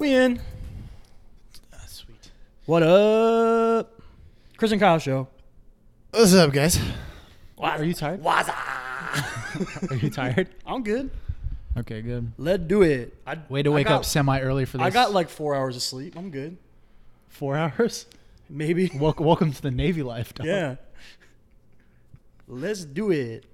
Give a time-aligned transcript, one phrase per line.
[0.00, 0.40] We in.
[1.86, 2.30] sweet.
[2.64, 4.00] What up?
[4.56, 5.28] Chris and Kyle show.
[6.10, 6.80] What's up, guys?
[7.58, 8.22] Are you tired?
[8.22, 8.54] Waza.
[9.90, 10.48] Are you tired?
[10.66, 11.10] I'm good.
[11.76, 12.32] Okay, good.
[12.38, 13.14] Let's do it.
[13.26, 14.86] I, Way to I wake got- up semi early for this.
[14.86, 16.16] I got like four hours of sleep.
[16.16, 16.56] I'm good.
[17.28, 18.06] four hours.
[18.48, 18.90] Maybe.
[18.98, 20.32] Welcome, welcome to the Navy life.
[20.34, 20.46] dog.
[20.46, 20.76] Yeah.
[22.48, 23.44] Let's do it.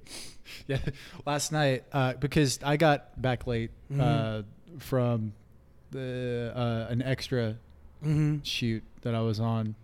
[0.68, 0.78] Yeah.
[1.26, 4.00] Last night, uh, because I got back late Mm-hmm.
[4.00, 4.42] uh,
[4.78, 5.32] from
[5.96, 7.56] the uh, an extra
[8.04, 8.42] Mm-hmm.
[8.42, 9.74] shoot that I was on.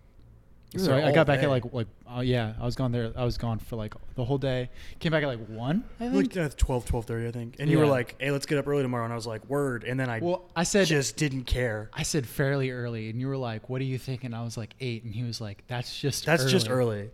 [0.71, 1.45] You So I, I got back day.
[1.45, 3.11] at like like uh, yeah, I was gone there.
[3.17, 4.69] I was gone for like the whole day.
[4.99, 5.83] Came back at like one.
[5.99, 6.35] I think.
[6.35, 7.55] Like uh, 12, 12.30, I think.
[7.59, 9.03] And you were like, hey, let's get up early tomorrow.
[9.03, 9.83] And I was like, word.
[9.83, 11.89] And then I well, I said just didn't care.
[11.91, 14.57] I said fairly early, and you were like, "What do you think?" And I was
[14.57, 16.51] like eight, and he was like, "That's just That's early.
[16.51, 17.09] just early.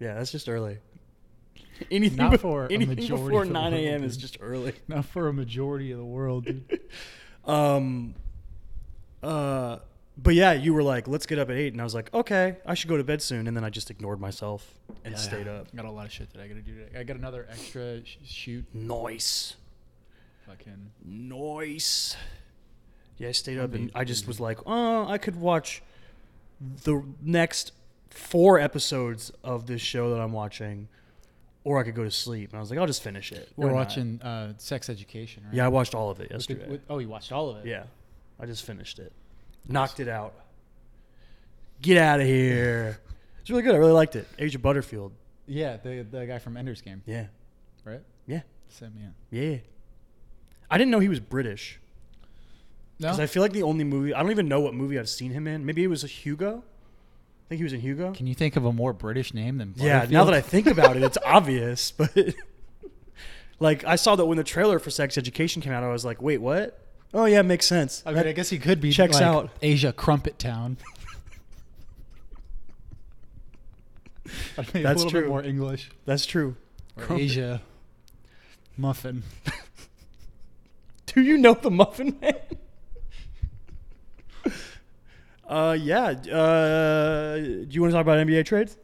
[0.00, 0.78] Yeah, that's just early.
[1.90, 4.02] Anything, Not be- for a anything majority before 9 a.m.
[4.04, 4.74] is just early.
[4.88, 6.80] Not for a majority of the world, dude.
[7.44, 8.14] Um,
[9.22, 9.78] uh,
[10.18, 11.72] but yeah, you were like, let's get up at 8.
[11.72, 13.46] And I was like, okay, I should go to bed soon.
[13.46, 15.68] And then I just ignored myself and Yeah, stayed up.
[15.72, 16.98] I got a lot of shit that I gotta do today.
[16.98, 18.64] I got another extra sh- shoot.
[18.74, 19.56] Nice.
[20.46, 22.16] Fucking Nice.
[23.18, 25.82] Yeah, I stayed up and I just was like, oh, I could watch
[26.84, 27.72] the next
[28.10, 30.88] four episodes of this show that I'm watching,
[31.64, 32.50] or I could go to sleep.
[32.50, 33.50] And I was like, I'll just finish it.
[33.56, 33.78] we're Why not?
[33.78, 35.54] watching uh, Sex Education, right?
[35.54, 36.70] Yeah, I watched all of it With the- yesterday.
[36.70, 37.66] with- oh, you watched all of it.
[37.66, 37.84] yeah,
[38.42, 39.12] I just finished it.
[39.68, 40.34] Knocked it out.
[41.80, 42.98] Get out of here.
[43.40, 43.74] It's really good.
[43.74, 44.26] I really liked it.
[44.44, 45.12] Asa Butterfield.
[45.46, 45.76] yeah.
[45.78, 47.26] The the guy from Ender's Game, Yeah.
[47.84, 48.00] right?
[48.26, 48.40] Yeah.
[48.68, 49.08] Same, yeah.
[49.52, 49.58] Yeah.
[50.70, 51.78] I didn't know he was British.
[52.98, 55.08] No, Because I feel like the only movie, I don't even know what movie I've
[55.08, 55.66] seen him in.
[55.66, 56.58] Maybe it was a Hugo.
[56.58, 58.12] I think he was in Hugo.
[58.12, 59.74] can you think of a more British name than?
[59.76, 61.90] Yeah, now that I think about it, it's obvious.
[61.90, 62.16] But
[63.58, 66.22] like, I saw that when the trailer for Sex Education came out, I was like,
[66.22, 66.78] wait, what?
[67.14, 68.02] Oh, yeah, makes sense.
[68.06, 69.50] I mean, That- I guess he could be checks like, out.
[69.60, 70.78] Asia Crumpet Town.
[74.56, 75.20] I mean, That's a little true.
[75.22, 75.90] bit more English.
[76.06, 76.56] that's true.
[76.96, 77.24] Or Crumpet.
[77.24, 77.62] Asia
[78.76, 79.22] Muffin.
[81.06, 82.34] Do you know the Muffin Man?
[85.48, 86.06] uh, yeah.
[86.10, 88.78] Uh, do you want to talk about NBA trades?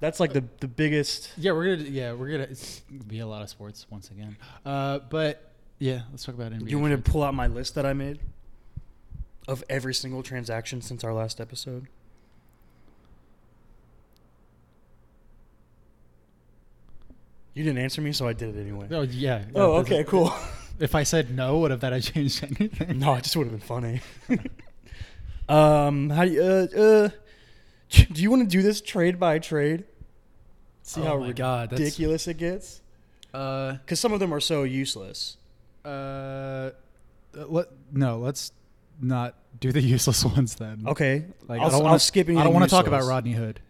[0.00, 1.30] That's like the the biggest.
[1.38, 1.88] Yeah, we're gonna.
[1.88, 2.44] Yeah, we're gonna.
[2.44, 4.36] It's gonna be a lot of sports once again.
[4.64, 5.49] Uh, but
[5.80, 6.66] yeah, let's talk about NBA.
[6.66, 8.20] Do you want to pull out my list that I made
[9.48, 11.88] of every single transaction since our last episode?
[17.54, 18.86] You didn't answer me, so I did it anyway.
[18.90, 19.42] Oh yeah.
[19.54, 20.32] Oh, okay, cool.
[20.78, 22.98] If I said no, would have that have changed anything?
[23.00, 24.00] no, it just would have been funny.
[25.46, 27.08] um, how do you, uh, uh,
[27.90, 29.84] do you want to do this trade by trade?
[30.82, 32.80] See Oh how God, ridiculous it gets?
[33.34, 35.36] Uh, Because some of them are so useless.
[35.84, 36.70] Uh,
[37.32, 38.18] let no.
[38.18, 38.52] Let's
[39.00, 40.84] not do the useless ones then.
[40.86, 43.04] Okay, Like I'll, I don't I'll want to skip I don't want to talk about.
[43.04, 43.60] Rodney Hood.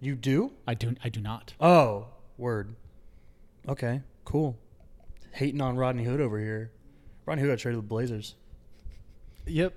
[0.00, 0.52] You do?
[0.66, 0.94] I do.
[1.02, 1.54] I do not.
[1.60, 2.74] Oh, word.
[3.66, 4.58] Okay, cool.
[5.32, 6.70] Hating on Rodney Hood over here.
[7.24, 8.34] Rodney Hood got traded with the Blazers.
[9.46, 9.74] Yep.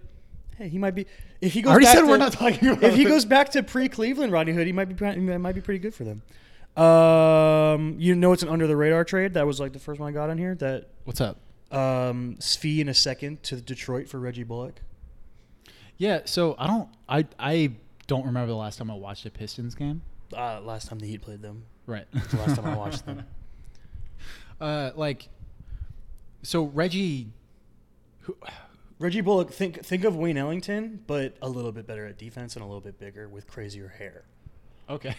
[0.58, 1.06] Hey, he might be.
[1.40, 2.84] If he I goes already back said to, we're not talking about.
[2.84, 5.79] If he goes back to pre-Cleveland Rodney Hood, he might be he might be pretty
[5.79, 6.22] good for them.
[6.78, 9.34] Um, you know, it's an under the radar trade.
[9.34, 10.56] That was like the first one I got on here.
[10.56, 11.38] That What's up?
[11.72, 14.82] um, Svi in a second to Detroit for Reggie Bullock.
[15.98, 16.22] Yeah.
[16.26, 16.90] So I don't.
[17.10, 17.72] I I
[18.06, 20.02] don't remember the last time I watched a Pistons game.
[20.36, 21.64] Uh, last time the Heat played them.
[21.88, 22.06] Right.
[22.12, 23.24] The last time I watched them.
[24.59, 25.30] Uh, like,
[26.42, 27.28] so Reggie.
[28.22, 28.36] Who,
[28.98, 29.52] Reggie Bullock.
[29.52, 32.82] Think think of Wayne Ellington, but a little bit better at defense and a little
[32.82, 34.24] bit bigger with crazier hair.
[34.90, 35.16] okay.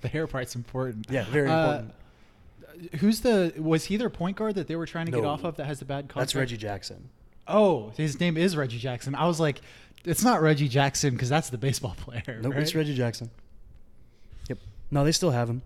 [0.00, 1.06] The hair part's important.
[1.10, 1.94] Yeah, very Uh, important.
[3.00, 3.52] Who's the?
[3.58, 5.80] Was he their point guard that they were trying to get off of that has
[5.80, 6.18] the bad contract?
[6.28, 7.10] That's Reggie Jackson.
[7.46, 9.14] Oh, his name is Reggie Jackson.
[9.14, 9.60] I was like,
[10.04, 12.40] it's not Reggie Jackson because that's the baseball player.
[12.42, 12.74] Nope, it's?
[12.74, 13.28] Reggie Jackson.
[14.48, 14.58] Yep.
[14.90, 15.62] No, they still have him.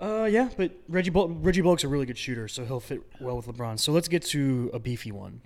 [0.00, 3.36] Uh, yeah, but Reggie Bull- Reggie Bullock's a really good shooter, so he'll fit well
[3.36, 3.78] with LeBron.
[3.78, 5.40] So let's get to a beefy one.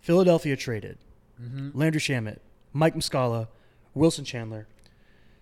[0.00, 0.98] Philadelphia traded
[1.42, 1.72] Mhm.
[1.74, 2.38] Landry Shamet,
[2.72, 3.48] Mike Muscala,
[3.94, 4.66] Wilson Chandler,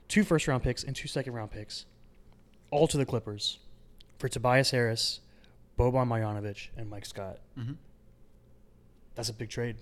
[0.08, 1.87] two first round picks and two second round picks,
[2.70, 3.58] all to the Clippers
[4.19, 5.20] for Tobias Harris,
[5.79, 7.38] Boban Marjanovic, and Mike Scott.
[7.58, 7.76] Mhm.
[9.14, 9.76] That's a big trade.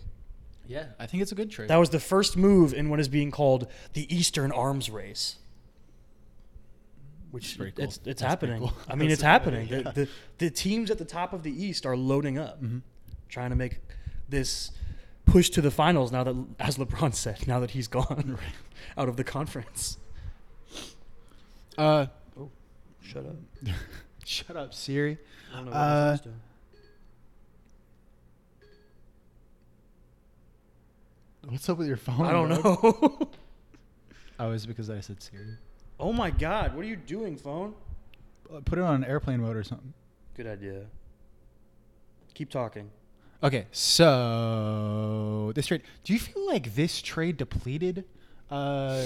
[0.67, 1.69] Yeah, I think it's a good trade.
[1.69, 5.37] That was the first move in what is being called the Eastern Arms Race.
[7.31, 7.67] Which cool.
[7.77, 8.61] it's it's That's happening.
[8.61, 8.73] cool.
[8.89, 9.69] I mean, That's it's happening.
[9.69, 9.83] yeah.
[9.83, 12.83] The, the the teams at the top of the East are loading up, Mhm.
[13.29, 13.81] trying to make
[14.29, 14.71] this
[15.27, 16.13] push to the finals.
[16.13, 18.39] Now that, as LeBron said, now that he's gone
[18.97, 19.99] out of the conference.
[21.77, 22.07] Uh,
[22.39, 22.51] oh,
[23.01, 23.37] Shut up.
[24.25, 25.19] shut up, Siri.
[25.53, 26.41] I don't know what Uh, this is doing.
[31.49, 32.25] What's up with your phone?
[32.27, 32.83] I don't dog?
[32.85, 33.29] know.
[34.41, 35.47] Oh, is because I said Siri?
[36.01, 37.73] oh my god, what are you doing, phone?
[38.53, 39.95] Uh, Put it on airplane mode or something.
[40.37, 40.87] Good idea.
[42.35, 42.91] Keep talking.
[43.45, 45.83] Okay, so this trade.
[46.03, 48.05] Do you feel like this trade depleted
[48.51, 49.05] uh,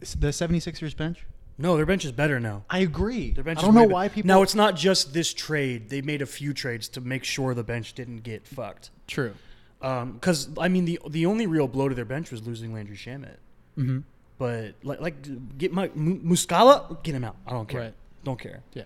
[0.00, 1.26] the 76ers bench?
[1.62, 2.64] No, their bench is better now.
[2.68, 3.30] I agree.
[3.30, 4.26] Their bench I is don't know way be- why people.
[4.26, 5.88] Now it's not just this trade.
[5.88, 8.90] They made a few trades to make sure the bench didn't get fucked.
[9.06, 9.34] true.
[9.80, 13.36] Because I mean, the the only real blow to their bench was losing Landry Shamet.
[13.78, 14.00] Mm-hmm.
[14.38, 17.36] But like, like get my Mu- Muscala, get him out.
[17.46, 17.80] I don't care.
[17.80, 17.94] Right.
[18.24, 18.62] Don't care.
[18.74, 18.84] Yeah.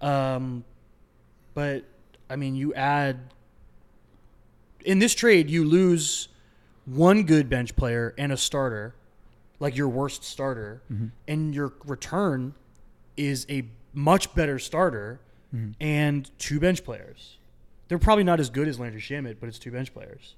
[0.00, 0.64] Um,
[1.54, 1.84] but
[2.30, 3.18] I mean, you add
[4.84, 6.28] in this trade, you lose
[6.86, 8.94] one good bench player and a starter,
[9.60, 11.10] like your worst starter, Mhm.
[11.28, 12.54] and your return
[13.16, 15.20] is a much better starter
[15.54, 15.74] Mhm.
[15.80, 17.38] and two bench players.
[17.88, 20.34] They're probably not as good as Landry Shamet, but it's two bench players.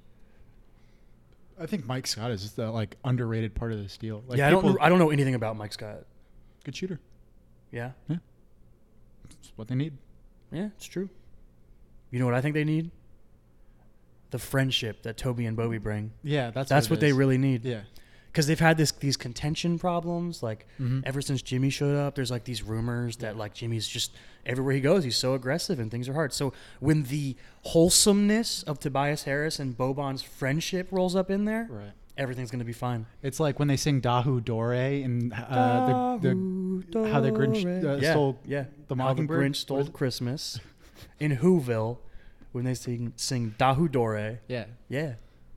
[1.59, 4.23] I think Mike Scott is the like underrated part of this deal.
[4.27, 4.79] Like, yeah, I don't.
[4.81, 6.05] I don't know anything about Mike Scott.
[6.65, 7.01] Good shooter.
[7.73, 9.95] Yeah, That's what they need.
[10.53, 11.09] yeah, it's true.
[12.11, 12.91] You know what I think they need?
[14.31, 16.13] The friendship that Toby and Bobby bring.
[16.23, 17.65] Yeah, that's That's what it they really need.
[17.65, 17.83] Yeah.
[18.37, 21.03] Because they've had this these contention problems like Mhm.
[21.07, 22.15] ever since Jimmy showed up.
[22.17, 24.13] There's like these rumors that like Jimmy's just
[24.45, 26.35] everywhere he goes, he's so aggressive and things are hard.
[26.35, 31.93] So when the wholesomeness of Tobias Harris and Boban's friendship rolls up in there, Right.
[32.19, 33.07] everything's gonna be fine.
[33.23, 36.35] It's like when they sing Dahu Dore and uh, the,
[36.93, 38.65] the how the Grinch uh, yeah, stole yeah.
[38.89, 39.41] the Mockingbird.
[39.53, 40.61] Grinch stole Christmas
[41.19, 41.99] in Whoville
[42.53, 44.41] when they sing sing Dahu Dore.
[44.47, 44.67] Yeah.
[44.91, 45.15] Yeah.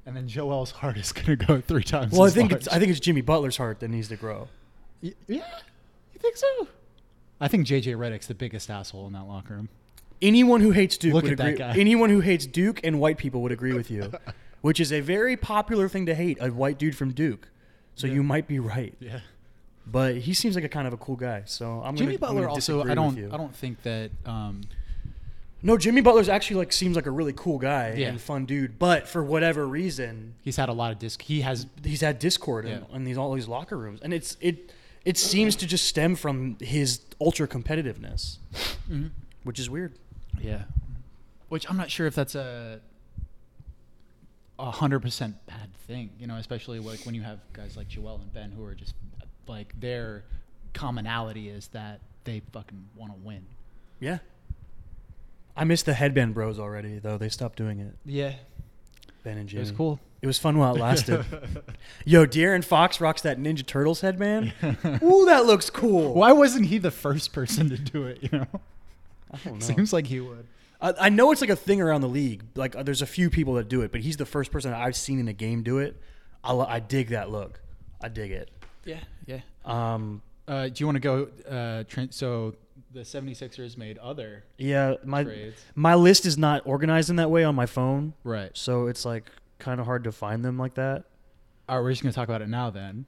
[0.09, 2.11] And then Joel's heart is gonna go three times.
[2.13, 2.63] Well, I think large.
[2.65, 4.47] it's I think it's Jimmy Butler's heart that needs to grow.
[5.03, 5.43] Y- yeah.
[6.13, 6.67] You think so?
[7.39, 9.69] I think JJ Redick's the biggest asshole in that locker room.
[10.21, 11.57] Anyone who hates Duke Look would at that agree.
[11.59, 11.77] guy.
[11.77, 14.11] Anyone who hates Duke and white people would agree with you,
[14.61, 17.47] which is a very popular thing to hate a white dude from Duke.
[17.95, 18.13] So Yeah.
[18.15, 19.19] you might be right, Yeah.
[19.85, 21.43] but he seems like a kind of a cool guy.
[21.45, 23.17] So I'm Jimmy gonna, I'm Butler gonna also I don't.
[23.31, 24.61] I don't think that um
[25.61, 28.07] No, Jimmy Butler's actually like seems like a really cool guy Yeah.
[28.09, 31.65] and fun dude, but for whatever reason, he's had a lot of disc he has
[31.83, 32.95] he's had discord in, Yeah.
[32.95, 34.73] in these all these locker rooms, and it's it
[35.05, 38.37] it seems to just stem from his ultra competitiveness,
[38.89, 39.07] mm-hmm.
[39.43, 39.93] which is weird.
[40.41, 40.63] Yeah.
[41.49, 42.79] Which I'm not sure if that's a
[44.57, 48.19] a hundred percent bad thing, you know, especially like when you have guys like Joel
[48.21, 48.93] and Ben who are just
[49.47, 50.23] like their
[50.73, 53.45] commonality is that they fucking want to win.
[53.99, 54.19] Yeah.
[55.55, 57.17] I miss the headband bros already, though.
[57.17, 57.95] They stopped doing it.
[58.05, 58.33] Yeah.
[59.23, 59.99] Ben and It was cool.
[60.21, 61.25] It was fun while it lasted.
[62.05, 64.53] Yo, De'Aaron Fox rocks that Ninja Turtles headband.
[65.03, 66.13] Ooh, that looks cool.
[66.13, 68.47] Why wasn't he the first person to do it, you know?
[69.31, 69.59] I don't know.
[69.59, 70.45] Seems like he would.
[70.81, 72.43] I, I know it's like a thing around the league.
[72.55, 74.95] Like, uh, there's a few people that do it, but he's the first person I've
[74.95, 75.95] seen in a game do it.
[76.43, 77.61] I, lo- I dig that look.
[78.01, 78.49] I dig it.
[78.85, 79.39] Yeah, yeah.
[79.65, 82.55] Um, Uh, do you want to go uh tran so
[82.91, 85.61] the 76ers made other yeah, my trades.
[85.75, 88.51] my list is not organized in that way on my phone, Right.
[88.55, 91.03] so it's like kind of hard to find them like that.
[91.67, 93.05] All right, we're just going to talk about it now then.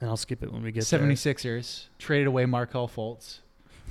[0.00, 0.98] And I'll skip it when we get there.
[1.00, 3.38] 76ers traded away Markelle Fultz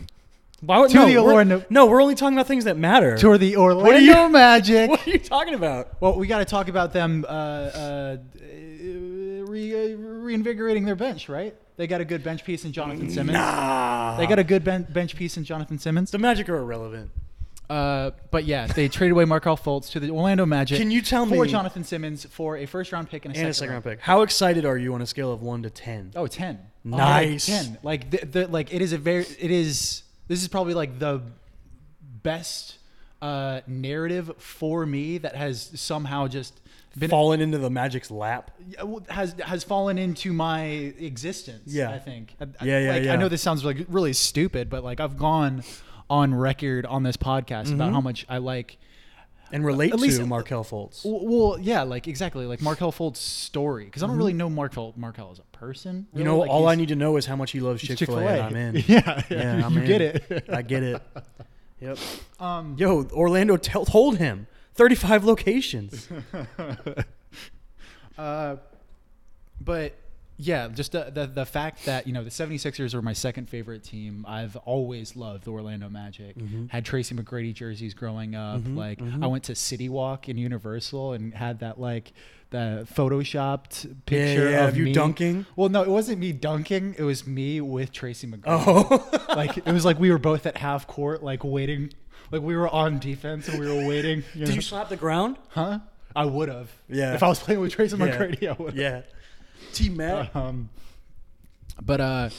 [0.61, 3.17] Why would, To no, the we're- no, we're only talking about things that matter.
[3.17, 4.89] to the Orlando What are you- Magic.
[4.89, 6.01] what are you talking about?
[6.01, 8.17] Well, we got to talk about them uh, uh,
[9.51, 11.55] re- uh, reinvigorating their bench, right?
[11.77, 13.33] They got a good bench piece in Jonathan Simmons.
[13.33, 14.17] Nah.
[14.17, 16.11] They got a good ben- bench piece in Jonathan Simmons.
[16.11, 17.11] the Magic are irrelevant.
[17.69, 20.77] Uh, but yeah, they traded away Markelle Fultz to the Orlando Magic.
[20.77, 23.43] Can you tell for me Jonathan Simmons for a first round pick and a, and
[23.43, 23.99] second, a second round pick?
[24.01, 26.11] How excited are you on a scale of one to ten?
[26.15, 26.59] Oh, 10.
[26.83, 27.49] Nice.
[27.49, 27.77] Oh, 10.
[27.81, 31.21] Like the, the like it is a very it is this is probably like the
[32.23, 32.77] best
[33.21, 36.59] uh narrative for me that has somehow just
[36.97, 38.51] been Fallen into the Magic's lap.
[39.09, 41.63] Has has fallen into my existence.
[41.73, 41.89] Yeah.
[41.91, 42.35] I think.
[42.39, 43.13] I- Yeah, yeah, like, yeah.
[43.13, 45.63] I know this sounds like really stupid, but like I've gone
[46.09, 47.75] on record on this podcast Mm-hmm.
[47.75, 48.77] about how much I like.
[49.53, 51.01] And relate At least- to Markelle Fultz.
[51.03, 55.29] Well, yeah, like exactly like Markelle Fultz's story because I don't really know Markelle Markelle
[55.31, 56.07] as a person.
[56.09, 56.17] Mm-hmm.
[56.19, 58.17] you know, Like, all I need to know is how much he loves Chick Fil
[58.19, 58.83] A, and I'm in.
[58.87, 59.87] Yeah, Yeah, I'm you in.
[59.87, 60.45] get it.
[60.49, 61.01] I get it.
[61.81, 61.97] Yep.
[62.39, 64.45] Um, Yo, Orlando t- told him
[64.81, 66.09] 35 locations.
[68.17, 68.57] Uh,
[69.59, 69.95] but
[70.37, 73.83] yeah, just the, the the fact that you know the 76ers are my second favorite
[73.83, 74.25] team.
[74.27, 76.35] I've always loved the Orlando Magic.
[76.35, 76.67] Mm-hmm.
[76.67, 78.61] Had Tracy McGrady jerseys growing up.
[78.67, 82.11] like I went to City Walk in Universal and had that like
[82.51, 84.93] the photoshopped picture yeah, of of you me.
[84.93, 85.45] dunking?
[85.55, 86.95] Well, no, it wasn't me dunking.
[86.97, 88.43] It was me with Tracy McGrady.
[88.45, 89.25] Oh.
[89.35, 91.93] like it was like we were both at half court, like waiting.
[92.31, 94.23] Like we were on defense and we were waiting.
[94.33, 94.55] You Did know?
[94.55, 95.37] you slap the ground?
[95.49, 95.79] Huh?
[96.15, 96.69] I would have.
[96.89, 97.13] Yeah.
[97.13, 98.05] If I was playing with Tracy Yeah.
[98.07, 98.73] McGrady, I would.
[98.73, 99.01] Yeah.
[99.73, 100.35] T Mac.
[100.35, 100.69] Um,
[101.81, 102.29] but uh,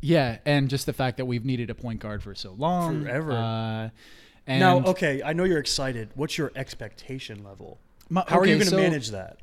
[0.00, 3.32] yeah, and just the fact that we've needed a point guard for so long, Forever.
[3.32, 3.88] Uh,
[4.46, 6.08] and now, okay, I know you're excited.
[6.14, 7.78] What's your expectation level?
[8.08, 9.38] my- How are you going to so- manage that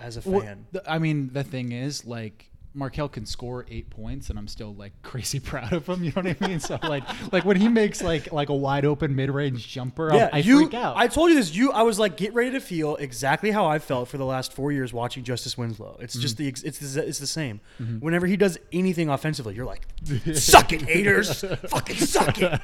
[0.00, 0.66] as a Well, fan?
[0.72, 4.74] th- I mean, the thing is, like, Markelle can score eight points, and I'm still
[4.74, 6.02] like crazy proud of him.
[6.02, 6.58] You know what I mean?
[6.58, 10.30] So like, like when he makes like like a wide open mid range jumper, I'll-
[10.32, 10.96] I you, freak out.
[10.96, 11.54] I told you this.
[11.54, 14.52] You, I was like, get ready to feel exactly how I felt for the last
[14.54, 15.98] four years watching Justice Winslow.
[16.00, 16.44] It's just Mm-hmm.
[16.44, 17.60] the, it's the, it's the same.
[18.00, 19.86] Whenever he does anything offensively, you're like,
[20.34, 22.60] suck it, haters, fucking suck it.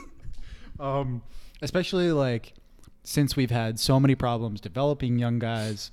[0.80, 1.22] um,
[1.62, 2.54] especially like
[3.02, 5.90] since we've had so many problems developing young guys,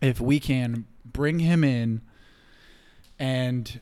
[0.00, 2.02] if we can bring him in
[3.18, 3.80] and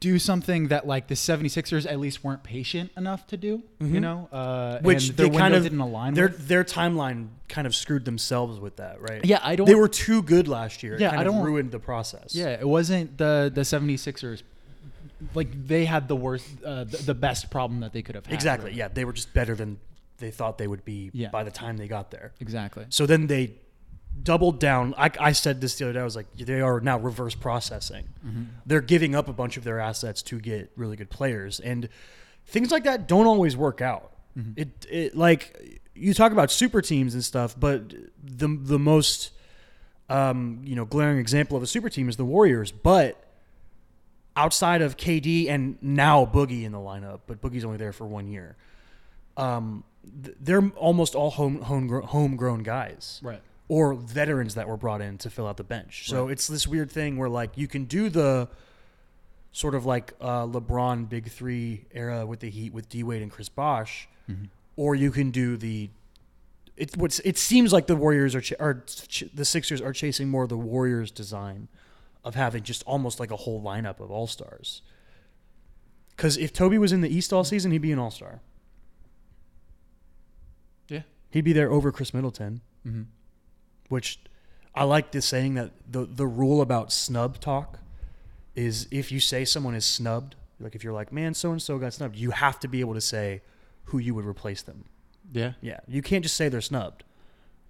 [0.00, 4.28] do something that like the 76ers at least weren't patient enough to do, you know,
[4.32, 4.86] uh, Mm-hmm.
[4.86, 6.48] Which and their they kind of didn't align Their with.
[6.48, 9.24] their timeline kind of screwed themselves with that, right?
[9.24, 10.94] Yeah, I don't- They were too good last year.
[10.94, 12.34] It Yeah, kind I don't- ruined the process.
[12.34, 14.42] Yeah, it wasn't the the 76ers
[15.34, 18.34] like they had the worst uh, the, the best problem that they could have had.
[18.34, 18.66] exactly.
[18.70, 18.78] really.
[18.78, 19.78] Yeah, they were just better than
[20.18, 21.28] they thought they would be Yeah.
[21.30, 22.32] by the time they got there.
[22.40, 22.86] Exactly.
[22.90, 23.52] So then they
[24.22, 24.94] doubled down.
[24.96, 26.00] I, I said this the other day.
[26.00, 28.08] I was like, they are now reverse processing.
[28.66, 31.88] They're giving up a bunch of their assets to get really good players, and
[32.46, 34.12] things like that don't always work out.
[34.56, 39.32] It, it like you talk about super teams and stuff, but the the most
[40.08, 43.26] um, you know glaring example of a super team is the Warriors, but.
[44.36, 48.28] Outside of KD and now Boogie in the lineup, but Boogie's only there for one
[48.28, 48.56] year.
[49.36, 53.40] Um, they're almost all home home homegrown guys Right.
[53.72, 56.08] Or veterans that were brought in to fill out the bench.
[56.08, 58.48] So it's this weird thing where like you can do the
[59.52, 63.30] sort of like uh, LeBron Big Three era with the Heat with D Wade and
[63.30, 64.08] Chris Bosh,
[64.74, 65.88] or you can do the.
[66.76, 70.28] It what's it seems like the Warriors are ch- are ch- the Sixers are chasing
[70.28, 71.68] more the Warriors design
[72.24, 74.82] of having just almost like a whole lineup of all stars.
[76.16, 78.40] Because if Toby was in the East all season, he'd be an all star.
[80.88, 81.02] Yeah.
[81.30, 83.02] He'd be there over Khris Middleton Mm-hmm.
[83.90, 84.18] Which
[84.74, 87.78] I like this saying that the the rule about snub talk
[88.56, 91.78] is if you say someone is snubbed, like if you're like, man, so and so
[91.78, 93.42] got snubbed, you have to be able to say
[93.84, 94.84] who you would replace them.
[95.32, 95.52] Yeah.
[95.60, 97.04] Yeah, you can't just say they're snubbed.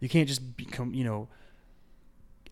[0.00, 1.28] You can't just become, you know,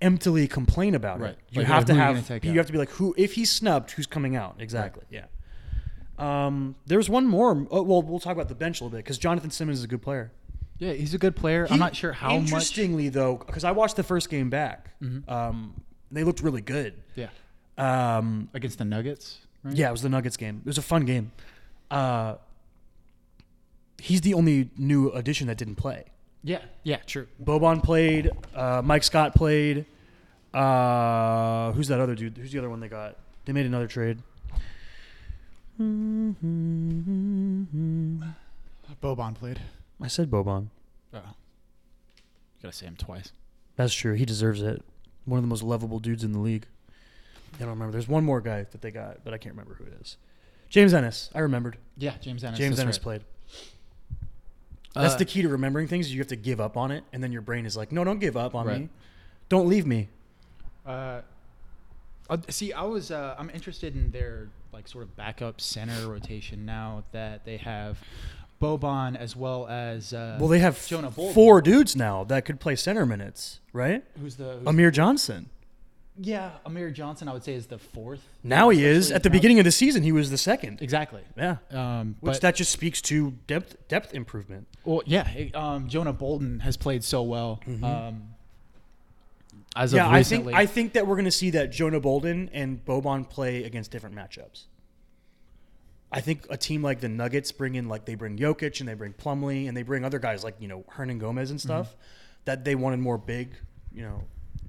[0.00, 1.30] emptily complain about Right.
[1.30, 1.38] it.
[1.50, 3.50] You Like, have to you have take you have to be like who if he's
[3.50, 4.56] snubbed, who's coming out?
[4.58, 5.04] Exactly.
[5.10, 5.24] Yeah.
[6.18, 7.66] Um, there's one more.
[7.70, 9.88] Oh, well, we'll talk about the bench a little bit because Jonathan Simmons is a
[9.88, 10.32] good player.
[10.78, 11.66] Yeah, he's a good player.
[11.66, 12.36] He- I'm not sure how much.
[12.36, 12.44] Mm-hmm.
[12.54, 14.90] Interestingly, though, because I watched the first game back,
[15.28, 15.74] um,
[16.10, 16.94] they looked really good.
[17.16, 17.28] Yeah.
[17.76, 19.38] Um, Against the Nuggets.
[19.64, 19.74] Right?
[19.76, 20.62] yeah, it was the Nuggets game.
[20.64, 21.32] It was a fun game.
[21.90, 22.36] Uh,
[24.00, 26.04] he's the only new addition that didn't play.
[26.44, 26.60] Yeah.
[26.84, 26.98] Yeah.
[27.06, 27.26] True.
[27.42, 28.30] Boban played.
[28.54, 29.84] Uh, Mike Scott played.
[30.54, 32.36] Uh, who's that other dude?
[32.38, 33.16] Who's the other one they got?
[33.44, 34.18] They made another trade.
[39.02, 39.60] Boban played.
[40.00, 40.68] I said Boban.
[41.12, 41.20] Oh.
[42.62, 43.32] Gotta say him twice.
[43.76, 44.14] That's true.
[44.14, 44.82] He deserves it.
[45.24, 46.66] One of the most lovable dudes in the league.
[47.56, 47.92] I don't remember.
[47.92, 50.16] There's one more guy that they got, but I can't remember who it is.
[50.68, 51.30] James Ennis.
[51.34, 51.78] I remembered.
[51.96, 52.58] Yeah, James Ennis.
[52.58, 53.02] James Ennis right.
[53.02, 53.24] played.
[54.94, 56.12] That's Uh, the key to remembering things.
[56.12, 58.18] You have to give up on it, and then your brain is like, "No, don't
[58.18, 58.80] give up on Right.
[58.82, 58.88] me.
[59.48, 60.08] Don't leave me."
[60.84, 61.22] Uh,
[62.28, 66.64] uh, see, I was uh, I'm interested in their like sort of backup center rotation
[66.66, 67.98] now that they have
[68.60, 71.34] Boban as well as uh, Well, they have Jonah Bolden.
[71.34, 74.02] four dudes now that could play center minutes, right?
[74.20, 75.48] who's the who's Amir Johnson.
[76.20, 78.20] yeah Amir Johnson I would say is the fourth.
[78.42, 79.12] Now he is.
[79.12, 80.82] At the beginning of the season, he was the second.
[80.82, 81.22] exactly.
[81.36, 81.58] Yeah.
[81.70, 84.66] Um, Which but that just speaks to depth depth improvement.
[84.84, 87.60] well, yeah, it- um, Jonah Bolden has played so well.
[87.82, 88.24] Um,
[89.76, 89.96] as Mm-hmm.
[89.96, 92.84] Yeah, of I think I think that we're going to see that Jonah Bolden and
[92.84, 94.64] Boban play against different matchups.
[96.10, 98.94] I think a team like the Nuggets bring in like they bring Jokic and they
[98.94, 101.94] bring Plumlee and they bring other guys like you know Hernangomez and stuff
[102.46, 103.50] that they wanted more big,
[103.92, 104.24] you know,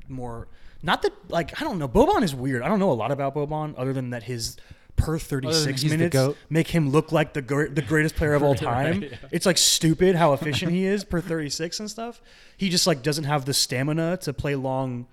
[0.09, 0.47] more.
[0.83, 1.87] Not that like I don't know.
[1.87, 2.61] Boban is weird.
[2.61, 4.57] I don't know a lot about Boban other than that his
[4.97, 6.13] per thirty six minutes
[6.49, 9.03] make him look like the gr- the greatest player of all time.
[9.03, 9.09] yeah.
[9.31, 12.21] It's like stupid how efficient he is per 36 and stuff.
[12.57, 15.07] He just like doesn't have the stamina to play long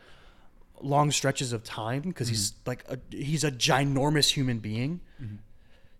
[0.80, 2.68] long stretches of time because he's Mm-hmm.
[2.70, 5.00] like a, he's a ginormous human being.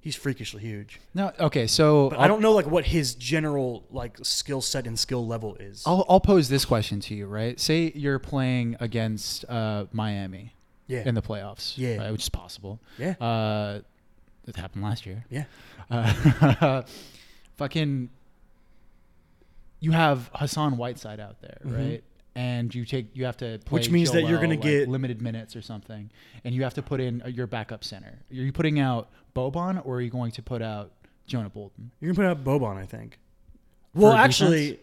[0.06, 1.00] He's freakishly huge.
[1.14, 1.32] no.
[1.40, 5.26] Okay, so But I don't know like what his general like skill set and skill
[5.26, 5.82] level is.
[5.84, 7.58] I'll, I'll pose this question to you, right?
[7.58, 10.54] Say you're playing against uh, Miami
[10.86, 11.02] yeah.
[11.04, 11.96] in the playoffs, Yeah.
[11.96, 12.78] right, which is possible.
[12.98, 13.14] yeah.
[13.20, 13.80] Uh,
[14.46, 15.24] it happened last year.
[15.28, 15.46] yeah.
[15.90, 16.82] Uh,
[17.56, 18.08] fucking,
[19.80, 21.76] you have Hassan Whiteside out there, Mhm.
[21.76, 22.04] right?
[22.36, 25.22] And you take you have to play Which means that you're Joel, gonna get- limited
[25.22, 26.10] minutes or something,
[26.44, 28.18] and you have to put in uh, your backup center.
[28.30, 30.92] Are you putting out Boban or are you going to put out
[31.26, 31.90] Jonah Bolden?
[31.98, 33.18] You're gonna put out Boban, I think.
[33.94, 34.82] Well, actually, defense?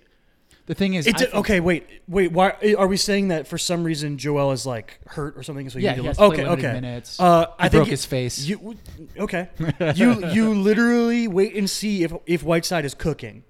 [0.65, 1.59] The thing is, it I think- okay.
[1.59, 2.31] Wait, wait.
[2.31, 5.69] Why are we saying that for some reason Joel is like hurt or something?
[5.69, 6.73] So you Yeah, to he has to okay, okay.
[6.73, 7.19] minutes.
[7.19, 8.39] Uh, I broke his face.
[8.47, 8.77] You
[9.19, 9.49] okay?
[9.95, 13.43] you you literally wait and see if if Whiteside is cooking,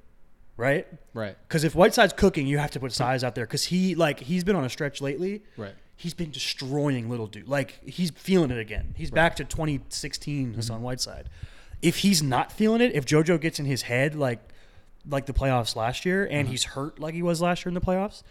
[0.63, 0.87] right?
[1.13, 3.45] Right, Because if Whiteside's cooking, you have to put size out there.
[3.45, 5.43] Because he like he's been on a stretch lately.
[5.57, 5.73] right.
[5.95, 7.47] He's been destroying little dude.
[7.47, 8.93] Like he's feeling it again.
[8.97, 11.29] He's back to 2016 Hassan Whiteside.
[11.81, 14.39] If he's not feeling it, if JoJo gets in his head like
[15.07, 17.81] like the playoffs last year, and he's hurt like he was last year in the
[17.81, 18.23] playoffs,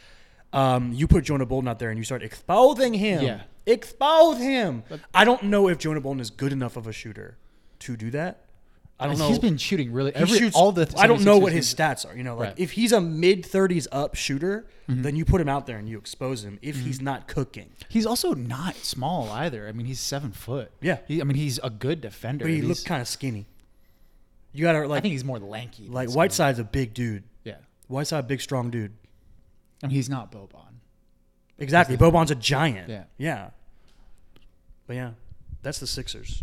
[0.53, 3.23] um, you put Jonah Bolden out there and you start exposing him.
[3.25, 3.41] Yeah.
[3.67, 4.83] Expose him.
[5.15, 7.37] I don't know if Jonah Bolden is good enough of a shooter
[7.81, 8.45] to do that.
[9.03, 9.29] I don't know.
[9.29, 10.57] He's been shooting really He every shoots.
[10.57, 10.93] all the.
[10.97, 12.17] I don't know what his stats are.
[12.17, 12.53] You know, like Right.
[12.55, 12.63] Mm-hmm.
[12.63, 15.97] if he's a mid thirties up shooter, then you put him out there and you
[15.99, 16.59] expose him.
[16.63, 19.67] If he's not cooking, He's also not small either.
[19.69, 20.71] I mean, he's seven foot.
[20.81, 20.99] Yeah.
[21.09, 22.45] He, I mean, he's a good defender.
[22.45, 23.47] but he looks kind of skinny.
[24.53, 24.99] You gotta like.
[24.99, 25.89] I think he's more lanky.
[25.89, 26.11] like.
[26.11, 27.23] Whiteside's a big dude.
[27.45, 27.57] Yeah,
[27.89, 28.93] Whiteside, big strong dude.
[29.83, 30.75] I mean, he's not Boban.
[31.59, 31.97] Exactly.
[31.97, 32.89] Boban's a giant.
[32.91, 33.05] Yeah.
[33.19, 33.51] Yeah.
[34.87, 35.11] But yeah,
[35.63, 36.43] that's the Sixers.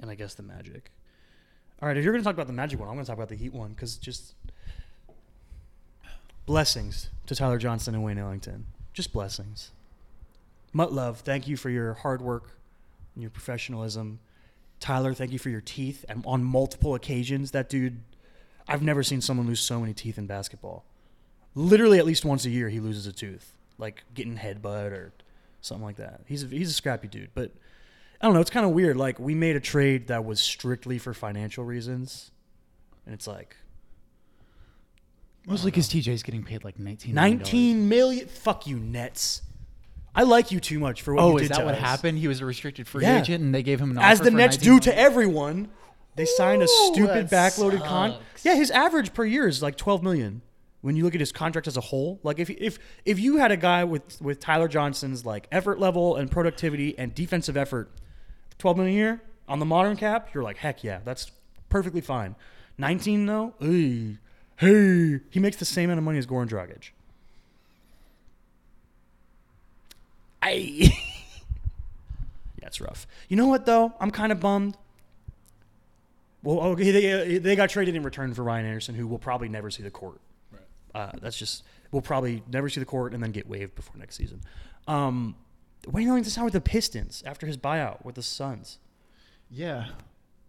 [0.00, 0.90] And I guess the Magic.
[1.80, 3.18] All right, if you're going to talk about the Magic one, I'm going to talk
[3.18, 4.34] about the Heat one because just
[6.46, 8.66] blessings to Tyler Johnson and Wayne Ellington.
[8.92, 9.70] Just blessings.
[10.72, 12.56] Mutt love, thank you for your hard work
[13.14, 14.20] and your professionalism.
[14.78, 17.50] Tyler, thank you for your teeth and on multiple occasions.
[17.50, 18.00] That dude,
[18.66, 20.84] I've never seen someone lose so many teeth in basketball.
[21.54, 25.12] Literally, at least once a year, he loses a tooth, like getting headbutt or
[25.60, 26.20] something like that.
[26.26, 27.52] He's a, he's a scrappy dude, but
[28.20, 28.40] I don't know.
[28.40, 28.96] It's kind of weird.
[28.96, 32.30] Like we made a trade that was strictly for financial reasons,
[33.06, 33.56] and it's like
[35.46, 37.14] Mostly because TJ's getting paid like nineteen.
[37.14, 38.28] 19 million.
[38.28, 39.42] Fuck you, Nets.
[40.14, 41.80] I like you too much for what Oh, you is did that to what us.
[41.80, 42.18] happened?
[42.18, 43.20] He was a restricted free Yeah.
[43.20, 45.68] agent, and they gave him an As offer the for Nets 19 do to everyone,
[46.16, 48.12] they signed a Ooh, stupid that backloaded con.
[48.12, 48.44] sucks.
[48.44, 50.42] Yeah, his average per year is like 12 million.
[50.82, 53.50] When you look at his contract as a whole, like if if if you had
[53.52, 57.90] a guy with with Tyler Johnson's like effort level and productivity and defensive effort,
[58.60, 61.32] 12 million a year on the modern cap, you're like heck yeah, that's
[61.68, 62.36] perfectly fine.
[62.78, 64.18] 19 though, hey,
[64.56, 66.90] hey, he makes the same amount of money as Goran Dragic.
[70.42, 70.50] I.
[72.58, 73.06] yeah, it's rough.
[73.28, 73.92] You know what though?
[74.00, 74.76] I'm kind of bummed.
[76.42, 79.70] Well, okay, they, they got traded in return for Ryan Anderson, who will probably never
[79.70, 80.20] see the court.
[80.94, 84.16] Uh, that's just we'll probably never see the court and then get waived before next
[84.16, 84.40] season.
[84.88, 85.36] Um,
[85.86, 88.78] Wayne Ellington signed with the Pistons after his buyout with the Suns,
[89.50, 89.86] Yeah,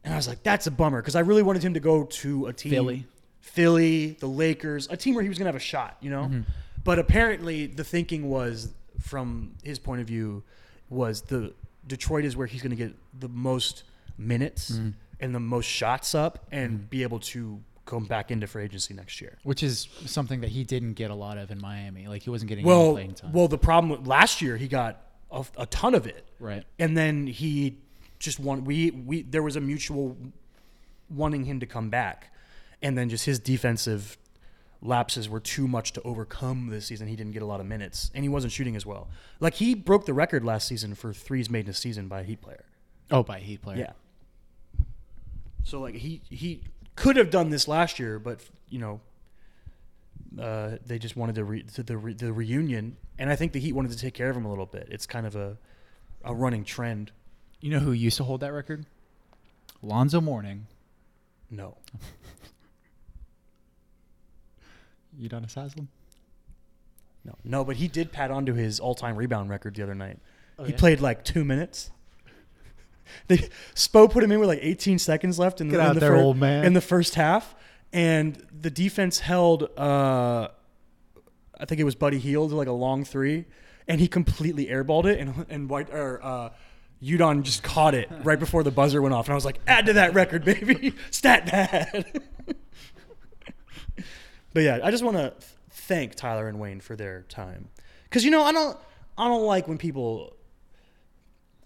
[0.03, 2.47] and I was like, that's a bummer because I really wanted him to go to
[2.47, 3.05] a team, Philly.
[3.39, 6.23] Philly, the Lakers, a team where he was gonna have a shot, you know.
[6.23, 6.41] Mm-hmm.
[6.83, 10.43] But apparently, the thinking was, from his point of view,
[10.89, 11.53] was the
[11.87, 13.83] Detroit is where he's gonna get the most
[14.17, 14.89] minutes Mm-hmm.
[15.19, 19.19] and the most shots up and be able to come back into free agency next
[19.21, 19.37] year.
[19.43, 22.07] which is something that he didn't get a lot of in Miami.
[22.07, 23.31] Like he wasn't getting any Well, playing time.
[23.33, 26.63] well, the problem with last year he got a, a ton of it, right.
[26.77, 27.77] and then he
[28.19, 30.17] just want we we there was a mutual
[31.09, 32.33] wanting him to come back,
[32.81, 34.17] and then just his defensive
[34.81, 37.07] lapses were too much to overcome this season.
[37.07, 39.07] He didn't get a lot of minutes, and he wasn't shooting as well.
[39.39, 42.23] Like he broke the record last season for threes made in a season by a
[42.23, 42.65] Heat player.
[43.09, 43.79] Oh, by a Heat player.
[43.79, 44.83] Yeah.
[45.63, 46.61] So like he he
[46.95, 49.01] could have done this last year, but you know,
[50.39, 53.59] uh, they just wanted to re- to the re- the reunion, and I think the
[53.59, 54.87] Heat wanted to take care of him a little bit.
[54.91, 55.57] It's kind of a
[56.23, 57.11] a running trend.
[57.59, 58.85] You know who used to hold that record?
[59.81, 60.67] Lonzo Mourning.
[61.49, 61.75] No,
[65.19, 65.87] Udonis Haslem.
[67.25, 67.63] no, no.
[67.65, 70.19] But he did pat onto his all time rebound record the other night.
[70.57, 70.77] Oh, he yeah?
[70.77, 71.91] played like two minutes.
[73.27, 73.37] They
[73.75, 75.99] Spo put him in with like 18 seconds left in, Get the, in out the
[75.99, 76.63] there, fir- old man.
[76.63, 77.53] in the first half,
[77.93, 79.63] and the defense held.
[79.77, 80.49] Uh,
[81.59, 83.45] I think it was Buddy Hield like a long three,
[83.87, 86.49] and he completely airballed it, and and White or uh,
[87.03, 89.85] Udon just caught it right before the buzzer went off, and I was like, add
[89.87, 92.21] to that record, baby, stat pad.
[94.53, 95.33] but yeah, I just want to
[95.69, 97.69] thank Tyler and Wayne for their time,
[98.05, 98.77] because you know I don't
[99.17, 100.35] I don't like when people.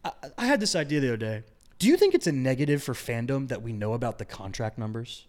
[0.03, 1.43] I, I had this idea the other day.
[1.77, 5.27] Do you think it's a negative for fandom that we know about the contract numbers?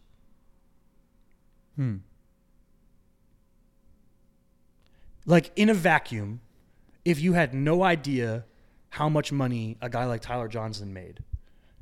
[1.76, 1.96] Hmm.
[5.26, 6.40] like in a vacuum,
[7.04, 8.44] if you had no idea
[8.90, 11.22] how much money a guy like Tyler Johnson made,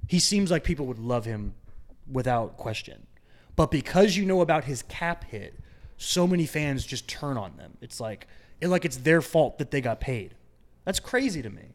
[0.08, 1.54] he seems like people would love him
[2.10, 3.06] without question.
[3.54, 5.54] But because you know about his cap hit,
[5.96, 7.76] so many fans just turn on them.
[7.80, 8.26] It's like
[8.60, 10.34] it like it's their fault that they got paid.
[10.84, 11.68] That's crazy to me.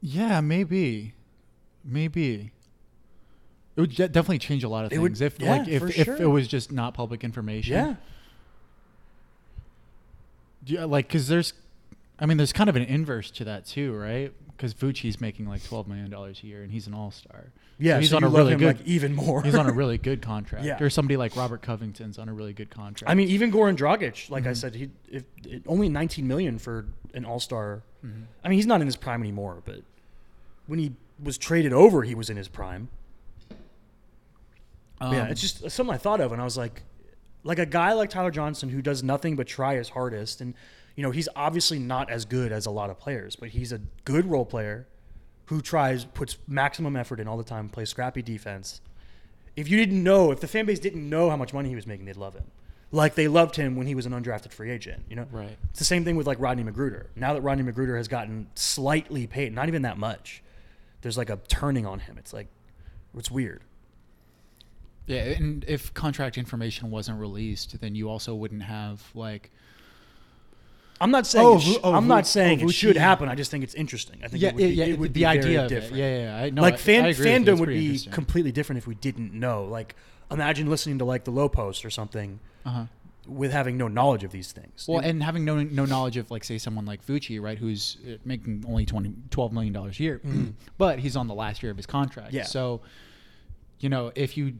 [0.00, 1.14] Yeah, maybe,
[1.84, 2.52] maybe.
[3.78, 5.80] It would de- definitely change a lot of It things would- if yeah, like if,
[5.82, 7.74] for if it was just not public information.
[7.74, 7.94] Yeah.
[10.66, 11.52] Yeah, like because there's,
[12.18, 14.32] I mean, there's kind of an inverse to that too, right?
[14.56, 17.44] Because Vucci's making like twelve million dollars a year, and he's an all star.
[17.78, 18.78] Yeah, he's so on you a love really him, good.
[18.78, 19.42] like even more.
[19.44, 20.64] he's on a really good contract.
[20.64, 20.82] Yeah.
[20.82, 23.08] Or somebody like Robert Covington's on a really good contract.
[23.08, 24.56] I mean, even Goran Dragic, like I Mhm.
[24.56, 27.82] said, he if, it, only 19 million for an All Star.
[28.04, 28.24] Mhm.
[28.44, 29.82] I mean, he's not in his prime anymore, but
[30.66, 32.88] when he was traded over, he was in his prime.
[35.00, 36.82] But yeah, Um, it's just something I thought of, and I was like,
[37.44, 40.54] like a guy like Tyler Johnson who does nothing but try his hardest, and
[40.96, 43.80] you know he's obviously not as good as a lot of players, but he's a
[44.04, 44.86] good role player
[45.46, 48.80] who tries, puts maximum effort in all the time, plays scrappy defense.
[49.56, 51.86] If you didn't know, if the fan base didn't know how much money he was
[51.86, 52.44] making, they'd love him.
[52.92, 55.26] Like they loved him when he was an undrafted free agent, you know.
[55.30, 55.56] right.
[55.70, 57.06] It's the same thing with like Rodney McGruder.
[57.16, 60.42] Now that Rodney McGruder has gotten slightly paid, not even that much,
[61.02, 62.18] there's like a turning on him.
[62.18, 62.48] It's like,
[63.16, 63.62] it's weird.
[65.08, 69.50] Yeah, and if contract information wasn't released, then you also wouldn't have like.
[71.00, 73.28] I'm not saying Oh, it sh- oh, I'm Vu- not saying oh, it should happen.
[73.28, 74.18] I just think it's interesting.
[74.24, 75.74] I think Yeah, it would be, yeah, it would the be idea of it.
[75.74, 75.96] different.
[75.96, 76.36] Yeah, yeah.
[76.44, 79.64] I, no, like fan I agree fandom would be completely different if we didn't know.
[79.64, 79.94] Like
[80.30, 82.86] imagine listening to like the Lowe Post or something Uh-huh.
[83.28, 84.86] with having no knowledge of these things.
[84.88, 87.96] Well, And- and having no no knowledge of like say someone like Vucci, right, who's
[88.04, 90.54] uh, making only 20, 12 million dollars a year, Mhm.
[90.78, 92.32] but he's on the last year of his contract.
[92.32, 92.42] Yeah.
[92.42, 92.80] So,
[93.78, 94.54] you know, if you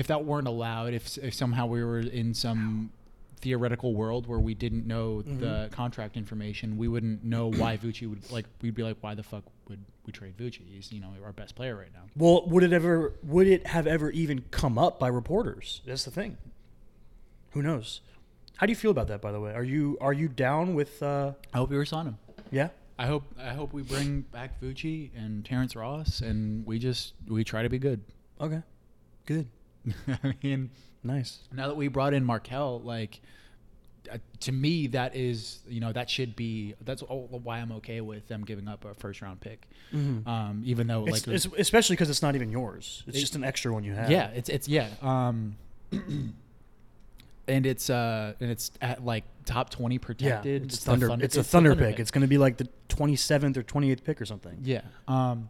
[0.00, 2.90] if that weren't allowed, if if somehow we were in some
[3.40, 5.40] theoretical world where we didn't know Mm-hmm.
[5.40, 8.46] the contract information, we wouldn't know why Vucci would like.
[8.62, 10.62] We'd be like, why the fuck would we trade Vucci?
[10.74, 12.04] He's you know our best player right now.
[12.16, 15.80] well, would it ever would it have ever even come up by reporters?
[15.86, 16.36] That's the thing.
[17.52, 18.00] Who knows?
[18.56, 19.52] How do you feel about that, by the way?
[19.54, 21.02] Are you are you down with?
[21.02, 22.18] Uh, I hope we resign him.
[22.50, 22.68] yeah.
[22.98, 27.42] I hope I hope we bring back Vucci and Terrence Ross, and we just we
[27.44, 28.02] try to be good.
[28.38, 28.60] Okay.
[29.24, 29.46] Good.
[30.24, 30.70] I mean,
[31.02, 31.38] Nice.
[31.52, 33.20] now that we brought in Markelle, like
[34.10, 38.00] uh, to me, that is you know that should be that's all, why I'm okay
[38.00, 40.26] with them giving up a first round pick, Mhm.
[40.26, 43.02] um, even though It's, like it's, especially because it's not even yours.
[43.06, 44.10] It's It- just an extra one you have.
[44.10, 45.56] yeah, it's it's yeah, um,
[47.48, 49.98] and it's uh and it's at like top twenty Yeah.
[50.00, 50.64] protected.
[50.64, 51.08] It's, thunder.
[51.08, 51.98] Thunder- it's a the thunder pick.
[51.98, 54.58] It's going to be like the 27th or 28th pick or something.
[54.62, 54.82] Yeah.
[55.08, 55.48] Um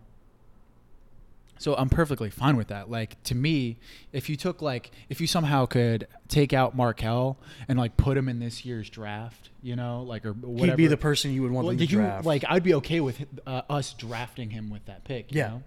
[1.60, 2.90] so I'm perfectly fine with that.
[2.90, 3.78] Like to me,
[4.12, 7.36] if you took like if you somehow could take out Markelle
[7.68, 10.72] and like put him in this year's draft, you know, like or whatever.
[10.72, 12.24] He'd be the person you would want well, to did you draft.
[12.24, 15.48] like I'd be okay with uh, us drafting him with that pick, you Yeah.
[15.48, 15.62] know?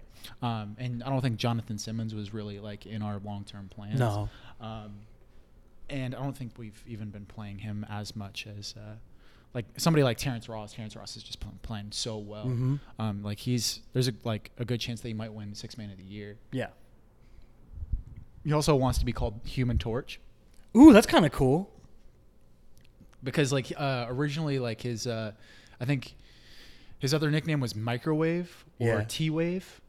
[0.48, 4.00] Um and I don't think Jonathan Simmons was really like in our long-term plans.
[4.00, 4.28] no.
[4.60, 4.94] Um,
[5.90, 8.94] and I don't think we've even been playing him as much as uh,
[9.54, 10.72] like somebody like Terrence Ross.
[10.74, 12.46] Terrence Ross is just pl- playing so well.
[12.46, 12.80] Mhm.
[12.98, 15.90] Um, like he's there's a, like a good chance that he might win six man
[15.90, 16.36] of the year.
[16.52, 16.68] Yeah.
[18.44, 20.20] He also wants to be called Human Torch
[20.76, 21.70] Ooh, that's kind of cool.
[23.22, 25.32] because like uh, originally like his uh,
[25.80, 26.14] I think
[26.98, 29.04] his other nickname was Microwave or Yeah.
[29.06, 29.80] T Wave,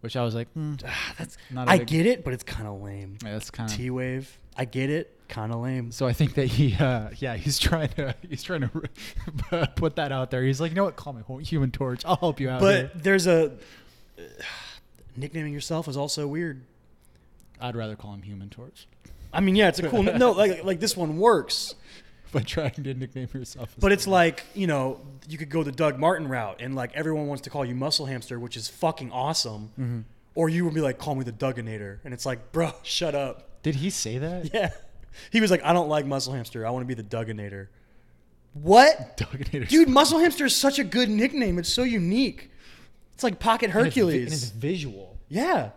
[0.00, 0.48] which I was like,
[0.84, 1.36] Ah, that's.
[1.50, 1.66] not.
[1.68, 3.16] a I big- get it, but it's kind of lame.
[3.24, 3.76] Yeah, that's kind of.
[3.76, 4.38] T wave.
[4.56, 5.13] I get it.
[5.28, 5.90] Kind of lame.
[5.90, 10.12] So I think that he, uh, yeah, he's trying to he's trying to put that
[10.12, 10.42] out there.
[10.42, 10.96] He's like, you know what?
[10.96, 12.02] Call me Human Torch.
[12.04, 12.60] I'll help you out.
[12.60, 13.52] here." But there's a
[15.16, 16.62] nicknaming yourself is also weird.
[17.60, 18.86] I'd rather call him Human Torch.
[19.32, 20.02] I mean, yeah, it's a cool.
[20.02, 21.74] no, like like this one works,
[22.32, 23.74] But trying to nickname yourself.
[23.78, 24.12] but it's cool.
[24.12, 27.50] like you know you could go the Doug Martin route, and like everyone wants to
[27.50, 29.70] call you Muscle Hamster, which is fucking awesome.
[29.80, 30.04] Mhm.
[30.36, 33.62] Or you would be like, call me the Dugginator, and it's like, bro, shut up.
[33.62, 34.52] Did he say that?
[34.52, 34.72] Yeah,
[35.30, 36.66] he was like, I don't like Muscle Hamster.
[36.66, 37.68] I want to be the Dugginator.
[38.54, 39.20] What?
[39.68, 41.58] Dude, Muscle Hamster is such a good nickname.
[41.58, 42.50] It's so unique.
[43.12, 44.24] It's like Pocket And it's Hercules.
[44.24, 45.18] And it's visual.
[45.28, 45.70] Yeah.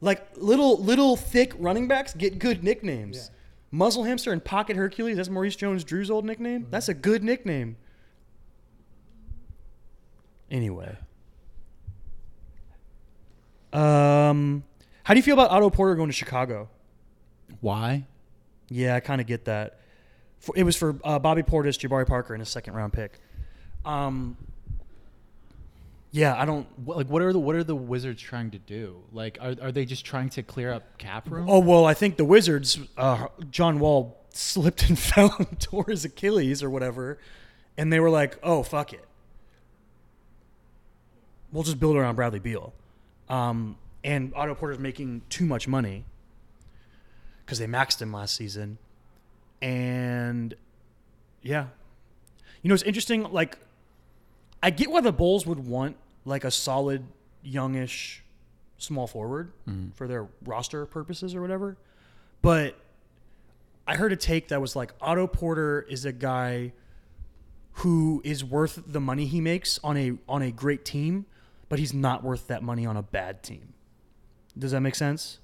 [0.00, 3.16] Like little little thick running backs get good nicknames.
[3.16, 3.38] Yeah.
[3.70, 6.66] Muzzle Hamster and Pocket Hercules, that's Maurice Jones Drew's old nickname.
[6.70, 7.76] That's a good nickname.
[10.50, 10.96] Anyway.
[13.72, 14.64] Um
[15.04, 16.68] how do you feel about Otto Porter going to Chicago?
[17.60, 18.06] Why?
[18.68, 19.80] Yeah, I kind of get that.
[20.38, 23.18] For, it was for uh, Bobby Portis, Jabari Parker, and a second round pick.
[23.84, 24.36] Um,
[26.14, 26.66] yeah, I don't.
[26.86, 29.02] Like, what are the what are the Wizards trying to do?
[29.12, 31.46] Like, are, are they just trying to clear up cap room?
[31.48, 36.04] Oh well, I think the Wizards, uh, John Wall slipped and fell and tore his
[36.04, 37.18] Achilles or whatever,
[37.76, 39.04] and they were like, "Oh fuck it,
[41.52, 42.72] we'll just build around Bradley Beal."
[43.28, 46.04] Um, and Otto Porter's making too much money,
[47.44, 48.78] because they maxed him last season.
[49.60, 50.54] And
[51.42, 51.66] yeah,
[52.62, 53.24] you know it's interesting.
[53.24, 53.58] Like,
[54.62, 57.04] I get why the Bulls would want like a solid,
[57.42, 58.22] youngish,
[58.78, 59.90] small forward mm-hmm.
[59.90, 61.76] for their roster purposes or whatever.
[62.42, 62.76] But
[63.86, 66.72] I heard a take that was like Otto Porter is a guy
[67.78, 71.26] who is worth the money he makes on a on a great team,
[71.68, 73.74] but he's not worth that money on a bad team.
[74.56, 75.40] Does that make sense?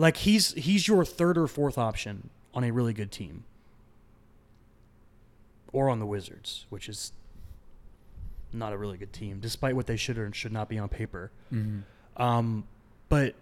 [0.00, 3.44] Like he's he's your third or fourth option on a really good team.
[5.74, 7.12] Or on the Wizards, which is
[8.50, 11.30] not a really good team, despite what they should or should not be on paper.
[12.16, 12.64] Um,
[13.10, 13.34] but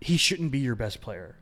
[0.00, 1.36] he shouldn't be your best player.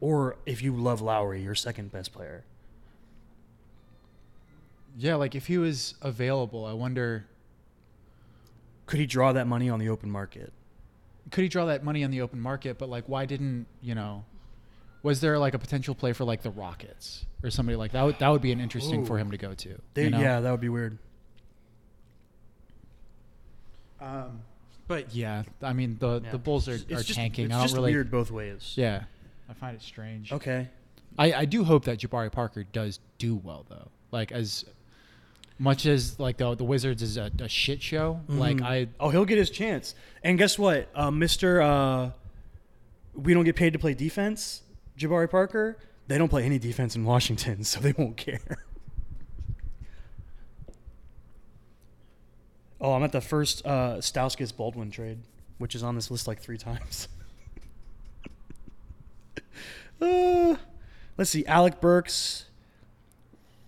[0.00, 2.42] Or if you love Lowry, your second best player.
[4.98, 7.26] Yeah, like if he was available, I wonder
[8.86, 10.52] Could he draw that money on the open market?
[11.30, 14.24] Could he draw that money on the open market, but like why didn't, you know,
[15.02, 18.02] was there like a potential play for like the Rockets or somebody like that?
[18.04, 19.78] Would, that would be an interesting for him to go to.
[19.94, 20.20] They, you know?
[20.20, 20.98] Yeah, that would be weird.
[24.00, 24.40] Um,
[24.86, 26.30] but yeah, I mean the Yeah.
[26.30, 27.46] the Bulls are, It's are just, tanking.
[27.46, 27.92] It's I don't just really.
[27.92, 28.74] weird both ways.
[28.76, 29.04] Yeah,
[29.48, 30.32] I find it strange.
[30.32, 30.68] Okay.
[31.16, 33.88] I, I do hope that Jabari Parker does do well though.
[34.10, 34.64] Like as
[35.58, 38.20] much as like the the Wizards is a, a shit show.
[38.28, 38.64] Like Mhm.
[38.64, 39.94] I Oh, he'll get his chance.
[40.22, 40.88] And guess what?
[40.94, 41.62] Uh, Mr.
[41.62, 42.10] Uh,
[43.14, 44.62] we don't get paid to play defense,
[44.98, 45.78] Jabari Parker.
[46.08, 48.40] They don't play any defense in Washington, so they won't care.
[52.80, 55.18] Oh, I'm at the first uh, Stauskas Baldwin trade,
[55.58, 57.08] which is on this list like three times.
[60.02, 60.56] uh,
[61.16, 61.46] let's see.
[61.46, 62.46] Alec Burks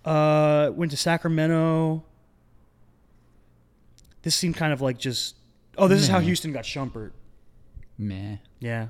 [0.07, 2.03] uh, went to Sacramento.
[4.21, 5.35] This seemed kind of like just.
[5.77, 7.11] Oh, this is how Houston got Shumpert.
[7.97, 8.37] meh.
[8.59, 8.87] Yeah.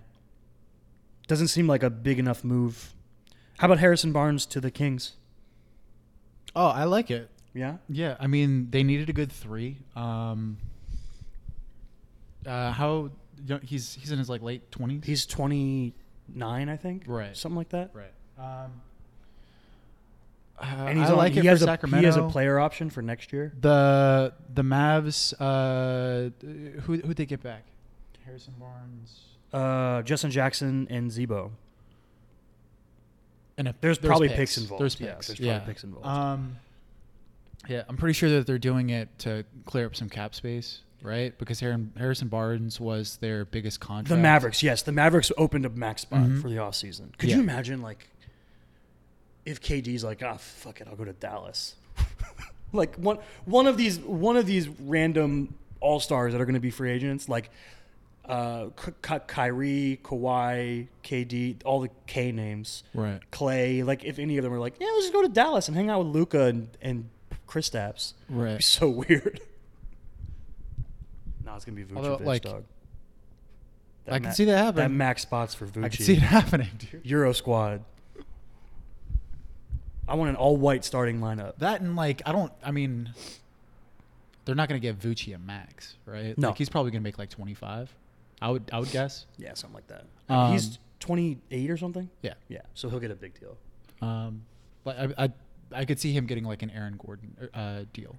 [1.27, 2.93] Doesn't seem like a big enough move.
[3.57, 5.13] How about Harrison Barnes to the Kings?
[6.55, 7.29] Oh, I like it.
[7.53, 7.77] Yeah.
[7.89, 9.79] Yeah, I mean they needed a good three.
[9.95, 10.57] Um,
[12.45, 13.09] uh, how
[13.45, 15.03] young, he's he's in his like late twenties.
[15.05, 15.93] He's 29,
[16.69, 17.03] I think.
[17.07, 17.35] Right.
[17.35, 17.91] Something like that.
[17.93, 18.13] right.
[18.37, 18.71] Um,
[20.59, 21.99] uh, And he's I on, like he it has for a, Sacramento.
[21.99, 23.53] He has a player option for next year.
[23.61, 25.33] The the Mavs.
[25.39, 26.31] Uh,
[26.81, 27.63] who who they get back?
[28.25, 29.21] Harrison Barnes.
[29.53, 31.51] Uh, Justin Jackson and Zebo.
[33.57, 34.81] And a, There's probably picks involved.
[34.81, 35.27] There's Yeah, picks.
[35.27, 35.57] there's yeah.
[35.57, 36.05] probably picks involved.
[36.07, 36.57] Um,
[37.67, 41.35] yeah, I'm pretty sure that they're doing it to clear up some cap space, right?
[41.37, 44.09] Because Harrison, Harrison Barnes was their biggest contract.
[44.09, 44.83] The Mavericks, yes.
[44.83, 46.41] The Mavericks opened a max spot Mhm.
[46.41, 47.17] for the offseason.
[47.17, 47.37] Could Yeah.
[47.37, 48.07] you imagine, like,
[49.47, 51.75] if KD's like, ah, fuck it, I'll go to Dallas.
[52.73, 56.59] like one one of these one of these random all stars that are going to
[56.59, 57.49] be free agents, like
[58.25, 63.21] uh, K- K- Kyrie, Kawhi, KD, all the K names, Right.
[63.31, 63.85] Klay.
[63.85, 65.89] Like, if any of them are like, yeah, let's just go to Dallas and hang
[65.89, 67.09] out with Luka and and
[67.47, 68.13] Kristaps.
[68.29, 68.61] Right.
[68.61, 69.39] so weird.
[71.45, 72.65] no, it's gonna be Vucevic, Although, like, dog.
[74.09, 74.83] I can ma- see that happening.
[74.85, 75.83] That max spots for Vucci.
[75.85, 77.01] I can see it happening, dude.
[77.05, 77.83] Euro squad.
[80.07, 81.57] I want an all-white starting lineup.
[81.57, 82.51] That and like I don't.
[82.63, 83.13] I mean,
[84.45, 86.37] they're not going to give Vucci a max, right?
[86.37, 86.49] No.
[86.49, 87.93] Like he's probably going to make like 25.
[88.41, 88.69] I would.
[88.71, 89.25] I would guess.
[89.37, 90.05] Yeah, something like that.
[90.29, 92.09] Um, He's 28 or something.
[92.21, 92.33] Yeah.
[92.47, 93.57] Yeah, so he'll get a big deal.
[94.01, 94.43] Um,
[94.83, 95.29] but I, I,
[95.73, 98.15] I could see him getting like an Aaron Gordon uh, deal,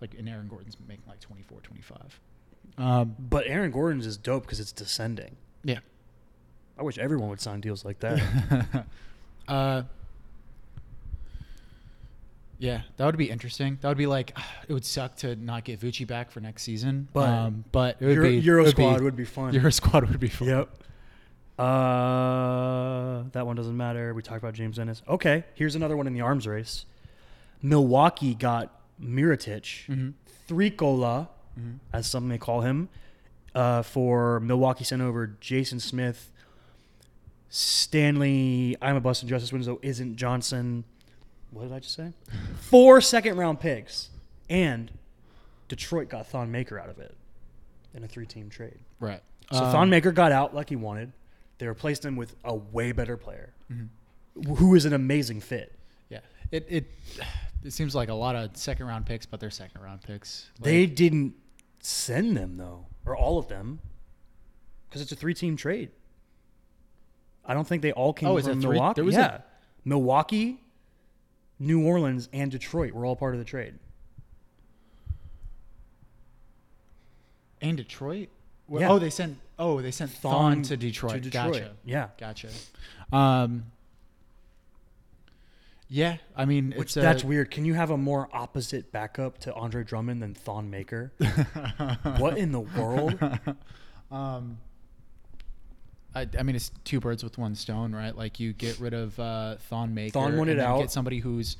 [0.00, 2.20] like an Aaron Gordon's making like 24, 25.
[2.78, 5.36] Um, But Aaron Gordon's is dope because it's descending.
[5.62, 5.78] yeah.
[6.76, 8.84] I wish everyone would sign deals like that.
[9.48, 9.82] uh,
[12.64, 13.76] yeah, that would be interesting.
[13.82, 14.36] That would be like
[14.68, 18.06] it would suck to not get Vucci back for next season, But um, but it
[18.06, 19.52] would Euro, be Euro would squad be, would be fun.
[19.58, 20.48] Euro squad would be fun.
[20.48, 20.68] Yep.
[21.58, 24.14] Uh, that one doesn't matter.
[24.14, 25.02] We talked about James Ennis.
[25.06, 26.86] Okay, here's another one in the arms race.
[27.62, 30.10] Milwaukee got Mirotic, hmm
[30.48, 32.88] Threekola, hmm as some may call him,
[33.54, 36.32] uh, for Milwaukee sent over Jason Smith,
[37.50, 38.76] Stanley.
[38.82, 39.78] I'm a Boston Justice Winslow.
[39.82, 40.84] Isn't Johnson?
[41.54, 42.12] What did I just say?
[42.60, 44.10] Four second round picks,
[44.50, 44.90] and
[45.68, 47.16] Detroit got Thon Maker out of it
[47.94, 48.78] in a three team trade.
[49.00, 49.22] Right.
[49.52, 51.12] So Um, Thon Maker got out like he wanted.
[51.58, 53.88] They replaced him with a way better player, mhm.
[54.56, 55.78] who is an amazing fit.
[56.08, 56.20] Yeah.
[56.50, 56.90] It it
[57.62, 60.50] it seems like a lot of second round picks, but they're second round picks.
[60.60, 61.34] they didn't
[61.80, 63.78] send them though, or all of them,
[64.88, 65.90] because it's a three-team trade.
[67.44, 68.94] I don't think they all came Oh, a from three- Milwaukee.
[68.96, 69.40] there was a- yeah,
[69.84, 70.60] Milwaukee,
[71.64, 73.74] New Orleans, and Detroit were all part of the trade.
[77.60, 78.28] and Detroit.
[78.68, 78.90] Well, Yeah.
[78.90, 79.38] Oh, they sent.
[79.58, 81.14] Oh, they sent Thon, Thon to Detroit.
[81.14, 81.52] to Detroit.
[81.54, 81.76] Gotcha.
[81.84, 82.08] Yeah.
[82.18, 82.48] Gotcha.
[83.12, 83.66] Um.
[85.88, 87.50] Yeah, I mean, Which a- that's weird.
[87.50, 91.12] Can you have a more opposite backup to Andre Drummond than Thon Maker?
[92.18, 93.18] what in the world?
[94.10, 94.58] um,
[96.14, 98.16] I, I mean, it's two birds with one stone, right?
[98.16, 100.80] Like you get rid of uh, Thon Maker, Thon wanted out.
[100.80, 101.56] get somebody who's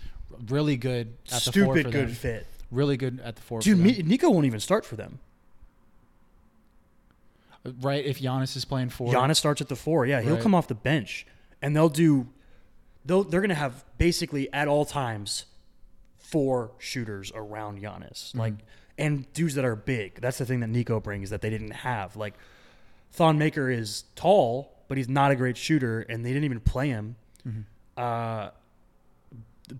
[0.49, 2.15] really good at the four Stupid for good them.
[2.15, 2.47] fit.
[2.71, 3.61] Really good at the four.
[3.61, 4.09] Dude, for Mi- them.
[4.09, 5.19] Nico won't even start for them.
[7.81, 8.05] right?
[8.05, 10.07] If Giannis is playing four, Giannis starts at the four.
[10.07, 10.43] Yeah, he'll Right.
[10.43, 11.27] come off the bench,
[11.63, 12.29] and they'll do.
[13.05, 15.47] They'll they're gonna have basically at all times
[16.19, 18.39] four shooters around Giannis, Mm-hmm.
[18.39, 18.55] like
[18.97, 20.21] and dudes that are big.
[20.21, 22.17] That's the thing that Nico brings that they didn't have.
[22.17, 22.35] Like
[23.15, 26.89] Thon Maker is tall, but he's not a great shooter, and they didn't even play
[26.89, 27.15] him.
[27.47, 27.61] Mm-hmm.
[27.97, 28.51] Uh,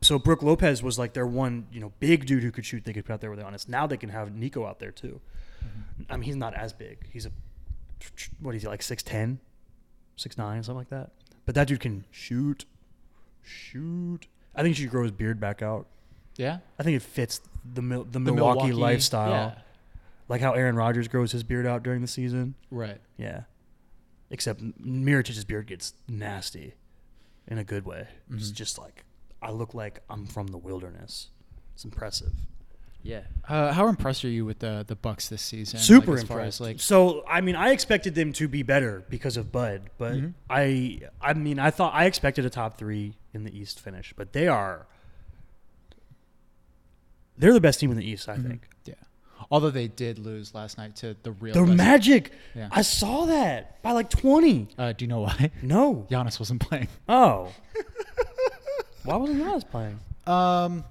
[0.03, 2.85] so Brook Lopez was like their one, you know, big dude who could shoot.
[2.85, 3.69] They could put out there with Giannis.
[3.69, 5.21] Now they can have Nico out there too.
[5.65, 6.13] Mm-hmm.
[6.13, 7.09] I mean, he's not as big.
[7.13, 7.33] He's a
[8.41, 9.39] what is he like 6'10",
[10.17, 11.11] 6'9", something like that.
[11.45, 12.67] But that dude can shoot,
[13.43, 14.29] shoot.
[14.55, 15.87] I think he should grow his beard back out.
[16.37, 19.55] yeah, I think it fits the the, The Milwaukee, lifestyle, yeah.
[20.29, 22.55] Like how Aaron Rodgers grows his beard out during the season.
[22.71, 23.01] right.
[23.19, 23.43] Yeah,
[24.31, 26.75] except Mirotic's beard gets nasty,
[27.47, 28.09] in a good way.
[28.31, 28.55] It's Mhm.
[28.55, 29.05] just like
[29.43, 31.29] I look like I'm from the wilderness.
[31.75, 32.33] It's impressive.
[33.03, 33.25] Yeah.
[33.47, 35.79] Uh, how impressed are you with the the Bucks this season?
[35.79, 36.57] Super like, as far impressed.
[36.63, 40.15] as, like, so I mean, I expected them to be better because of Bud, but
[40.15, 40.35] Mhm.
[40.49, 44.33] I I mean, I thought I expected a top three in the East finish, but
[44.33, 44.87] they are
[47.37, 48.47] they're the best team in the East, I Mhm.
[48.47, 48.69] think.
[49.51, 52.69] Although they did lose last night to the real The West- Magic, Yeah.
[52.73, 54.69] I saw that by like twenty.
[54.79, 55.51] Uh, do you know why?
[55.63, 56.89] No, Giannis wasn't playing.
[57.09, 57.53] oh,
[59.05, 59.99] why wasn't Giannis playing?
[60.27, 60.85] Um,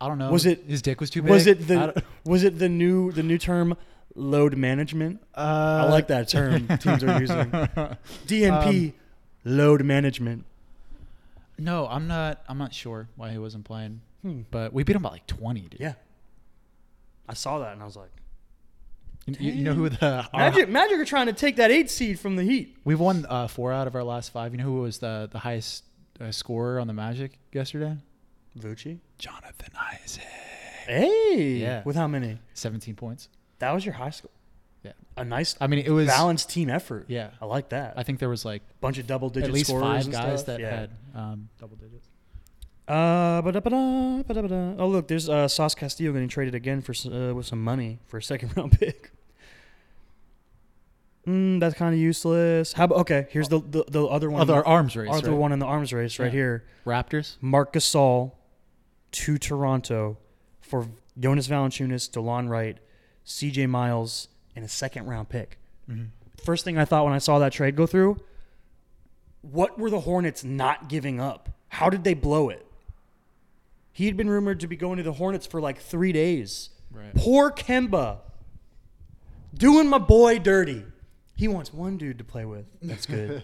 [0.00, 0.30] I don't know.
[0.30, 1.30] Was it- his dick was too big?
[1.30, 3.76] Was it the was it the new the new term
[4.14, 5.20] load management?
[5.34, 7.50] Uh, I like that term teams are using.
[8.26, 8.92] DNP
[9.44, 10.44] load management.
[11.58, 12.42] No, I'm not.
[12.48, 14.00] I'm not sure why he wasn't playing.
[14.22, 14.42] Hmm.
[14.50, 15.80] But we beat him by like 20, dude.
[15.80, 15.94] Yeah.
[17.28, 18.10] I saw that and I was like,
[19.26, 22.18] You, you- know who the our- Magic, Magic are trying to take that eight seed
[22.18, 22.76] from the Heat.
[22.84, 24.52] We've won uh, four out of our last five.
[24.52, 25.84] You know who was the the highest
[26.20, 27.96] uh, scorer on the Magic yesterday?
[28.58, 28.98] Vucci.
[29.18, 30.24] Jonathan Isaac.
[30.86, 31.58] Hey.
[31.58, 31.82] Yeah.
[31.84, 32.38] With how many?
[32.54, 33.28] 17 points.
[33.58, 34.30] That was your high school.
[34.82, 34.92] Yeah.
[35.16, 36.06] A nice I mean, it was.
[36.06, 37.04] balanced team effort.
[37.08, 37.30] Yeah.
[37.42, 37.94] I like that.
[37.96, 40.40] I think there was like a bunch of double digit at least scorers five guys
[40.40, 40.46] stuff.
[40.46, 40.70] that yeah.
[40.70, 42.08] had um, double digits.
[42.88, 44.74] Uh, ba-da-ba-da, ba-da-ba-da.
[44.78, 48.16] Oh, look, there's uh, Sauce Castillo getting traded again for uh, with some money for
[48.16, 49.12] a second round pick.
[51.26, 52.72] Mm, that's kind of useless.
[52.72, 53.26] How about okay?
[53.30, 54.40] Here's the the, the other one.
[54.40, 55.10] Other arms race.
[55.12, 55.38] other right?
[55.38, 56.30] one in the arms race right Yeah.
[56.32, 56.64] here.
[56.86, 57.36] Raptors.
[57.42, 58.32] Marc Gasol
[59.12, 60.16] to Toronto
[60.62, 60.86] for
[61.18, 62.78] Jonas Valanciunas, Delon Wright,
[63.24, 63.66] C.J.
[63.66, 65.58] Miles, and a second round pick.
[65.90, 66.04] Mm-hmm.
[66.42, 68.18] First thing I thought when I saw that trade go through,
[69.42, 71.50] what were the Hornets not giving up?
[71.68, 72.64] How did they blow it?
[73.98, 76.70] He had been rumored to be going to the Hornets for like three days.
[76.92, 77.12] Right.
[77.16, 78.18] Poor Kemba.
[79.52, 80.84] Doing my boy dirty.
[81.34, 82.64] He wants one dude to play with.
[82.80, 83.42] That's good.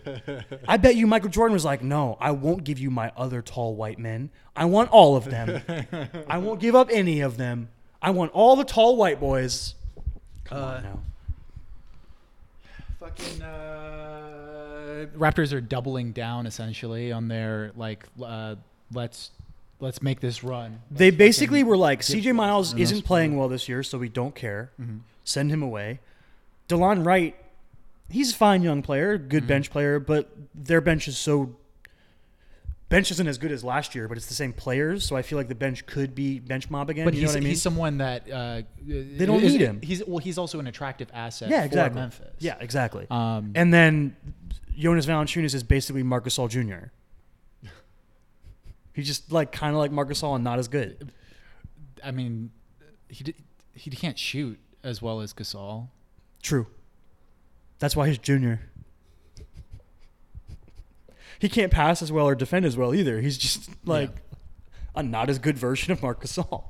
[0.68, 3.74] I bet you Michael Jordan was like, no, I won't give you my other tall
[3.74, 4.30] white men.
[4.54, 5.60] I want all of them.
[6.28, 7.68] I won't give up any of them.
[8.00, 9.74] I want all the tall white boys.
[10.44, 10.98] Come Uh, on now.
[13.00, 18.54] Fucking uh, Raptors are doubling down essentially on their like uh,
[18.92, 19.32] let's
[19.80, 20.80] let's make this run.
[20.90, 24.34] They Let's basically were like, CJ Miles isn't playing well this year, so we don't
[24.34, 24.70] care.
[24.80, 25.00] Mhm.
[25.24, 26.00] Send him away.
[26.68, 27.34] Delon Wright,
[28.08, 29.48] he's a fine young player, good Mhm.
[29.48, 31.56] bench player, but their bench is so.
[32.90, 35.36] Bench isn't as good as last year, but it's the same players, so I feel
[35.38, 37.04] like the bench could be bench mob again.
[37.06, 37.48] But you he's, know what I mean?
[37.48, 39.80] he's someone that uh, they don't need him.
[39.82, 41.48] He's well, he's also an attractive asset.
[41.50, 42.00] yeah, for exactly.
[42.00, 42.28] Memphis.
[42.38, 43.06] Yeah, exactly.
[43.10, 44.14] Um, and then
[44.78, 46.88] Jonas Valanciunas is basically Marc Gasol Jr.
[48.94, 51.12] He's just like kind of like Marc Gasol and not as good.
[52.02, 52.50] I mean,
[53.08, 53.34] he di-
[53.72, 55.88] he can't shoot as well as Gasol.
[56.42, 56.66] True.
[57.80, 58.60] That's why he's junior.
[61.40, 63.20] He can't pass as well or defend as well either.
[63.20, 64.10] He's just like
[64.94, 66.64] a not as good version of Marc Gasol.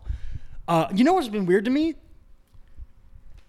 [0.67, 1.95] Uh, you know what's been weird to me?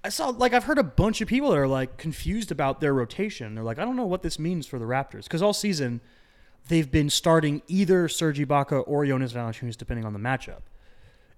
[0.03, 2.93] I saw like I've heard a bunch of people that are like confused about their
[2.93, 3.55] rotation.
[3.55, 6.01] They're like, I don't know what this means for the Raptors because all season
[6.67, 10.61] they've been starting either Serge Ibaka or Jonas Valanciunas depending on the matchup.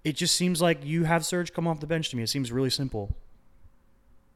[0.03, 2.23] It just seems like you have Serge come off the bench to me.
[2.23, 3.15] It seems really simple.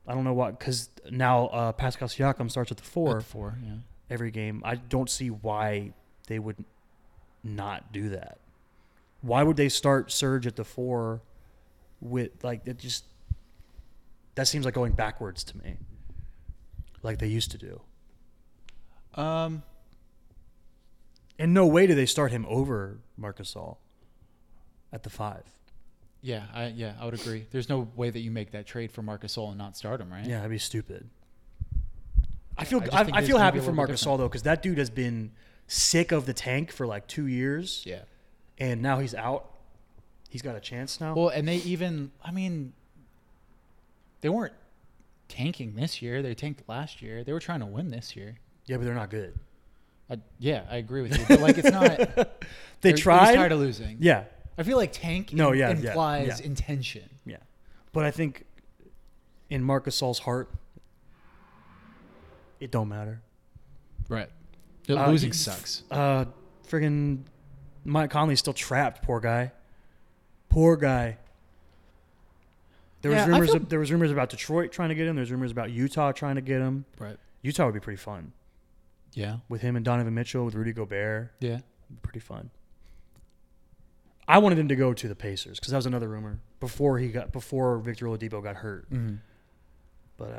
[0.07, 3.57] I don't know why, because now uh, Pascal Siakam starts at the four At four,
[3.63, 3.75] yeah.
[4.09, 4.61] every game.
[4.65, 5.93] I don't see why
[6.27, 6.65] they would
[7.43, 8.39] not do that.
[9.21, 11.21] Why would they start Serge at the four
[12.01, 13.05] with like it just
[14.35, 15.77] that seems like going backwards to me.
[17.03, 17.81] like they used to do.
[19.13, 19.63] Um,
[21.41, 23.77] In no way do they start him over Marc Gasol
[24.93, 25.43] at the five.
[26.21, 27.47] yeah, I yeah, I would agree.
[27.49, 30.11] There's no way that you make that trade for Marc Gasol and not start him,
[30.11, 30.23] right?
[30.23, 31.09] Yeah, that'd be stupid.
[32.57, 34.05] I feel I I, I, feel happy for Marcus.
[34.05, 35.31] All though because that dude has been
[35.65, 38.01] sick of the tank for like two years, Yeah.
[38.59, 39.49] and now he's out.
[40.29, 41.15] He's got a chance now.
[41.15, 42.73] Well, and they even, I mean,
[44.21, 44.53] they weren't
[45.27, 46.21] tanking this year.
[46.21, 47.23] They tanked last year.
[47.23, 48.37] They were trying to win this year.
[48.65, 49.39] yeah, but they're not good.
[50.11, 51.25] I, yeah, I agree with you.
[51.27, 52.37] But like, it's not.
[52.81, 53.35] They they're- tried.
[53.35, 53.97] tired of losing.
[53.99, 54.23] yeah,
[54.57, 56.45] I feel like tank No, im- yeah, yeah, implies yeah.
[56.47, 57.07] intention.
[57.25, 57.37] yeah,
[57.93, 58.45] but I think
[59.51, 60.49] in Marc Gasol's heart,
[62.59, 63.21] it don't matter.
[64.09, 64.29] Right.
[64.89, 65.83] Uh, losing sucks.
[65.91, 66.25] Uh,
[66.67, 67.19] friggin'
[67.85, 69.03] Mike Conley's still trapped.
[69.03, 69.51] Poor guy.
[70.49, 71.17] Poor guy.
[73.01, 73.47] There was Yeah, I rumors.
[73.49, 75.15] feel- of, there was rumors about Detroit trying to get him.
[75.15, 76.85] There's rumors about Utah trying to get him.
[76.99, 77.17] Right.
[77.41, 78.33] Utah would be pretty fun
[79.13, 79.37] Yeah.
[79.49, 81.33] with him and Donovan Mitchell with Rudy Gobert.
[81.39, 81.59] Yeah.
[82.01, 82.49] Pretty fun.
[84.27, 87.09] I wanted him to go to the Pacers because that was another rumor before he
[87.09, 88.89] got before Victor Oladipo got hurt.
[88.91, 89.15] Mm-hmm.
[90.17, 90.31] But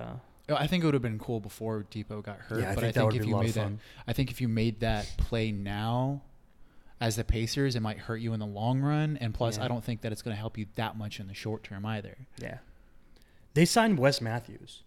[0.49, 2.61] uh, I think it would have been cool before Dipo got hurt.
[2.61, 3.73] Yeah, I but think I that think would if you made that.
[4.07, 6.23] I think if you made that play now,
[7.01, 9.19] as the Pacers, it might hurt you in the long run.
[9.21, 9.65] And plus, Yeah.
[9.65, 11.85] I don't think that it's going to help you that much in the short term
[11.85, 12.17] either.
[12.39, 12.59] yeah,
[13.55, 14.83] they signed Wes Matthews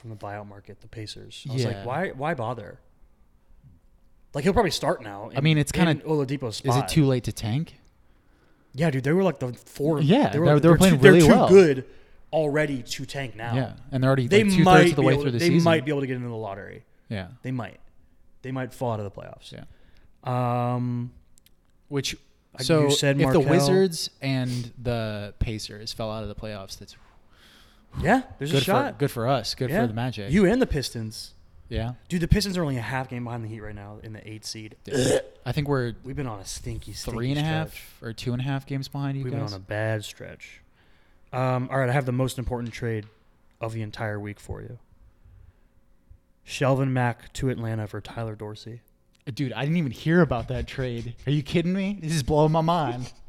[0.00, 0.80] from the buyout market.
[0.80, 1.46] The Pacers.
[1.48, 1.68] I was Yeah.
[1.68, 2.08] like, why?
[2.10, 2.80] Why bother?
[4.34, 5.30] Like he'll probably start now.
[5.36, 6.76] I mean, it's kinda- in Oladipo's spot.
[6.76, 7.76] Is it too late to tank?
[8.72, 10.00] Yeah, dude, they were like the four.
[10.00, 11.48] Yeah, they were, they were- they're playing too, they're really too well.
[11.48, 11.84] good
[12.32, 13.54] already to tank now.
[13.56, 15.30] Yeah, and they're already they like two might thirds of the be way able, through
[15.32, 15.64] the they season.
[15.64, 16.84] might be able to get into the lottery.
[17.08, 17.80] yeah, They might.
[18.42, 19.52] They might fall out of the playoffs.
[19.52, 19.64] yeah.
[20.24, 21.12] Um,
[21.88, 22.16] Which
[22.54, 23.50] Like so you said, if the Markel.
[23.50, 26.94] Wizards and the Pacers fell out of the playoffs, that's
[28.00, 28.92] yeah, there's a good shot.
[28.94, 29.54] for good for us.
[29.54, 29.82] Good Yeah.
[29.82, 30.30] for the Magic.
[30.32, 31.34] You and the Pistons.
[31.68, 31.92] yeah.
[32.08, 34.28] Dude, the Pistons are only a half game behind the Heat right now in the
[34.28, 34.76] eight seed.
[35.46, 38.32] I think we're We've been on a stinky, stinky three and a half or two
[38.32, 40.60] and a half games behind you We've been on a bad stretch.
[41.32, 43.06] Um, all right, I have the most important trade
[43.60, 44.78] of the entire week for you.
[46.46, 48.80] Shelvin Mack to Atlanta for Tyler Dorsey.
[49.32, 51.14] Dude, I didn't even hear about that trade.
[51.26, 51.98] Are you kidding me?
[52.02, 53.12] This is blowing my mind.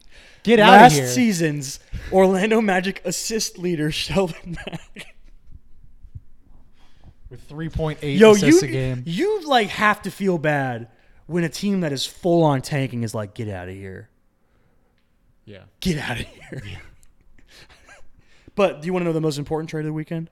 [0.44, 1.04] Get out Last of here.
[1.06, 1.80] Last season's
[2.12, 5.16] Orlando Magic assist leader Shelvin Mack.
[7.30, 9.04] With 3.8 Yo, assists you a game.
[9.06, 10.90] you like have to feel bad
[11.28, 14.10] when a team that is full on tanking is like, get out of here,
[15.46, 15.64] Yeah.
[15.80, 16.62] get out of here.
[18.56, 20.30] but do you want to know the most important trade of the weekend?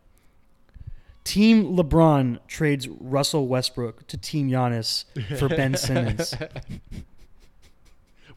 [1.23, 5.05] Team LeBron trades Russell Westbrook to Team Giannis
[5.37, 6.33] for Ben Simmons.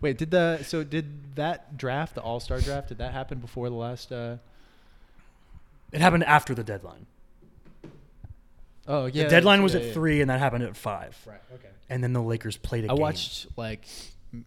[0.02, 3.70] Wait, did the so did that draft, the All Star draft, did that happen before
[3.70, 4.12] the last?
[4.12, 4.36] uh
[5.92, 7.06] It happened after the deadline.
[8.88, 9.92] Oh yeah, the deadline was yeah, at yeah.
[9.92, 11.16] three, and that happened at five.
[11.24, 11.40] Right.
[11.54, 11.68] Okay.
[11.88, 13.00] And then the Lakers played a I game.
[13.00, 13.86] watched like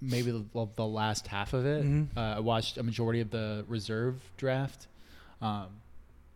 [0.01, 1.85] maybe the, the last half of it.
[1.85, 2.07] Mhm.
[2.17, 4.87] Uh, I watched a majority of the reserve draft.
[5.41, 5.67] Um,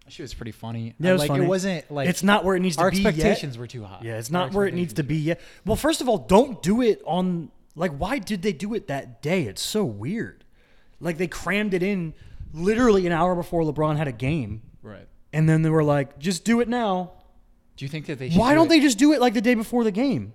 [0.07, 0.95] she was pretty funny.
[0.99, 1.43] Yeah, it was like funny.
[1.43, 3.07] it wasn't like it's not where it needs to our be yet.
[3.07, 3.99] expectations were too high.
[4.01, 5.41] Yeah, it's not where it needs to be yet.
[5.65, 9.21] Well, first of all, don't do it on like why did they do it that
[9.21, 9.43] day?
[9.43, 10.43] It's so weird.
[10.99, 12.13] Like they crammed it in
[12.53, 15.07] literally an hour before LeBron had a game, Right.
[15.31, 17.11] and then they were like, "Just do it now."
[17.77, 18.29] Do you think that they?
[18.29, 20.33] Should Why do don't it- they just do it like the day before the game?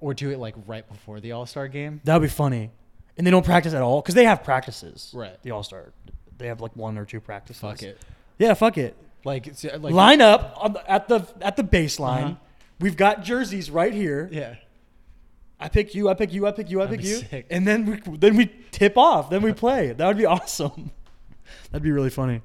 [0.00, 2.00] or do it like right before the All Star game?
[2.02, 2.70] That would be funny.
[3.16, 5.12] And they don't practice at all because they have practices.
[5.14, 5.40] Right.
[5.44, 5.92] The All Star,
[6.38, 7.60] they have like one or two practices.
[7.60, 8.00] Fuck it.
[8.36, 8.96] Yeah, fuck it.
[9.24, 12.22] Like, it's, uh, like Line up on the, at the at the baseline.
[12.24, 12.34] Uh-huh.
[12.80, 14.28] We've got jerseys right here.
[14.32, 14.56] Yeah.
[15.64, 17.46] I pick you, I pick you, I pick you, I pick you, sick.
[17.50, 19.30] and then we then we tip off.
[19.30, 19.92] Then we play.
[19.92, 20.90] That would be awesome.
[21.70, 22.42] That'd be really funny.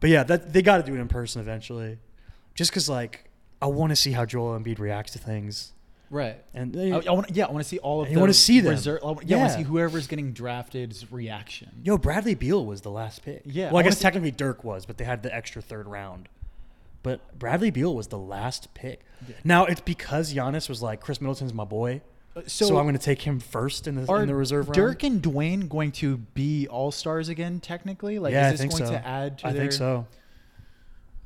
[0.00, 1.98] But yeah, that they got to do it in person eventually,
[2.54, 3.30] just because like
[3.62, 5.72] I want to see how Joel Embiid reacts to things,
[6.10, 6.36] Right.
[6.54, 8.10] and they, I, I want, yeah, I want to see all of.
[8.10, 8.72] You wanna see them.
[8.72, 11.70] reserve- I want- yeah, I want to see whoever's getting drafted's reaction.
[11.82, 13.42] yo, Bradley Beal was the last pick.
[13.46, 15.86] Yeah, well, I I, guess see- technically Dirk was, but they had the extra third
[15.86, 16.28] round.
[17.02, 19.00] But Bradley Beal was the last pick.
[19.44, 22.02] Now it's because Giannis was like Khris Middleton's my boy,
[22.36, 24.74] Uh, so, I'm going to take him first in the in the reserve round.
[24.74, 27.60] Dirk and Dwyane going to be all stars again?
[27.60, 28.90] Technically, like, yeah, is I this think going so.
[28.92, 29.62] to add to I their?
[29.62, 30.06] think so.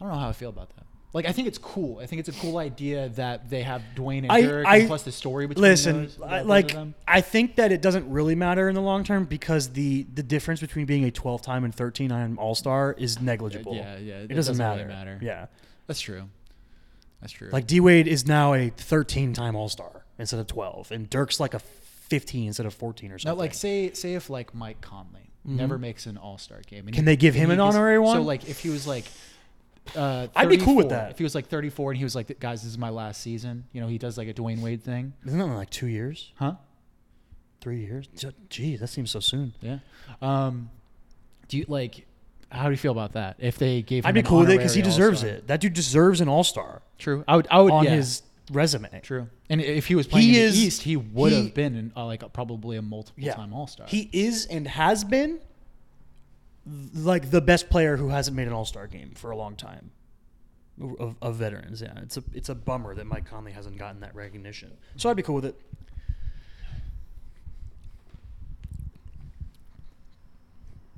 [0.01, 0.85] I don't know how I feel about that.
[1.13, 1.99] Like, I think it's cool.
[1.99, 4.87] I think it's a cool idea that they have Dwyane and I- Dirk, I- and
[4.89, 6.77] plus the story between Listen, those, I, like.
[7.09, 10.61] I think that it doesn't really matter in the long term because the the difference
[10.61, 13.75] between being a 12 time and 13 time All Star is uh, negligible.
[13.75, 14.83] yeah, yeah, it, it doesn't, doesn't matter.
[14.85, 15.19] really matter.
[15.21, 15.47] Yeah,
[15.89, 16.29] That's true.
[17.21, 17.51] That's true.
[17.53, 21.41] like D Wade is now a 13 time All Star instead of 12, and Dirk's
[21.41, 23.39] like a 15 instead of 14 or now, something.
[23.39, 26.95] like say say if like Mike Conley never makes an All Star game, Mm-hmm.
[26.95, 28.17] Can they give him an honorary one?
[28.17, 29.05] So like if he was like
[29.97, 31.11] uh, I'd be cool with that.
[31.11, 33.65] If he was like 34 and he was like, guys, this is my last season.
[33.73, 36.55] You know, he does like a Dwyane Wade thing, Isn't that like two years, huh?
[37.61, 38.09] three years?
[38.49, 39.55] Gee, that seems so soon.
[39.61, 39.79] Yeah.
[40.23, 40.71] Um,
[41.49, 42.07] do you like?
[42.53, 43.37] How do you feel about that?
[43.39, 45.39] If they gave, him I'd be cool with it because he deserves All-Star?
[45.39, 45.47] it.
[45.47, 47.25] That dude deserves an All Star True.
[47.27, 47.49] I would.
[47.51, 47.91] I would on yeah.
[47.91, 49.01] his resume.
[49.03, 49.29] True.
[49.49, 51.93] And if he was playing He in is- the East, he would have been in,
[51.97, 53.35] uh, like probably a multiple Yeah.
[53.35, 53.87] time All Star.
[53.89, 55.41] He is and has been
[56.95, 59.93] like the best player who hasn't made an All Star game for a long time.
[60.99, 64.15] Of, of veterans, yeah, it's a it's a bummer that Mike Conley hasn't gotten that
[64.15, 64.73] recognition.
[64.97, 65.61] So I'd be cool with it.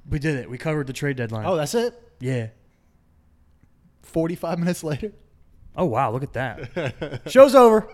[0.08, 0.50] We did it.
[0.50, 1.46] We covered the trade deadline.
[1.46, 1.94] Oh, that's it.
[2.20, 2.48] yeah.
[4.02, 5.12] 45 minutes later.
[5.76, 7.22] Oh wow, look at that.
[7.30, 7.88] Show's over.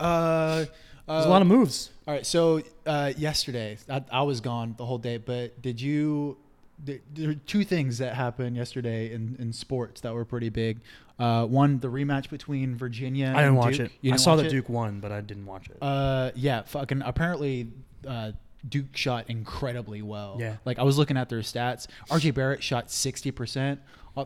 [0.00, 0.64] uh,
[1.06, 1.90] There's a lot of moves.
[2.06, 2.26] All right.
[2.26, 5.16] So uh, yesterday, I, I was gone the whole day.
[5.18, 6.38] But did you?
[6.84, 10.80] There, there are two things that happened yesterday in, in sports that were pretty big.
[11.18, 13.26] Uh, one, the rematch between Virginia.
[13.28, 13.86] I didn't and watch Duke.
[13.86, 13.92] it.
[14.00, 14.50] You I didn't saw watch that it?
[14.50, 15.76] Duke won, but I didn't watch it.
[15.80, 17.02] Uh, yeah, fucking.
[17.04, 17.70] Apparently,
[18.08, 18.32] uh,
[18.68, 20.38] Duke shot incredibly well.
[20.40, 20.56] Yeah.
[20.64, 21.86] Like I was looking at their stats.
[22.10, 23.80] RJ Barrett shot sixty percent.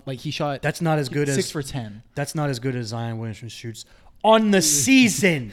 [0.05, 0.63] Like he shot.
[0.63, 2.03] That's not as good six as for ten.
[2.15, 3.85] That's not as good as Zion Williamson shoots
[4.25, 5.53] on the season.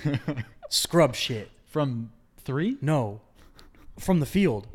[0.70, 1.52] Scrub shit.
[1.68, 2.78] From three?
[2.82, 3.22] No,
[4.00, 4.68] from the field.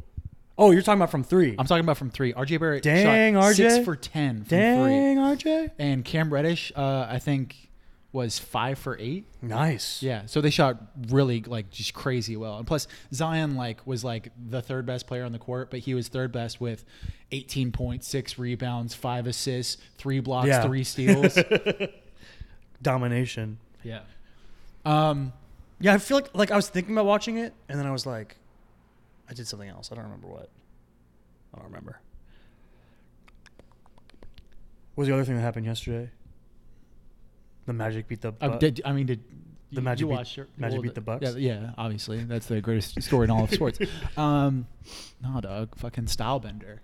[0.57, 1.55] Oh, you're talking about from three.
[1.57, 2.33] I'm talking about from three.
[2.33, 3.55] RJ Barrett Dang, shot RJ.
[3.55, 4.59] six for ten from three.
[4.59, 5.71] Dang, RJ.
[5.79, 7.68] And Cam Reddish, uh, I think,
[8.13, 9.27] was five for eight.
[9.43, 10.03] Nice.
[10.03, 10.79] Yeah, so they shot
[11.09, 12.57] really like just crazy well.
[12.59, 15.93] And plus, Zion like was like the third best player on the court, but he
[15.95, 16.85] was third best with
[17.33, 20.63] 18.6 rebounds, five assists, three blocks, Yeah.
[20.63, 21.39] three steals.
[22.83, 23.59] Domination.
[23.83, 24.01] yeah.
[24.85, 25.33] Um.
[25.81, 28.07] Yeah, I feel like like I was thinking about watching it, and then I was
[28.07, 28.37] like,
[29.29, 29.93] I did something else.
[29.93, 30.49] I don't remember what.
[31.55, 32.01] I don't remember.
[34.95, 36.11] What was the other thing that happened yesterday?
[37.69, 38.33] The Magic beat the.
[38.41, 39.21] Uh, did, I mean, did
[39.73, 40.59] The you- Magic you beat-?
[40.59, 41.23] Magic beat the Bucks?
[41.37, 43.79] Yeah, yeah, obviously that's the greatest story in all of sports.
[44.17, 44.67] Um,
[45.23, 46.79] no, dog, fucking Stylebender.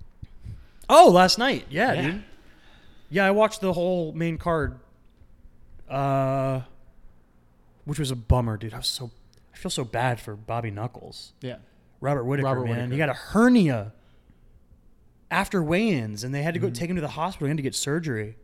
[0.91, 1.65] Oh, last night.
[1.71, 2.03] Yeah, Yeah.
[2.03, 2.25] dude.
[3.09, 4.79] Yeah, I watched the whole main card.
[5.89, 6.61] Uh
[7.87, 8.75] which was a bummer, dude.
[8.75, 9.11] I was so
[9.53, 11.33] I feel so bad for Bobby Knuckles.
[11.41, 11.57] Yeah.
[12.01, 12.91] Robert Whitaker, Robert man.
[12.91, 13.93] He got a hernia
[15.31, 16.75] after weigh-ins and they had to go Mm-hmm.
[16.75, 18.37] take him to the hospital and to get surgery.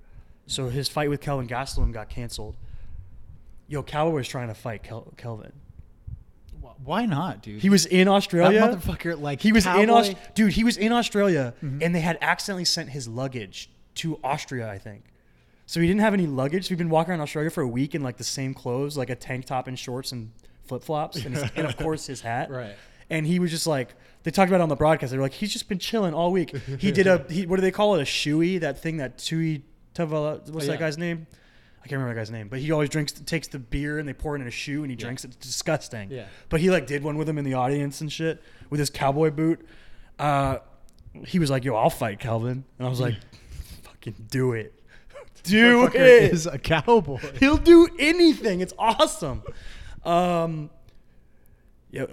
[0.47, 2.57] So his fight with Kelvin Gastelum got canceled.
[3.69, 5.53] Yo, Cowboy was trying to fight Kel- Kelvin.
[6.83, 7.61] Why not, dude?
[7.61, 8.59] He was in Australia.
[8.61, 9.15] that Australia.
[9.17, 10.53] motherfucker like He was in Cowboy- Aus- dude.
[10.55, 11.83] He was in Australia, Mhm.
[11.85, 15.05] and they had accidentally sent his luggage to Austria, I think.
[15.67, 16.69] So he didn't have any luggage.
[16.71, 19.15] We've been walking around Australia for a week in like the same clothes, like a
[19.15, 20.33] tank top and shorts and
[20.65, 22.51] flip flops, and, and of course his hat.
[22.51, 22.75] Right.
[23.11, 25.11] And he was just like, they talked about it on the broadcast.
[25.11, 26.57] They were like, he's just been chilling all week.
[26.79, 28.01] He did a, he, what do they call it?
[28.01, 29.65] A shoey, that thing that Tui
[29.95, 31.27] Tavala, what's Oh, that guy's name?
[31.79, 34.13] I can't remember that guy's name, but he always drinks, takes the beer and they
[34.13, 35.05] pour it in a shoe and he Yeah.
[35.07, 35.29] drinks it.
[35.35, 36.11] It's disgusting.
[36.11, 36.27] Yeah.
[36.51, 39.31] But he like did one with him in the audience and shit with his cowboy
[39.31, 39.67] boot.
[40.19, 40.59] Uh,
[41.27, 43.15] he was like, "Yo, I'll fight Calvin," and I was like,
[43.83, 44.75] "Fucking do it,
[45.43, 47.19] do it." is a cowboy.
[47.39, 48.61] He'll do anything.
[48.61, 49.43] It's awesome.
[50.05, 50.71] Um,
[51.91, 52.05] yeah,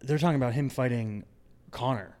[0.00, 1.24] they're talking about him fighting
[1.70, 2.14] Conor.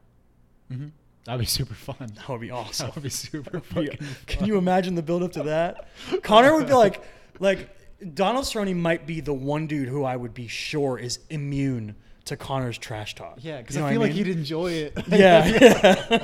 [0.68, 0.88] hmm
[1.28, 2.08] That'd be super fun.
[2.14, 2.86] That would be awesome.
[2.86, 3.98] That would be super fucking.
[4.26, 5.86] Can you imagine the build up to that?
[6.22, 7.04] Conor would be like,
[7.38, 7.68] like
[8.14, 12.36] Donald Cerrone might be the one dude who I would be sure is immune to
[12.38, 13.40] Conor's trash talk.
[13.42, 14.24] Yeah, because You know I feel like mean?
[14.24, 14.94] he'd enjoy it.
[15.06, 16.18] Yeah, yeah.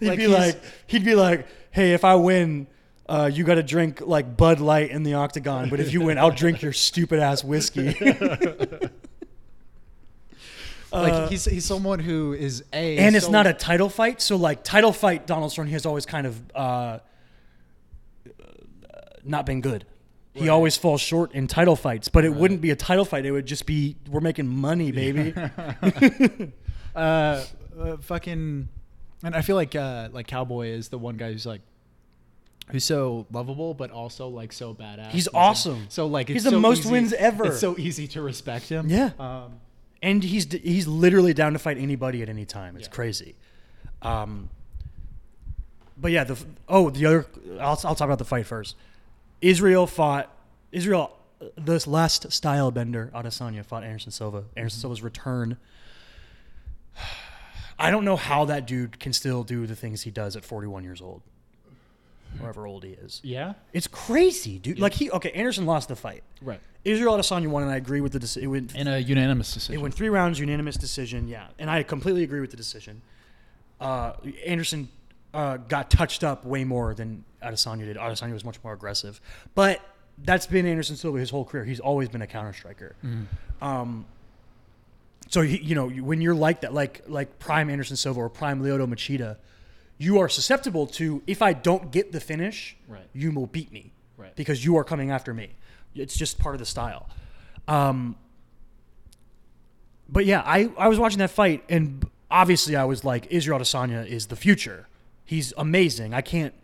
[0.00, 2.66] he'd Like be like, he'd be like, hey, if I win.
[3.08, 6.18] Uh, you got to drink like Bud Light in the octagon, but if you win,
[6.18, 7.94] I'll drink your stupid ass whiskey.
[10.92, 14.20] Like Uh, he's he's someone who is a and it's so- not a title fight.
[14.22, 16.98] So like title fight, Donald Cerrone has always kind of uh,
[19.24, 19.84] not been good.
[20.34, 20.50] He Right.
[20.50, 23.26] always falls short in title fights, but it wouldn't be a title fight.
[23.26, 25.34] It would just be we're making money, baby.
[26.94, 28.68] uh, uh, fucking,
[29.24, 31.62] and I feel like uh, like Cowboy is the one guy who's like,
[32.70, 35.10] who's so lovable, but also like so badass.
[35.10, 35.86] He's and so- awesome.
[35.88, 37.46] So like, He's the so most easy- wins ever.
[37.46, 38.88] It's so easy to respect him.
[38.88, 39.10] Yeah.
[39.18, 39.54] Um,
[40.02, 42.76] and he's he's literally down to fight anybody at any time.
[42.76, 42.92] It's Yeah.
[42.94, 43.34] crazy.
[44.02, 44.50] Um,
[45.96, 46.38] but yeah, the
[46.68, 47.26] oh the other
[47.60, 48.76] I'll I'll talk about the fight first.
[49.40, 50.30] Israel fought
[50.72, 51.14] Israel.
[51.56, 54.44] This last style bender, Adesanya fought Anderson Silva.
[54.56, 55.56] Anderson Silva's return.
[57.78, 60.82] I don't know how that dude can still do the things he does at 41
[60.82, 61.22] years old,
[62.40, 63.20] however old he is.
[63.24, 63.54] yeah.
[63.72, 64.78] It's crazy, dude.
[64.78, 64.82] Yeah.
[64.82, 66.22] Like he okay, Anderson lost the fight.
[66.42, 66.60] Right.
[66.84, 68.44] Israel Adesanya won, and I agree with the decision.
[68.44, 69.74] It went In a unanimous decision.
[69.74, 71.28] it went three rounds, unanimous decision.
[71.28, 73.02] Yeah, and I completely agree with the decision.
[73.80, 74.12] Uh,
[74.46, 74.88] Anderson
[75.34, 77.96] uh, got touched up way more than Adesanya did.
[77.96, 79.20] Adesanya was much more aggressive,
[79.54, 79.80] but
[80.24, 81.64] that's been Anderson Silva his whole career.
[81.64, 82.96] He's always been a counter striker.
[83.60, 84.04] Um,
[85.28, 88.62] so he, you know when you're like that, like like prime Anderson Silva or prime
[88.62, 89.36] Lyoto Machida,
[89.98, 93.08] you are susceptible to if I don't get the finish, Right.
[93.12, 94.34] you will beat me, Right.
[94.36, 95.56] Because you are coming after me.
[95.94, 97.08] It's just part of the style.
[97.66, 98.16] Um,
[100.08, 104.06] but yeah, I, I was watching that fight, and obviously I was like, Israel Adesanya
[104.06, 104.86] is the future.
[105.24, 106.14] He's amazing.
[106.14, 106.54] I can't.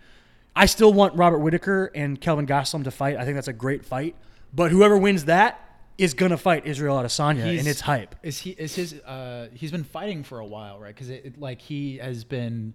[0.56, 3.16] I still want Robert Whitaker and Kelvin Gastelum to fight.
[3.16, 4.14] I think that's a great fight.
[4.54, 5.60] But whoever wins that
[5.98, 8.14] is gonna fight Israel Adesanya, He's- and it's hype.
[8.22, 8.50] Is he?
[8.50, 8.94] Is his?
[9.00, 10.94] Uh, he's been fighting for a while, right?
[10.94, 12.74] Because it, it- like he has been.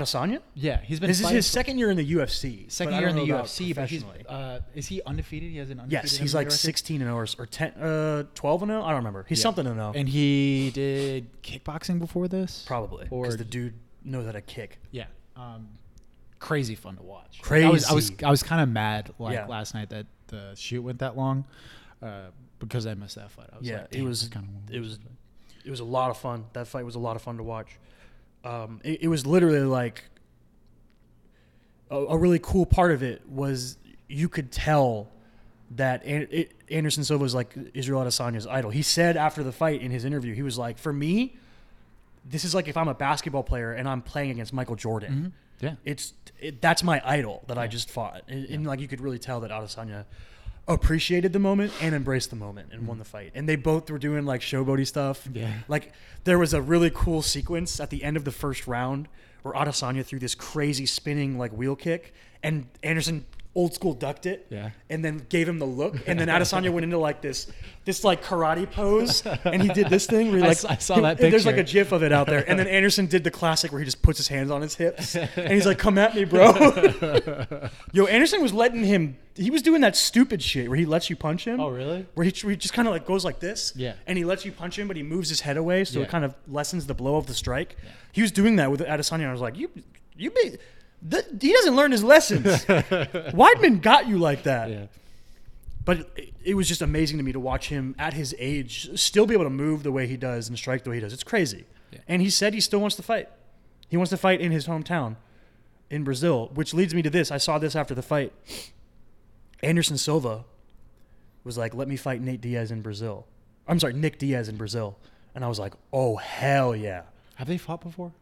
[0.00, 0.40] Adesanya.
[0.54, 1.08] Yeah, he's been.
[1.08, 2.70] This is fighting his for- second year in the UFC.
[2.70, 4.02] second but I year in don't the know about UFC, but he's.
[4.02, 4.26] professionally.
[4.28, 5.50] Uh, is he undefeated?
[5.50, 6.10] He has an undefeated.
[6.10, 6.56] yes, he's MMA like record?
[6.58, 8.82] 16 and 0 or, or 10, uh, 12 and 0.
[8.82, 9.24] I don't remember.
[9.28, 9.42] He's Yeah.
[9.42, 9.92] something to know.
[9.94, 12.64] And he did kickboxing before this.
[12.66, 13.74] Probably Or because the dude
[14.04, 14.80] knows how to kick.
[14.90, 15.06] Yeah.
[15.36, 15.68] Um,
[16.38, 17.40] crazy fun to watch.
[17.50, 18.24] I was I was Crazy.
[18.24, 19.46] I was kind of mad like Yeah.
[19.46, 21.44] last night that the shoot went that long,
[22.02, 22.26] uh,
[22.58, 23.48] because I missed that fight.
[23.52, 25.06] I was Yeah, like, it was- kinda it was- fight."
[25.64, 26.44] It was a lot of fun.
[26.52, 27.78] That fight was a lot of fun to watch.
[28.44, 30.04] Um, it, it was literally like
[31.90, 33.78] a, a really cool part of it was
[34.08, 35.08] you could tell
[35.72, 38.70] that An- it, Anderson Silva was like Israel Adesanya's idol.
[38.70, 41.36] He said after the fight in his interview, he was like, "For me,
[42.24, 45.32] this is like if I'm a basketball player and I'm playing against Michael Jordan.
[45.60, 45.74] Yeah.
[45.84, 49.18] It's it, that's my idol that I just fought, and, and like you could really
[49.18, 50.04] tell that Adesanya
[50.66, 53.32] appreciated the moment and embraced the moment and won the fight.
[53.34, 55.28] And they both were doing like showboaty stuff.
[55.32, 55.52] Yeah.
[55.68, 55.92] Like
[56.24, 59.08] there was a really cool sequence at the end of the first round
[59.42, 63.26] where Adesanya threw this crazy spinning like wheel kick, and Anderson
[63.56, 64.46] old school ducked it.
[64.50, 64.70] Yeah.
[64.90, 67.46] And then gave him the look, and then Adesanya went into like this
[67.84, 70.76] this like karate pose, and he did this thing where he, I like s- I
[70.76, 73.30] saw that There's like a gif of it out there, and then Anderson did the
[73.30, 76.14] classic where he just puts his hands on his hips, and he's like, "Come at
[76.14, 76.52] me, bro."
[77.92, 79.16] Yo, Anderson was letting him.
[79.36, 81.58] He was doing that stupid shit where he lets you punch him.
[81.60, 82.06] Oh, really?
[82.14, 83.72] Where he, where he just kind of like goes like this.
[83.74, 83.94] Yeah.
[84.06, 86.04] And he lets you punch him, but he moves his head away, so Yeah.
[86.04, 87.76] it kind of lessens the blow of the strike.
[88.12, 89.70] He was doing that with Adesanya, and I was like, "You,
[90.16, 90.56] you be."
[91.06, 92.46] The, he doesn't learn his lessons.
[92.64, 94.70] Weidman got you like that.
[94.70, 94.86] Yeah.
[95.84, 99.26] But it, it was just amazing to me to watch him at his age still
[99.26, 101.12] be able to move the way he does and strike the way he does.
[101.12, 101.66] It's crazy.
[101.92, 101.98] Yeah.
[102.08, 103.28] And he said he still wants to fight.
[103.88, 105.16] He wants to fight in his hometown
[105.90, 107.30] in Brazil, which leads me to this.
[107.30, 108.32] I saw this after the fight.
[109.62, 110.44] Anderson Silva
[111.44, 113.26] was like, "Let me fight Nate Diaz in Brazil."
[113.68, 114.98] I'm sorry, Nick Diaz in Brazil.
[115.34, 117.02] And I was like, "Oh hell yeah."
[117.36, 118.12] Have they fought before?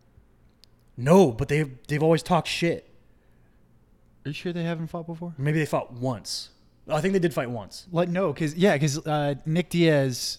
[1.03, 2.89] No, but they've they've always talked shit.
[4.25, 5.35] Are you sure they haven't fought before?
[5.37, 6.51] Maybe they fought once.
[6.89, 7.87] I think they did fight once.
[7.93, 10.39] Like no, because yeah, because uh, Nick Diaz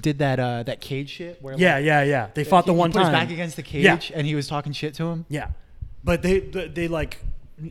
[0.00, 2.28] did that uh, that cage shit where Yeah, like, yeah, yeah.
[2.34, 3.06] They fought the he one put time.
[3.06, 4.16] his back against the cage Yeah.
[4.16, 5.26] and he was talking shit to him.
[5.28, 5.48] Yeah,
[6.04, 7.18] but they they, they like,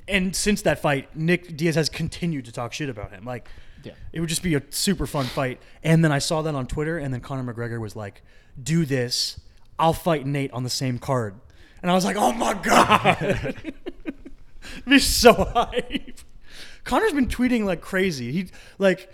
[0.08, 3.24] and since that fight, Nick Diaz has continued to talk shit about him.
[3.26, 3.48] Like,
[3.84, 3.94] Yeah.
[4.12, 5.62] it would just be a super fun fight.
[5.84, 8.22] And then I saw that on Twitter, and then Conor McGregor was like,
[8.62, 9.40] "Do this,
[9.80, 11.36] I'll fight Nate on the same card."
[11.84, 13.56] And I was like, "Oh my god,
[14.88, 16.22] be so hype."
[16.86, 18.32] Conor's been tweeting like crazy.
[18.32, 18.48] He
[18.80, 19.12] like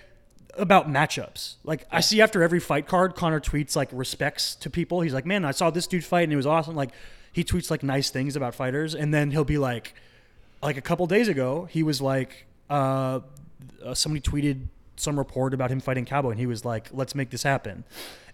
[0.55, 1.55] about matchups.
[1.63, 5.01] Like I see after every fight card, Conor tweets like respects to people.
[5.01, 6.91] He's like, "Man, I saw this dude fight and it was awesome." Like
[7.33, 9.95] he tweets like nice things about fighters, and then he'll be like,
[10.61, 13.21] like a couple days ago, he was like, uh,
[13.83, 17.31] uh, somebody tweeted some report about him fighting Cowboy, and he was like, "Let's make
[17.31, 17.83] this happen."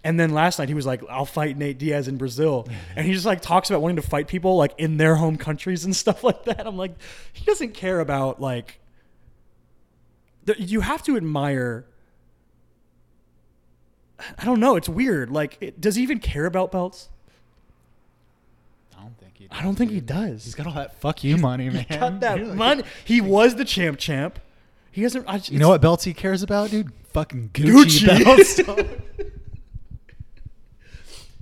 [0.06, 3.12] And then last night he was like, "I'll fight Nate Diaz in Brazil," and he
[3.12, 6.22] just like talks about wanting to fight people like in their home countries and stuff
[6.22, 6.64] like that.
[6.64, 6.94] I'm like,
[7.32, 8.78] he doesn't care about like.
[10.46, 11.86] th- You have to admire.
[14.38, 14.76] I don't know.
[14.76, 15.30] It's weird.
[15.30, 17.08] Like, it, does he even care about belts?
[18.96, 19.48] I don't think he.
[19.50, 20.44] I don't think he does.
[20.44, 21.84] He's got all that fuck you money, man.
[21.90, 22.84] got that You're money.
[23.04, 24.38] He was the champ champ.
[24.92, 25.26] He doesn't.
[25.28, 26.92] I, You know what belts he cares about, dude?
[27.12, 28.66] Fucking Gucci, Gucci.
[28.66, 28.92] belts.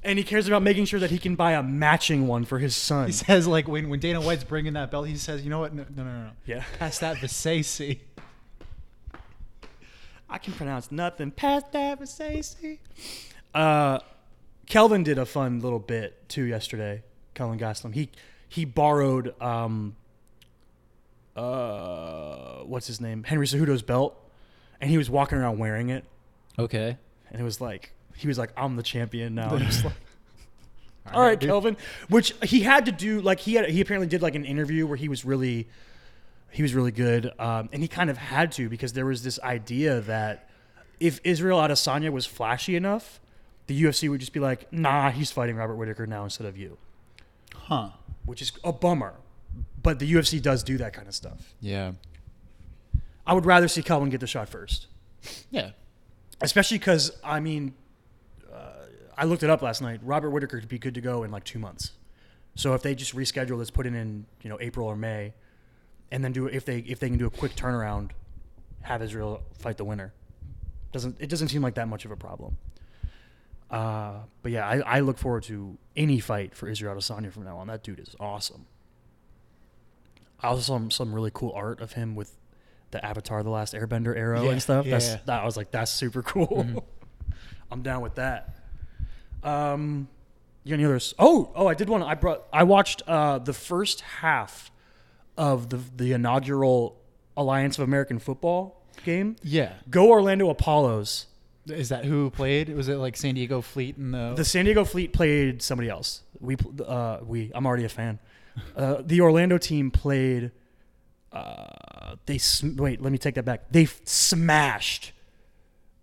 [0.05, 2.77] And he cares about making sure that he can buy a matching one for his
[2.77, 3.07] son.
[3.07, 5.73] he says like when, when Dana White's bringing that belt, he says, you know what?
[5.75, 6.31] No, no, no, no.
[6.47, 6.63] Yeah.
[6.79, 8.01] Pass that Visasi.
[10.29, 12.79] I can pronounce nothing Pass that Versace.
[13.55, 14.01] Uh,
[14.67, 17.03] Kelvin did a fun little bit too yesterday.
[17.35, 17.95] Kelvin Gastelum.
[17.95, 18.11] He
[18.49, 19.97] he borrowed um
[21.37, 24.17] uh what's his name Henry Cejudo's belt,
[24.81, 26.05] and he was walking around wearing it,
[26.59, 26.97] Okay.
[27.31, 29.59] and it was like he was like I'm the champion now.
[31.07, 31.77] Like, All right, Kelvin.
[32.09, 33.21] Which he had to do.
[33.21, 33.69] Like he had.
[33.69, 35.69] He apparently did like an interview where he was really,
[36.51, 39.39] he was really good, um, and he kind of had to because there was this
[39.41, 40.49] idea that
[41.01, 43.21] if Israel Adesanya was flashy enough,
[43.67, 46.79] the UFC would just be like, Nah, he's fighting Robert Whitaker now instead of you.
[47.55, 47.91] Huh.
[48.25, 49.12] which is a bummer.
[49.83, 51.53] But the UFC does do that kind of stuff.
[51.61, 51.93] Yeah.
[53.27, 54.87] I would rather see Kelvin get the shot first,
[55.51, 55.71] Yeah.
[56.41, 57.75] especially because I mean,
[59.17, 60.01] I looked it up last night.
[60.03, 61.93] Robert Whitaker could be good to go in like two months.
[62.57, 65.35] So if they just reschedule this, put it in you know April or May,
[66.11, 68.11] and then do if they if they can do a quick turnaround,
[68.83, 70.12] have Israel fight the winner.
[70.93, 72.57] Doesn't it doesn't seem like that much of a problem.
[73.71, 77.59] Uh, but yeah, I, I look forward to any fight for Israel Adesanya from now
[77.59, 77.67] on.
[77.67, 78.67] That dude is awesome.
[80.41, 82.37] I also saw some, some really cool art of him with
[82.93, 84.85] the Avatar: The Last Airbender arrow Yeah, and stuff.
[84.85, 85.19] yeah, That's yeah.
[85.25, 86.85] that I was like, that's super cool.
[87.71, 88.55] I'm down with that.
[89.45, 90.09] Um,
[90.64, 91.14] you got any others?
[91.18, 92.03] Oh, oh, I did one.
[92.03, 92.45] I brought.
[92.53, 94.70] I watched uh, the first half
[95.36, 96.97] of the the inaugural
[97.36, 99.36] Alliance of American Football game.
[99.42, 99.74] Yeah.
[99.90, 101.26] Go Orlando Apollos.
[101.66, 102.68] Is that who played?
[102.74, 104.34] Was it like San Diego Fleet and the?
[104.36, 106.22] The San Diego Fleet played somebody else.
[106.40, 107.51] We, uh, we.
[107.55, 108.18] I'm already a fan.
[108.76, 110.51] Uh, the Orlando team played.
[111.32, 113.01] Uh, they sm- wait.
[113.03, 113.70] Let me take that back.
[113.70, 115.12] They f- smashed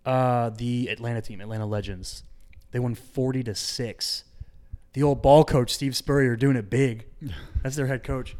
[0.04, 2.24] uh, the Atlanta team, Atlanta Legends.
[2.72, 4.24] They won 40 to six.
[4.94, 7.06] The old ball coach Steve Spurrier doing it big.
[7.62, 8.36] That's their head coach.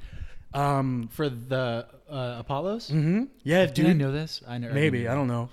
[0.53, 2.89] Um, for the uh, Apollos.
[2.91, 4.43] hmm Yeah, Did I know this?
[4.47, 4.71] I know.
[4.73, 5.49] Maybe I don't know.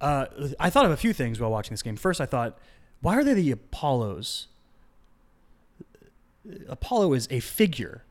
[0.00, 0.26] Uh,
[0.60, 1.96] I thought of a few things while watching this game.
[1.96, 2.56] First, I thought,
[3.00, 4.46] why are they the Apollos?
[6.68, 8.04] Apollo is a figure.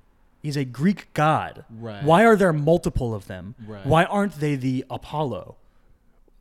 [0.44, 1.66] He's a Greek god.
[1.70, 2.04] Right.
[2.04, 3.56] Why are there multiple of them?
[3.66, 3.86] Right.
[3.86, 5.56] Why aren't they the Apollo?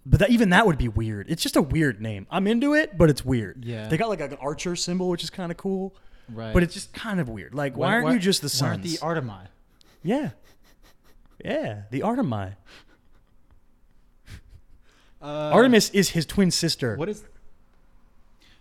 [0.08, 1.28] But that, even that would be weird.
[1.28, 2.28] It's just a weird name.
[2.30, 3.64] I'm into it, but it's weird.
[3.64, 3.88] Yeah.
[3.88, 5.96] They got like an archer symbol, which is kind of cool.
[6.32, 6.54] Right.
[6.54, 7.54] But it's just kind of weird.
[7.54, 9.48] Like, why, aren't you just the Why aren't the Artemi?
[10.02, 10.30] yeah.
[11.44, 12.56] Yeah, the Artemi.
[15.20, 16.96] Uh, Artemis is his twin sister.
[16.96, 17.24] What is?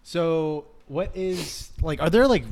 [0.04, 2.02] So what is like?
[2.02, 2.44] Are there like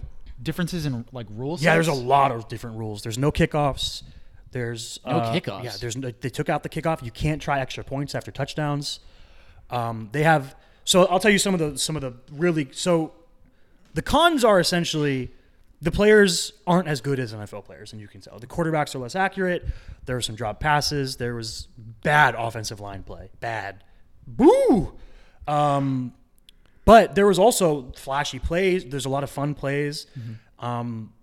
[0.41, 1.63] differences in like rules?
[1.63, 3.01] Yeah, there's a lot of different rules.
[3.01, 4.03] There's no kickoffs.
[4.53, 5.63] There's No uh, kickoffs?
[5.63, 7.03] Yeah, there's no, they took out the kickoff.
[7.03, 8.99] You can't try extra points after touchdowns.
[9.69, 13.13] Um, they have so I'll tell you some of the some of the really so
[13.93, 15.31] the cons are essentially
[15.81, 18.99] the players aren't as good as NFL players, and you can tell the quarterbacks are
[18.99, 19.65] less accurate.
[20.05, 21.17] There were some drop passes.
[21.17, 21.67] There was
[22.03, 23.29] bad offensive line play.
[23.41, 23.83] Bad,
[24.25, 24.93] boo.
[25.47, 26.13] Um,
[26.85, 28.85] but there was also flashy plays.
[28.85, 30.05] There's a lot of fun plays.
[30.59, 31.13] Um,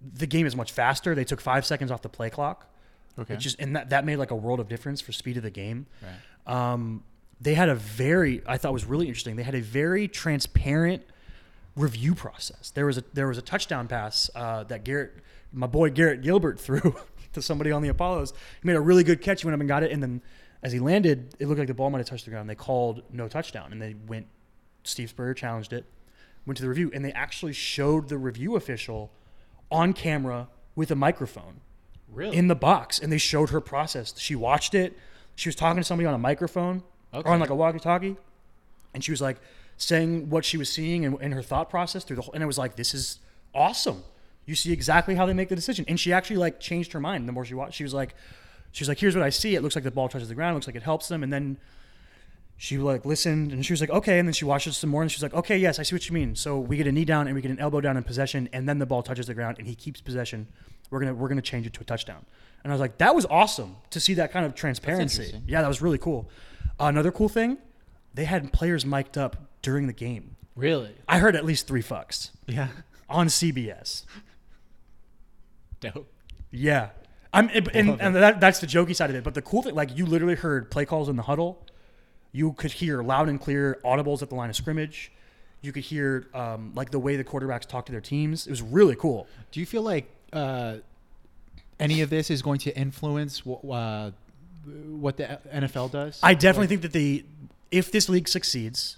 [0.00, 1.14] the game is much faster.
[1.14, 2.68] They took five seconds off the play clock.
[3.18, 3.34] Okay.
[3.34, 5.50] It just and that, that made like a world of difference for speed of the
[5.50, 5.86] game.
[6.02, 6.72] Right.
[6.72, 7.04] Um,
[7.40, 9.36] they had a very I thought was really interesting.
[9.36, 11.02] They had a very transparent
[11.76, 12.70] review process.
[12.70, 15.14] There was a there was a touchdown pass uh, that Garrett,
[15.52, 16.96] my boy Garrett Gilbert threw
[17.32, 18.32] to somebody on the Apollos.
[18.62, 19.42] He made a really good catch.
[19.42, 20.22] He went up and got it, and then
[20.62, 22.48] as he landed, it looked like the ball might have touched the ground.
[22.48, 24.26] They called no touchdown, and they went.
[24.86, 25.86] Steve Spurrier challenged it,
[26.44, 29.10] went to the review, and they actually showed the review official
[29.70, 31.60] on camera with a microphone
[32.14, 32.36] Really?
[32.36, 34.18] in the box, and they showed her process.
[34.18, 34.96] She watched it.
[35.34, 37.28] She was talking to somebody on a microphone Okay.
[37.28, 38.16] or on like a walkie-talkie,
[38.94, 39.36] and she was like
[39.76, 42.32] saying what she was seeing and, and her thought process through the whole.
[42.34, 43.18] And it was like, this is
[43.54, 44.04] awesome.
[44.46, 47.28] You see exactly how they make the decision, and she actually like changed her mind
[47.28, 47.74] the more she watched.
[47.74, 48.14] She was like,
[48.72, 49.54] she was like, here's what I see.
[49.54, 50.52] It looks like the ball touches the ground.
[50.52, 51.56] It looks like it helps them, and then.
[52.56, 54.20] She like listened and she was like, okay.
[54.20, 55.92] And then she watched it some more and she was like, okay, yes, I see
[55.96, 56.36] what you mean.
[56.36, 58.68] So we get a knee down and we get an elbow down in possession, and
[58.68, 60.46] then the ball touches the ground and he keeps possession.
[60.90, 62.24] We're gonna we're gonna change it to a touchdown.
[62.62, 65.42] And I was like, that was awesome to see that kind of transparency.
[65.46, 66.30] Yeah, that was really cool.
[66.80, 67.58] another cool thing,
[68.14, 70.36] they had players mic'd up during the game.
[70.56, 70.94] Really?
[71.08, 72.68] I heard at least three fucks Yeah.
[73.08, 74.04] on CBS.
[75.80, 76.10] Dope.
[76.50, 76.90] Yeah.
[77.32, 79.24] I'm, and, and, and that, that's the jokey side of it.
[79.24, 81.66] But the cool thing, like you literally heard play calls in the huddle.
[82.32, 85.10] You could hear loud and clear audibles at the line of scrimmage.
[85.60, 88.46] You could hear um, like the way the quarterbacks talk to their teams.
[88.46, 89.26] It was really cool.
[89.50, 90.76] Do you feel like uh,
[91.80, 94.10] any of this is going to influence wh- uh,
[94.88, 96.18] what the NFL does?
[96.22, 97.24] I definitely think that the
[97.70, 98.96] if this league succeeds,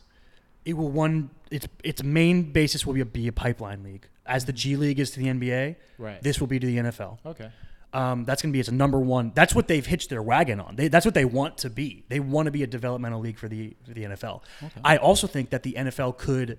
[0.64, 4.06] it will one its its main basis will be a, be a pipeline league.
[4.26, 6.20] As the G League is to the NBA, Right.
[6.22, 7.18] this will be to the NFL.
[7.24, 7.48] Okay.
[7.92, 9.30] Um, that's going to be its number one.
[9.36, 10.74] That's what they've hitched their wagon on.
[10.74, 12.02] They, that's what they want to be.
[12.08, 14.42] They want to be a developmental league for the for the NFL.
[14.64, 14.80] Okay.
[14.84, 16.58] I also think that the NFL could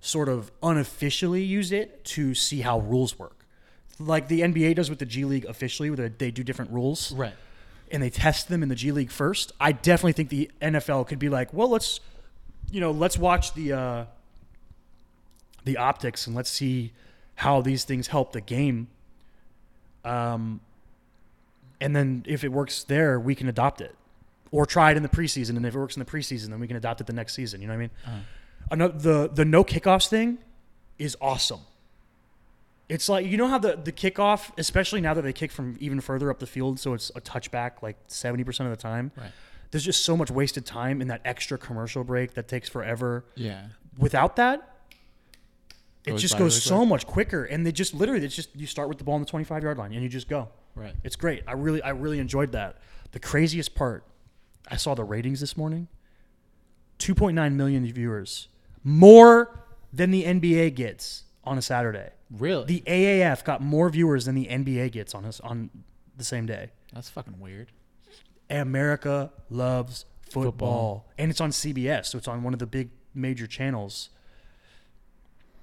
[0.00, 3.37] sort of unofficially use it to see how rules work,
[3.98, 7.34] like the NBA does with the G League officially, where they- do different rules Right.
[7.90, 9.52] and they test them in the G League first.
[9.60, 12.00] I definitely think the NFL could be like, well, let's,
[12.70, 14.04] you know, let's watch the uh,
[15.64, 16.92] the optics and let's see
[17.36, 18.88] how these things help the game.
[20.04, 20.60] Um,
[21.80, 23.94] and then if it works there, we can adopt it,
[24.50, 25.56] or try it in the preseason.
[25.56, 27.60] And if it works in the preseason, then we can adopt it the next season.
[27.60, 27.90] You know what I mean?
[28.06, 28.16] Uh-huh.
[28.70, 30.38] Another, the the no kickoffs thing
[30.98, 31.60] is awesome.
[32.88, 36.00] It's like you know how the the kickoff, especially now that they kick from even
[36.00, 39.12] further up the field, so it's a touchback like seventy percent of the time.
[39.16, 39.30] Right.
[39.70, 43.26] There's just so much wasted time in that extra commercial break that takes forever.
[43.34, 43.66] Yeah.
[43.98, 44.76] Without that,
[46.06, 46.88] it Goes just goes so quick.
[46.88, 49.26] much quicker, and they just literally it's just you start with the ball on the
[49.26, 50.48] twenty five yard line and you just go.
[50.74, 50.94] Right.
[51.04, 51.42] It's great.
[51.46, 52.78] I really I really enjoyed that.
[53.12, 54.04] The craziest part,
[54.70, 55.88] I saw the ratings this morning.
[56.98, 58.48] 2.9 million viewers.
[58.84, 59.60] More
[59.92, 62.10] than the NBA gets on a Saturday.
[62.30, 62.64] Really?
[62.66, 65.70] The AAF got more viewers than the NBA gets on us on
[66.16, 66.70] the same day.
[66.92, 67.68] That's fucking weird.
[68.50, 70.42] America loves football.
[70.42, 71.06] Football.
[71.18, 74.10] And it's on CBS, so it's on one of the big major channels.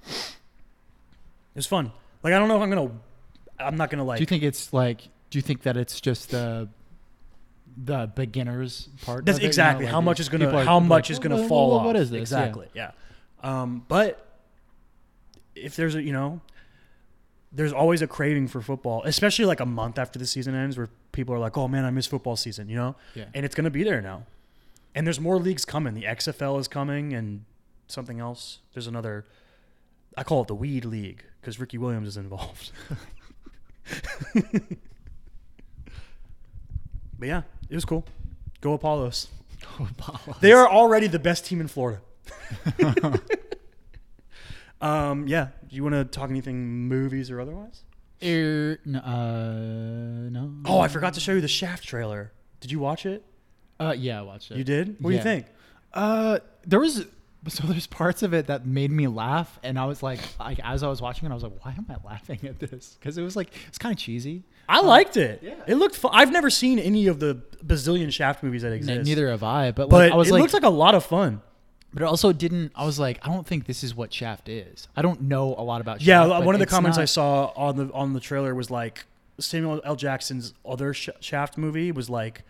[0.07, 1.91] It was fun.
[2.23, 2.91] Like I don't know if I'm gonna
[3.59, 5.01] I'm not gonna like do you think it's like?
[5.29, 6.69] Do you think that it's just the
[7.77, 9.25] the beginners part?
[9.25, 11.11] That's of it, you know, exactly like how much is gonna are- how much like,
[11.11, 11.85] is gonna "What- fall off.
[11.85, 12.17] What is this?
[12.17, 12.21] Yeah.
[12.21, 12.67] exactly?
[12.73, 12.91] Yeah.
[13.41, 14.25] Um, but
[15.55, 16.41] if there's a you know,
[17.55, 20.89] there's always a craving for football, especially like a month after the season ends, where
[21.13, 23.25] people are like, "Oh man, I miss football season," you know, Yeah.
[23.33, 24.25] and it's gonna be there now.
[24.93, 25.93] And there's more leagues coming.
[25.93, 27.45] The XFL is coming, and
[27.87, 28.59] something else.
[28.73, 29.25] There's another.
[30.17, 32.71] I call it the Weed League because Ricky Williams is involved.
[34.33, 34.77] but
[37.27, 38.05] yeah, it was cool.
[38.61, 39.27] Go Apollos.
[39.77, 40.37] Go Apollos.
[40.41, 42.01] They are already the best team in Florida.
[44.87, 45.47] um, yeah.
[45.67, 47.83] Do you want to talk anything movies or otherwise?
[48.23, 50.53] Er, n- uh, no.
[50.65, 52.31] Oh, I forgot to show you the Shaft trailer.
[52.59, 53.23] Did you watch it?
[53.79, 54.57] Uh, yeah, I watched it.
[54.57, 54.95] You did?
[55.01, 55.19] What do Yeah.
[55.19, 55.45] you think?
[55.93, 57.05] Uh, there was
[57.47, 60.81] so there's parts of it that made me laugh, and I was like, like as
[60.81, 62.95] I was watching it, I was like, why am I laughing at this?
[62.99, 64.43] Because it was like it's kind of cheesy.
[64.67, 65.41] I liked it.
[65.43, 65.53] yeah.
[65.67, 66.11] It looked fun.
[66.13, 69.05] I've never seen any of the bazillion Shaft movies that exist.
[69.05, 71.05] neither have I, but But like, I was it like, looks like a lot of
[71.05, 71.41] fun.
[71.95, 72.73] But it also didn't.
[72.75, 74.89] I was like, I don't think this is what Shaft is.
[74.97, 76.01] I don't know a lot about.
[76.01, 78.53] Yeah, Shaft, but one of the comments not- I saw on the on the trailer
[78.53, 79.05] was like
[79.39, 79.95] Samuel L.
[79.95, 82.43] Jackson's other Sh- Shaft movie was like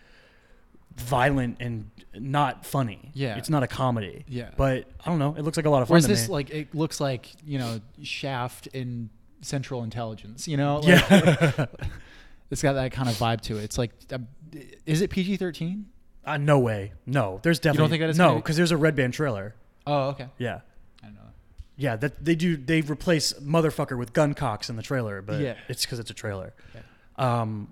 [0.98, 3.12] violent and not funny.
[3.14, 3.38] Yeah.
[3.38, 4.26] it's not a comedy.
[4.28, 4.50] Yeah.
[4.58, 5.36] but I don't know.
[5.38, 5.94] It looks like a lot of fun.
[5.94, 6.34] Whereas this, me.
[6.34, 10.48] like, it looks like you know Shaft in Central Intelligence.
[10.48, 11.66] You know, like, yeah,
[12.50, 13.64] it's got that kind of vibe to it.
[13.66, 14.28] It's like, um,
[14.88, 15.88] is it PG thirteen?
[16.26, 16.94] Uh, no way.
[17.06, 19.56] No, there's definitely think that it's no because there's a red band trailer.
[19.88, 20.28] Oh, okay.
[20.38, 20.62] Yeah,
[21.04, 21.22] I don't know.
[21.78, 21.96] yeah.
[21.96, 22.58] That they do.
[22.58, 25.56] They replace motherfucker with gun cocks in the trailer, but Yeah.
[25.70, 26.54] it's because it's a trailer.
[26.74, 27.42] Yeah.
[27.42, 27.72] Um,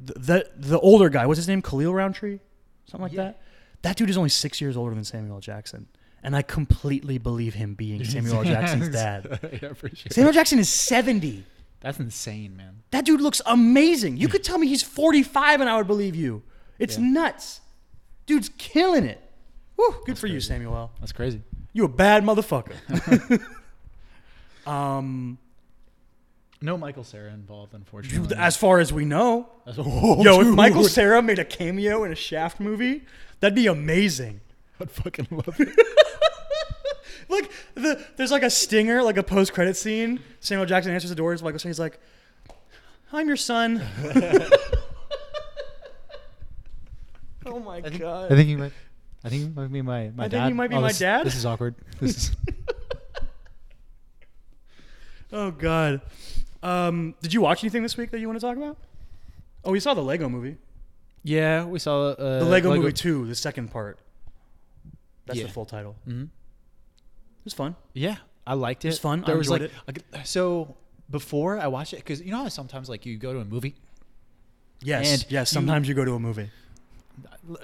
[0.00, 1.62] the, the the older guy, what's his name?
[1.62, 2.38] Khalil Roundtree,
[2.86, 3.24] something like Yeah.
[3.24, 3.40] that.
[3.82, 5.86] That dude is only six years older than Samuel Jackson,
[6.22, 8.44] and I completely believe him being Samuel L.
[8.44, 9.38] Jackson's dad.
[9.62, 10.10] yeah, for sure.
[10.10, 11.44] Samuel Jackson is seventy.
[11.80, 12.82] That's insane, man.
[12.92, 14.16] That dude looks amazing.
[14.16, 16.42] You could tell me he's forty-five, and I would believe you.
[16.78, 17.60] It's nuts.
[18.26, 19.20] Dude's killing it.
[19.76, 20.40] Woo, good for you.
[20.40, 20.92] Samuel L.
[21.00, 21.42] That's crazy.
[21.72, 22.74] You a bad motherfucker.
[24.66, 25.38] um,
[26.60, 28.36] No Michael Cera involved, unfortunately.
[28.36, 30.46] as far as we know, That's- oh, yo, if.
[30.48, 33.02] Michael Cera made a cameo in a Shaft movie,
[33.40, 34.40] that'd be amazing.
[34.80, 35.68] I'd fucking love it.
[37.28, 40.20] Like the there's like a stinger, like a post credit scene.
[40.40, 41.32] Samuel Jackson answers the door.
[41.42, 41.70] Michael Cera.
[41.70, 41.98] He's like,
[43.12, 43.80] "I'm your son."
[47.46, 48.32] oh my I think, god.
[48.32, 48.72] I think you might.
[49.24, 50.38] I think he might be my my I dad.
[50.38, 51.26] think he might be Oh, my this- dad?
[51.26, 51.74] This is awkward.
[52.00, 52.36] This is.
[55.32, 56.00] oh god.
[56.62, 58.78] Um, did you watch anything this week that you want to talk about?
[59.64, 60.56] Oh, we saw the Lego movie.
[61.22, 63.98] yeah, we saw uh, The Lego, Movie Two, the second part.
[65.26, 65.46] That's Yeah.
[65.46, 65.96] the full title.
[66.08, 66.22] Mm-hmm.
[66.24, 67.76] It was fun.
[67.94, 68.16] Yeah,
[68.46, 68.88] I liked it.
[68.88, 69.24] It was fun.
[69.24, 70.76] I There was like, like- so
[71.10, 73.74] before I watched it because you know how sometimes like you go to a movie.
[74.82, 75.10] Yes.
[75.12, 75.50] And yes.
[75.52, 76.50] you- Sometimes you, go to a movie.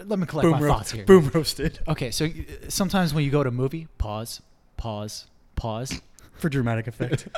[0.04, 1.04] Let me collect Boom, my ro- thoughts here.
[1.04, 2.28] boom roasted Okay, so
[2.68, 4.42] sometimes when you go to a movie, pause,
[4.76, 5.26] pause,
[5.56, 6.02] pause,
[6.34, 7.28] for dramatic effect.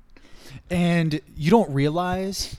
[0.70, 2.56] and you don't realize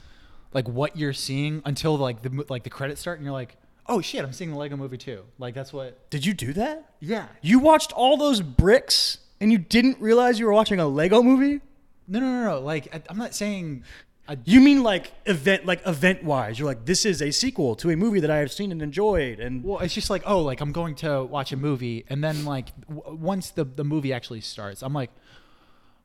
[0.52, 4.00] like what you're seeing until like the like the credits start, and you're like, oh
[4.00, 5.24] shit, I'm seeing the Lego Movie too.
[5.38, 6.08] Like that's what.
[6.10, 6.94] Did you do that?
[7.00, 7.26] Yeah.
[7.42, 11.60] You watched all those bricks and you didn't realize you were watching a Lego movie?
[12.08, 12.60] No, no, no, no.
[12.60, 13.84] Like I, I'm not saying.
[14.30, 16.58] I, You mean like event like event wise?
[16.58, 19.40] You're like this is a sequel to a movie that I have seen and enjoyed
[19.40, 22.44] and Well, it's just like, oh, like I'm going to watch a movie, and then
[22.44, 25.10] like w- once the the movie actually starts, I'm like,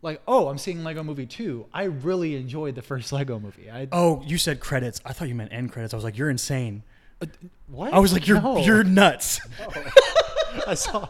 [0.02, 1.68] like, oh, I'm seeing Lego Movie two.
[1.74, 3.70] I really enjoyed the first Lego movie.
[3.72, 5.00] I Oh, you said credits.
[5.06, 5.94] I thought you meant end credits.
[5.94, 6.84] I was like, you're insane.
[7.22, 7.28] uh,
[7.68, 7.94] what?
[7.94, 8.58] I was like, you're No.
[8.58, 9.40] you're nuts.
[10.68, 11.08] I saw.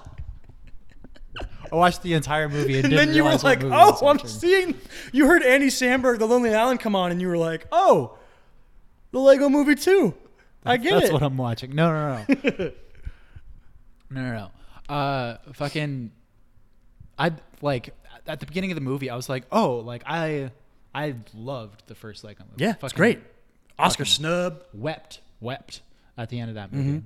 [1.76, 4.08] I watched the entire movie and, And then you were like, movie I was oh,
[4.08, 4.30] I'm watching.
[4.30, 4.76] seeing.
[5.12, 8.18] You heard Andy Samberg, The Lonely Island, come on, and you were like, oh,
[9.12, 10.14] the Lego Movie too.
[10.66, 10.96] I get it.
[10.96, 11.14] That's it.
[11.14, 11.76] what I'm watching.
[11.76, 12.36] No, no, no,
[14.10, 14.50] no, no,
[14.90, 14.94] no.
[14.94, 16.12] Uh, fucking,
[17.20, 17.94] I like
[18.26, 20.52] at the beginning of the movie, I was like, oh, like I
[20.94, 22.64] I loved the first Lego movie.
[22.64, 23.20] Yeah, it's Fucking great.
[23.78, 24.64] Oscar snub.
[24.74, 25.82] Wept, wept
[26.18, 27.02] at the end of that movie.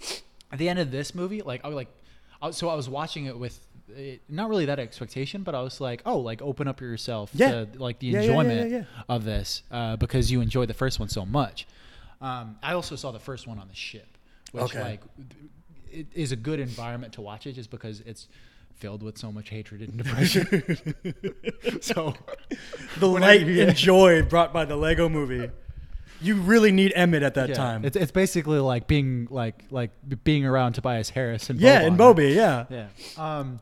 [0.00, 0.22] Mm-hmm.
[0.50, 1.88] At the end of this movie, like I was like,
[2.42, 3.58] I, so I was watching it with
[3.96, 7.50] it, not really that expectation, but I was like, oh, like open up yourself Yeah.
[7.50, 11.08] to like the Yeah, enjoyment yeah, of this uh, because you enjoyed the first one
[11.08, 11.66] so much.
[12.20, 14.06] Um, I also saw the first one on the ship,
[14.52, 14.80] which Okay.
[14.82, 15.00] like
[15.90, 18.28] it is a good environment to watch it just because it's
[18.76, 20.46] filled with so much hatred and depression.
[21.80, 22.14] so
[22.98, 25.50] The light and joy brought by the Lego movie.
[26.20, 27.84] You really need Emmett at that yeah, time.
[27.84, 29.92] it's it's basically like being like like
[30.24, 31.86] being around Tobias Harris and yeah, Boban.
[31.86, 32.64] and Bobby, yeah.
[32.68, 32.88] Yeah.
[33.16, 33.60] Um,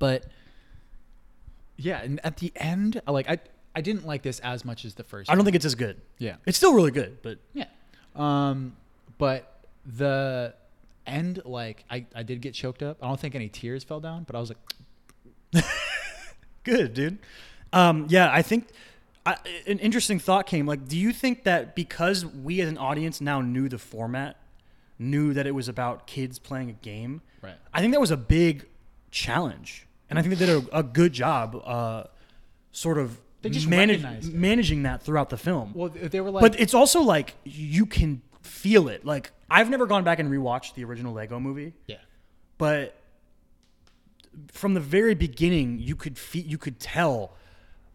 [0.00, 0.24] but
[1.76, 3.38] yeah, and at the end, like I
[3.76, 5.30] I didn't like this as much as the first.
[5.30, 5.44] I don't one.
[5.44, 6.00] think it's as good.
[6.18, 6.36] Yeah.
[6.44, 7.66] It's still really good, but Yeah.
[8.16, 8.76] Um,
[9.18, 10.54] but the
[11.06, 12.98] end, like I I did get choked up.
[13.00, 15.64] I don't think any tears fell down, but I was like,
[16.64, 17.18] good, dude.
[17.72, 18.66] Um, yeah, I think
[19.24, 19.36] I,
[19.66, 20.66] an interesting thought came.
[20.66, 24.36] Like, do you think that because we as an audience now knew the format,
[24.98, 27.54] knew that it was about kids playing a game, Right.
[27.72, 28.66] I think that was a big
[29.10, 32.04] challenge, and I think they did a, a good job, uh,
[32.72, 34.34] sort of They just manage, recognized it.
[34.34, 35.72] managing that throughout the film.
[35.74, 39.04] well, they were like, but it's also like you can feel it.
[39.06, 41.96] Like I've never gone back and rewatched the original Lego movie, yeah,
[42.58, 42.96] but
[44.52, 47.32] from the very beginning, you could fe- you could tell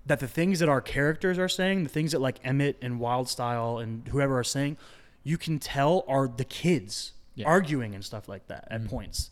[0.06, 3.82] that the things that our characters are saying, the things that like Emmett and Wildstyle
[3.82, 4.78] and whoever are saying,
[5.24, 7.48] you can tell are the kids Yeah.
[7.48, 9.30] arguing and stuff like that at points,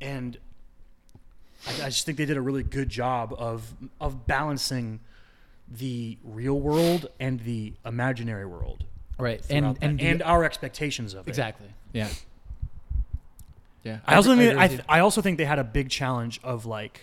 [0.00, 0.38] and
[1.66, 5.00] I, I just think they did a really good job of of balancing
[5.68, 8.84] the real world and the imaginary world
[9.18, 11.30] right, throughout and that, and, and our expectations of it.
[11.30, 12.08] exactly, yeah,
[13.82, 13.98] yeah.
[14.06, 16.40] I also agree- think agree I, th- I also think they had a big challenge
[16.44, 17.00] of like.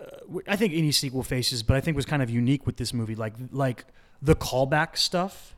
[0.00, 2.94] Uh, I think any sequel faces, but I think was kind of unique with this
[2.94, 3.84] movie, like like
[4.22, 5.54] the callback stuff.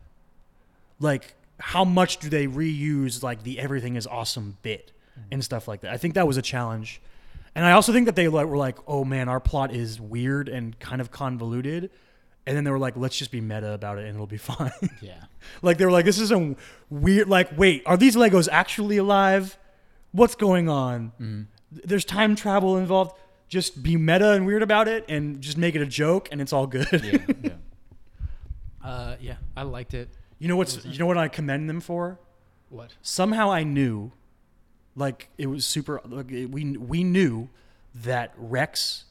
[0.98, 4.90] Like how much do they reuse like the everything is awesome bit
[5.30, 5.92] and stuff like that?
[5.92, 7.00] I think that was a challenge,
[7.55, 10.48] and I also think that they like, were like, oh man, our plot is weird
[10.48, 11.90] and kind of convoluted,
[12.46, 14.72] and then they were like, let's just be meta about it and it'll be fine.
[15.00, 15.14] yeah.
[15.61, 16.55] Like they were like, this is a
[16.88, 17.28] weird.
[17.28, 19.59] Like, wait, are these Legos actually alive?
[20.12, 21.12] What's going on?
[21.20, 21.42] Mm-hmm.
[21.84, 23.16] There's time travel involved.
[23.48, 26.53] Just be meta and weird about it, and just make it a joke, and it's
[26.53, 26.86] all good.
[26.92, 27.50] yeah, yeah.
[28.84, 30.09] Uh, yeah, I liked it.
[30.38, 30.84] you know what's?
[30.84, 32.18] You know what I commend them for?
[32.68, 32.92] What?
[33.03, 34.12] Somehow I knew,
[34.95, 36.01] like it was super.
[36.05, 37.49] Like, it- we we knew
[37.95, 39.05] that Rex.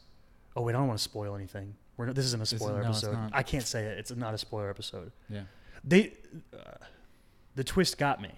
[0.56, 1.76] Oh wait, I don't want to spoil anything.
[1.98, 3.30] We're not, this isn't a is- spoiler no, it's episode.
[3.34, 3.98] I can't say it.
[4.00, 5.12] It's not a spoiler episode.
[5.30, 5.42] Yeah.
[5.84, 6.14] they
[6.54, 6.86] uh,
[7.56, 8.32] the twist got me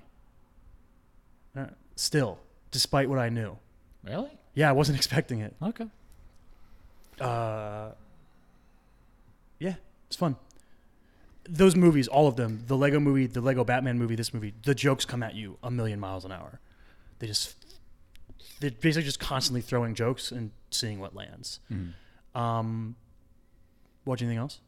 [1.58, 1.66] uh,
[1.96, 2.40] still
[2.72, 3.56] despite what i knew
[4.04, 4.32] Really?
[4.56, 5.86] yeah i wasn't expecting it Okay.
[7.20, 7.92] uh,
[9.60, 9.76] yeah
[10.08, 10.36] it's fun
[11.48, 14.74] those movies all of them the lego movie the lego batman movie this movie the
[14.74, 16.60] jokes come at you a million miles an hour
[17.24, 17.56] they just
[18.60, 22.38] they're basically just constantly throwing jokes and seeing what lands Mm-hmm.
[22.38, 22.96] um
[24.04, 24.60] watch anything else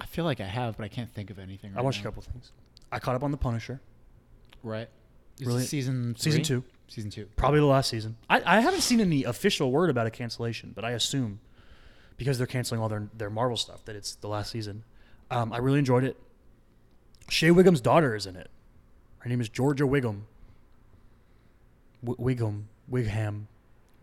[0.00, 1.72] I feel like I have, but I can't think of anything.
[1.72, 2.08] Right i watched now.
[2.08, 2.52] a couple things
[2.92, 3.80] i caught up on the punisher
[4.62, 4.88] Right.
[5.40, 7.24] Is Really- season season two Season two.
[7.34, 8.18] Probably the last season.
[8.28, 11.40] I, I haven't seen any official word about a cancellation, but I assume
[12.18, 14.84] because they're canceling all their, their Marvel stuff that it's the last season.
[15.30, 16.18] Um, I really enjoyed it.
[17.30, 18.50] Shea Whigham's daughter is in it.
[19.20, 20.26] Her name is Georgia Whigham.
[22.04, 22.64] Wiggum.
[22.90, 23.46] Wigham.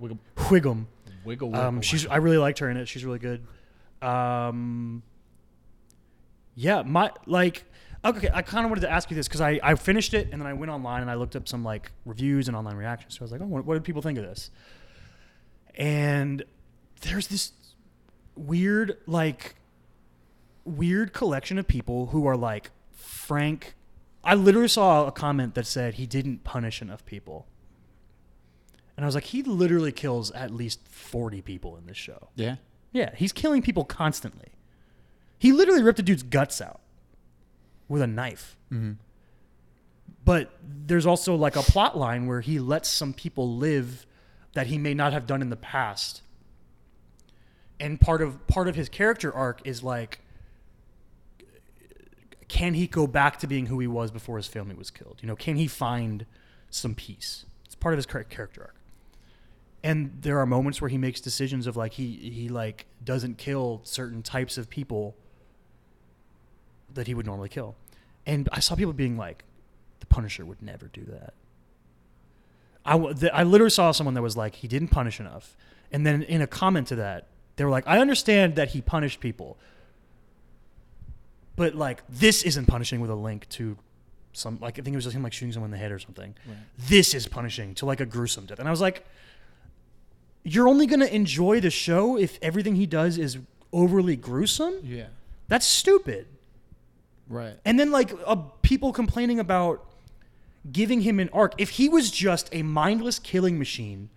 [0.02, 0.88] Wiggle, Wiggum.
[1.24, 1.56] wiggle, wiggle.
[1.56, 2.88] Um, she's I really liked her in it.
[2.88, 3.45] She's really good.
[4.02, 5.04] Um,
[6.56, 7.64] yeah, my like
[8.04, 8.30] okay.
[8.34, 10.47] I kind of wanted to ask you this because I I finished it and then
[10.47, 13.16] I went online and I looked up some like reviews and online reactions.
[13.16, 14.49] So I was like, oh, what, what did people think of this?
[15.76, 16.43] And
[17.02, 17.52] there's this
[18.36, 19.56] weird like
[20.66, 23.76] weird collection of people who are like Frank.
[24.24, 27.47] I literally saw a comment that said he didn't punish enough people.
[28.96, 32.30] And I was like, he literally kills at least 40 people in this show.
[32.36, 32.58] yeah.
[32.94, 34.50] Yeah, he's killing people constantly.
[35.39, 36.82] He literally ripped a dude's guts out
[37.88, 38.58] with a knife.
[38.70, 38.94] Mm-hmm.
[40.26, 44.06] But there's also like a plot line where he lets some people live
[44.54, 46.22] that he may not have done in the past.
[47.80, 50.20] And part of part of his character arc is like
[52.48, 55.20] can he go back to being who he was before his family was killed?
[55.22, 56.26] You know, can he find
[56.70, 57.46] some peace?
[57.64, 58.76] It's part of his character arc.
[59.84, 63.82] And there are moments where he makes decisions of like he he like doesn't kill
[63.84, 65.15] certain types of people
[66.93, 67.75] that he would normally kill.
[68.25, 69.43] And I saw people being like,
[69.99, 71.34] the Punisher would never do that.
[72.86, 75.55] I, the, I literally saw someone that was like, he didn't punish enough.
[75.91, 79.19] And then in a comment to that, They were like, I understand that he punished
[79.19, 79.57] people,
[81.55, 83.77] but like this isn't punishing with a link to
[84.34, 85.99] some like I think it was just him like shooting someone in the head or
[85.99, 86.34] something.
[86.47, 86.57] Right.
[86.77, 89.05] This is punishing to like a gruesome death, and I was like,
[90.44, 93.38] you're only gonna enjoy the show if everything he does is
[93.72, 94.76] overly gruesome.
[94.84, 95.08] Yeah.
[95.48, 96.28] That's stupid.
[97.28, 97.56] Right.
[97.66, 99.86] And then like uh, people complaining about
[100.72, 101.54] giving him an arc.
[101.58, 104.10] If he was just a mindless killing machine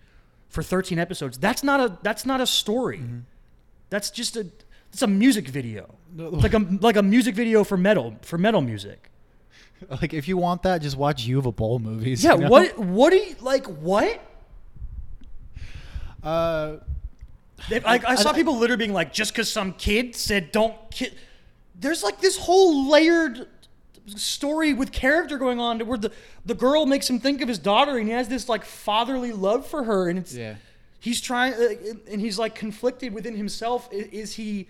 [0.49, 3.01] for 13 episodes, that's not a that's not a story.
[3.89, 4.47] That's just a
[4.91, 5.95] it's a music video.
[6.17, 9.09] It's like a like a music video for metal for metal music.
[9.89, 12.23] Like if you want that, just watch Uwe Boll movies.
[12.23, 12.49] Yeah, you know?
[12.49, 14.21] what what do you like what?
[16.25, 16.77] Uh,
[17.69, 21.09] They- I, I saw people literally being like, just because some kid said don't kill.
[21.79, 23.47] There's like this whole layered
[24.07, 26.11] story with character going on where the,
[26.45, 29.65] the girl makes him think of his daughter and he has this like fatherly love
[29.65, 30.55] for her and it's Yeah.
[30.99, 31.69] he's trying uh,
[32.11, 34.67] and he's like conflicted within himself I- is he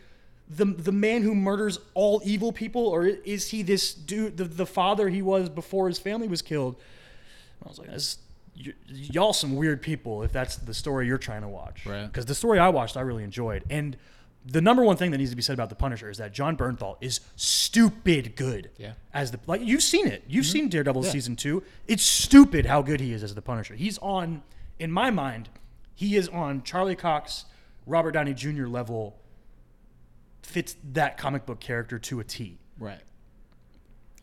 [0.47, 4.65] the the man who murders all evil people or is he this dude the, the
[4.65, 6.77] father he was before his family was killed
[7.65, 8.24] I was like that's y-
[8.87, 12.05] y'all some weird people if that's the story you're trying to watch Right.
[12.05, 13.97] because the story I watched I really enjoyed and
[14.47, 16.55] the number one thing that needs to be said about the Punisher is that Jon
[16.55, 18.93] Bernthal is stupid good Yeah.
[19.13, 20.51] as the like you've seen it you've mm-hmm.
[20.51, 21.11] seen Daredevil Yeah.
[21.11, 24.43] season two it's stupid how good he is as the Punisher he's on
[24.79, 25.49] in my mind
[25.93, 27.45] he is on Charlie Cox
[27.85, 28.67] Robert Downey Jr.
[28.67, 29.17] level
[30.41, 33.01] fits that comic book character to a T right.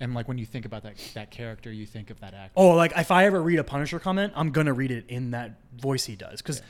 [0.02, 2.52] And like when you think about that that character, you think of that actor.
[2.56, 5.52] Oh, like if I ever read a Punisher comment, I'm gonna read it in that
[5.76, 6.60] voice he does because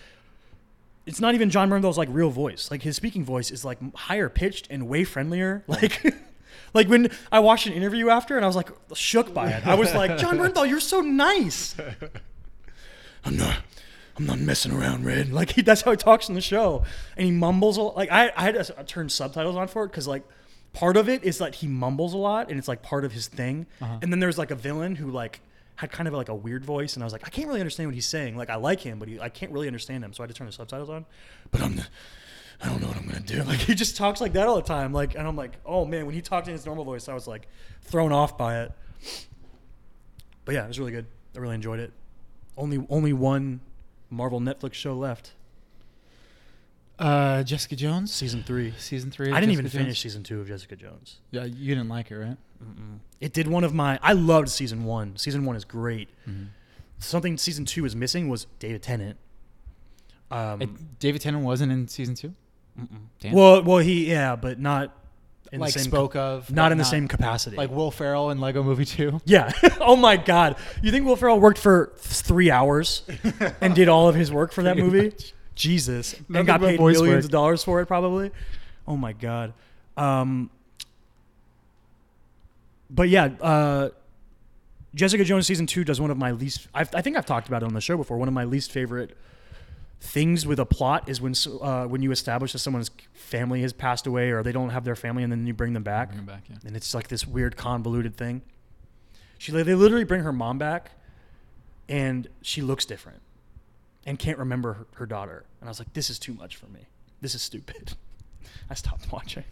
[1.07, 2.71] it's not even Jon Bernthal's like real voice.
[2.71, 5.65] Like his speaking voice is like higher pitched and way friendlier.
[5.69, 6.15] Like,
[6.75, 9.67] like when I watched an interview after and I was like shook by it.
[9.67, 11.75] I was like, John Bernthal, you're so nice.
[13.25, 13.57] I'm not.
[14.19, 15.33] I'm not messing around, Red.
[15.33, 16.85] Like he, that's how he talks in the show,
[17.17, 17.79] and he mumbles.
[17.79, 20.23] a- Like I, I had to turn subtitles on for it because like
[20.73, 23.29] part of it is like he mumbles a lot, and it's like part of his
[23.29, 23.67] thing.
[23.81, 23.99] Uh-huh.
[24.03, 25.41] And then there's like a villain who like
[25.77, 27.89] had kind of like a weird voice, and I was like, I can't really understand
[27.89, 28.37] what he's saying.
[28.37, 30.35] Like I like him, but he, I can't really understand him, so I had to
[30.35, 31.07] turn the subtitles on.
[31.51, 31.87] But I'm, the,
[32.63, 33.43] I don't know what I'm gonna do.
[33.47, 34.93] Like he just talks like that all the time.
[34.93, 37.27] Like, and I'm like, oh man, when he talked in his normal voice, I was
[37.27, 37.49] like
[37.83, 38.73] thrown off by it.
[40.45, 41.07] But yeah, it was really good.
[41.37, 41.93] I really enjoyed it.
[42.57, 43.61] Only only one
[44.11, 45.33] Marvel Netflix show left,
[47.03, 48.73] Uh, Jessica Jones, season three.
[48.79, 49.29] season three.
[49.31, 49.75] of I didn't even Jones?
[49.75, 51.19] finish season two of Jessica Jones.
[51.31, 52.37] Yeah, you didn't like it, right?
[53.21, 53.99] It did one of my.
[54.03, 55.17] I loved season one.
[55.17, 56.09] Season one is great.
[56.29, 56.45] Mm-hmm.
[56.99, 59.17] Something season two is missing was David Tennant.
[60.31, 62.35] Um, It- David Tennant wasn't in season two.
[63.21, 63.33] Damn.
[63.35, 64.97] well, well, he yeah, but not
[65.53, 67.57] in like the same spoke of, not in the same capacity.
[67.57, 69.21] Like Will Ferrell in Lego Movie Two.
[69.27, 69.51] Yeah.
[69.81, 70.57] oh my God.
[70.83, 73.03] You think Will Ferrell worked for three hours
[73.61, 75.07] and did all of his work for that movie?
[75.11, 75.35] much.
[75.55, 76.15] Jesus.
[76.29, 77.25] Nothing and got but paid voice millions work.
[77.25, 78.31] of dollars for it, probably.
[78.87, 79.53] Oh my God.
[79.97, 80.51] Um,
[82.91, 83.91] but yeah, uh,
[84.95, 86.69] Jessica Jones season two does one of my least.
[86.75, 88.19] I've, I think I've talked about it on the show before.
[88.19, 89.17] One of my least favorite
[90.01, 91.33] things with a plot is when
[91.63, 94.97] uh, when you establish that someone's family has passed away or they don't have their
[94.97, 96.57] family and then you bring them back Bring him back, yeah.
[96.67, 98.43] and it's like this weird convoluted thing.
[99.39, 100.93] She they literally bring her mom back,
[101.89, 103.23] and she looks different,
[104.07, 105.45] and can't remember her, her daughter.
[105.61, 106.87] And I was like, this is too much for me.
[107.21, 107.95] This is stupid.
[108.71, 109.45] I stopped watching.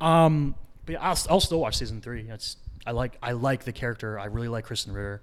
[0.00, 0.54] Um,
[0.86, 2.22] but yeah, I'll, I'll still watch season three.
[2.22, 2.56] That's
[2.86, 4.18] I like I like the character.
[4.18, 5.22] I really like Krysten Ritter.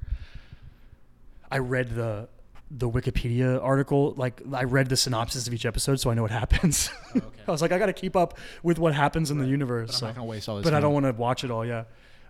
[1.51, 2.29] I read the
[2.71, 4.13] the Wikipedia article.
[4.15, 6.89] Like I read the synopsis of each episode, so I know what happens.
[7.15, 7.25] okay.
[7.47, 9.99] I was like, I got to keep up with what happens in the universe.
[9.99, 10.63] But I'm not gonna waste all this.
[10.63, 11.65] but I don't want to watch it all.
[11.65, 11.85] Yeah.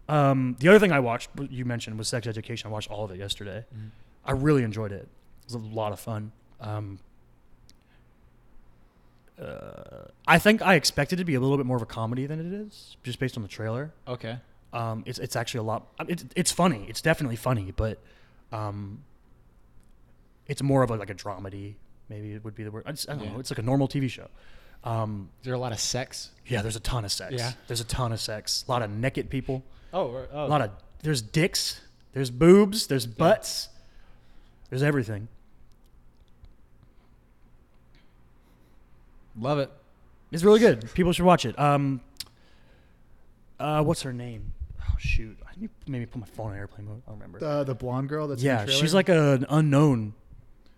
[0.07, 2.69] Um, the other thing I watched, you mentioned, was Sex Education.
[2.69, 3.63] I watched all of it yesterday.
[3.75, 3.89] Mhm.
[4.25, 5.07] I really enjoyed it.
[5.49, 6.31] It was a lot of fun.
[6.61, 6.99] Um,
[9.41, 12.25] uh, I think I expected it to be a little bit more of a comedy
[12.25, 13.91] than it is, just based on the trailer.
[14.07, 14.37] Okay.
[14.73, 15.87] Um, it's it's actually a lot.
[16.07, 16.85] It's it's funny.
[16.89, 17.99] It's definitely funny, but
[18.51, 19.03] um,
[20.47, 21.75] it's more of a, like a dramedy.
[22.09, 22.83] Maybe it would be the word.
[22.85, 23.33] I, just, I don't Yeah.
[23.33, 23.39] know.
[23.39, 24.27] It's like a normal TV show.
[24.83, 26.31] Um, Is there a lot of sex?
[26.47, 27.33] yeah, there's a ton of sex.
[27.35, 27.51] Yeah.
[27.67, 28.63] There's a ton of sex.
[28.67, 29.63] A lot of naked people.
[29.93, 30.71] Oh, oh A lot of
[31.03, 31.81] there's dicks,
[32.13, 33.69] there's boobs, there's butts,
[34.69, 35.27] there's everything.
[39.37, 39.71] Love it.
[40.31, 40.93] It's really good.
[40.93, 41.57] People should watch it.
[41.59, 42.01] Um,
[43.59, 44.53] uh, what's her name?
[44.81, 47.01] Oh shoot, I need to maybe put my phone on airplane mode.
[47.05, 47.39] I don't remember.
[47.39, 50.13] The the blonde girl that's in yeah, the she's like an unknown,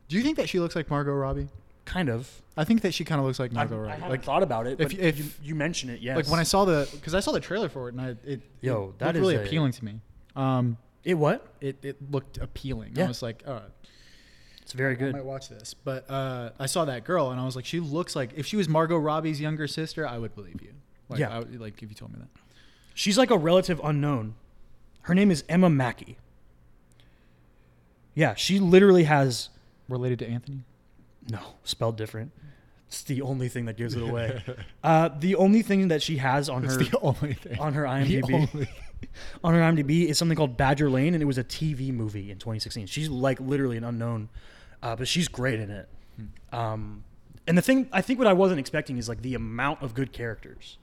[0.07, 1.47] Do you think that she looks like Margot Robbie?
[1.83, 2.41] kind of.
[2.55, 3.91] I think that she kind of looks like Margot I Robbie.
[3.93, 6.15] haven't Like thought about it, if- if- you, you mention it, yes.
[6.15, 8.41] like when I saw the because I saw the trailer for it and I it
[8.61, 9.99] Yo, it that looked really a- appealing to me.
[10.35, 11.45] Um, it what?
[11.59, 12.93] it it looked appealing.
[12.95, 13.05] Yeah.
[13.05, 13.61] I was like, oh,
[14.71, 15.09] It's very good.
[15.13, 17.81] I might watch this, but uh, I saw that girl and I was like, she
[17.81, 20.71] looks like if she was Margot Robbie's younger sister, I would believe you.
[21.09, 21.29] Like, Yeah.
[21.35, 22.29] I would- like if you told me that.
[22.93, 24.35] She's like a relative unknown.
[25.01, 26.15] Her name is Emma Mackey.
[28.15, 29.49] Yeah, she literally has
[29.89, 30.63] Related to Anthony?
[31.29, 32.31] no spelled different.
[32.87, 34.41] It's the only thing that gives it away.
[34.85, 37.59] uh, the only thing that she has on It's her the only thing.
[37.59, 38.69] on her The IMDb only-
[39.43, 42.37] on her IMDb is something called Badger Lane, and it was a TV movie in
[42.37, 42.85] 2016.
[42.87, 44.29] She's like literally an unknown,
[44.81, 45.89] uh, but she's great in it.
[46.51, 47.03] Um,
[47.47, 50.11] and the thing I think what I wasn't expecting is like the amount of good
[50.11, 50.77] characters.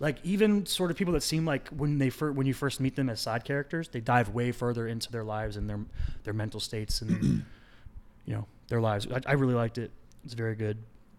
[0.00, 2.96] Like even sort of people that seem like when they fir- when you first meet
[2.96, 5.78] them as side characters, they dive way further into their lives and their
[6.24, 7.44] their mental states and
[8.26, 9.06] you know their lives.
[9.12, 9.92] I, I really liked it.
[10.24, 10.78] It's very good.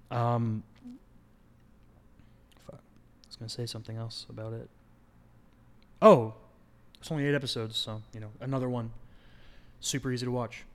[0.09, 0.63] Um,
[2.65, 2.75] fuck.
[2.75, 4.69] I was gonna say something else about it.
[6.01, 6.33] Oh,
[6.99, 8.91] it's only eight episodes, so you know another one.
[9.79, 10.65] Super easy to watch.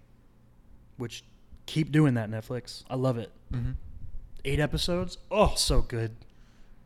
[0.97, 1.24] Which
[1.66, 2.84] keep doing that Netflix.
[2.88, 3.30] I love it.
[3.52, 3.74] Mhm.
[4.44, 5.18] Eight episodes.
[5.30, 6.16] Oh, so good,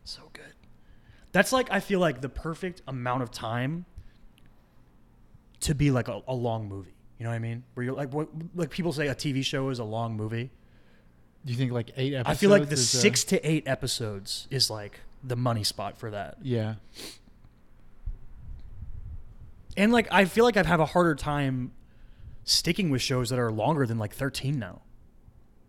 [0.05, 0.55] so good.
[1.33, 3.85] That's like I feel like the perfect amount of time
[5.61, 6.95] to be like a, a long movie.
[7.19, 7.65] You know what I mean?
[7.75, 10.51] Where you're like what like people say a TV show is a long movie.
[11.45, 12.37] Do you think like eight episodes?
[12.37, 16.11] I feel like the uh, six to eight episodes is like the money spot for
[16.11, 16.39] that.
[16.43, 16.77] Yeah.
[19.77, 21.73] And like I feel like I'd have a harder time
[22.51, 24.83] sticking with shows that are longer than like 13 now.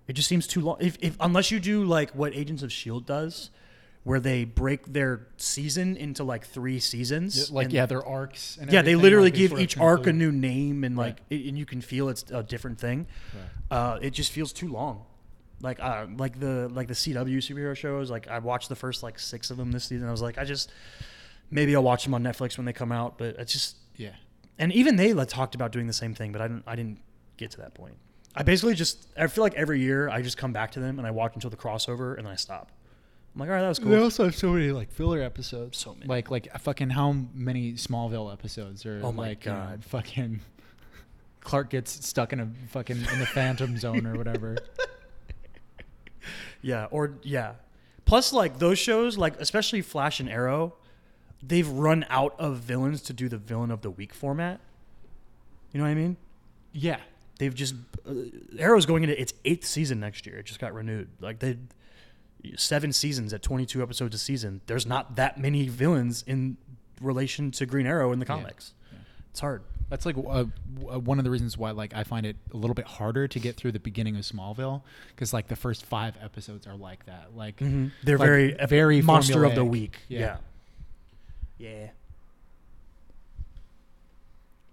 [0.07, 0.77] It just seems too long.
[0.79, 3.49] If, if unless you do like what Agents of Shield does,
[4.03, 7.51] where they break their season into like three seasons.
[7.51, 8.57] Like and- yeah, their arcs.
[8.59, 11.05] And yeah, they literally like, give each arc a new name and Right.
[11.07, 13.05] like, it, and you can feel it's a different thing.
[13.69, 13.77] Right.
[13.77, 15.05] Uh, it just feels too long.
[15.61, 18.09] Like uh, like the like the CW superhero shows.
[18.09, 20.07] Like I watched the first like six of them this season.
[20.07, 20.71] I was like, I just
[21.51, 23.19] maybe I'll watch them on Netflix when they come out.
[23.19, 24.15] But it's just Yeah.
[24.61, 26.63] And even they like, talked about doing the same thing, but I didn't.
[26.67, 26.99] I didn't
[27.37, 27.95] get to that point.
[28.35, 29.07] I basically just.
[29.17, 31.49] I feel like every year I just come back to them and I watch until
[31.49, 32.71] the crossover and then I stop.
[33.35, 33.91] I'm like, all right, that was cool.
[33.91, 35.77] They also have so many like filler episodes.
[35.77, 36.05] So many.
[36.05, 39.85] Like like fucking how many Smallville episodes are Oh my like know, God.
[39.85, 40.39] fucking
[41.41, 44.57] Clark gets stuck in a fucking in the Phantom Zone or whatever.
[46.61, 47.53] Yeah, or yeah.
[48.05, 50.75] Plus, like those shows, like especially Flash and Arrow,
[51.43, 54.59] they've run out of villains to do the villain of the week format.
[55.71, 56.17] You know what I mean?
[56.73, 56.99] Yeah.
[57.39, 57.73] They've just
[58.07, 58.13] uh,
[58.59, 60.37] Arrow's going into its eighth season next year.
[60.37, 61.09] It just got renewed.
[61.19, 61.57] Like they
[62.55, 64.61] seven seasons at twenty two episodes a season.
[64.67, 66.57] There's not that many villains in
[67.01, 68.73] relation to Green Arrow in the comics.
[68.91, 68.99] Yeah.
[69.31, 69.63] It's hard.
[69.89, 70.45] That's like uh,
[70.79, 73.39] w- one of the reasons why like I find it a little bit harder to
[73.39, 77.35] get through the beginning of Smallville because like the first five episodes are like that.
[77.35, 77.57] Like
[78.03, 79.97] They're Like, very very monster of the week.
[80.07, 80.19] Yeah.
[80.19, 80.37] Yeah.
[81.61, 81.89] Yeah.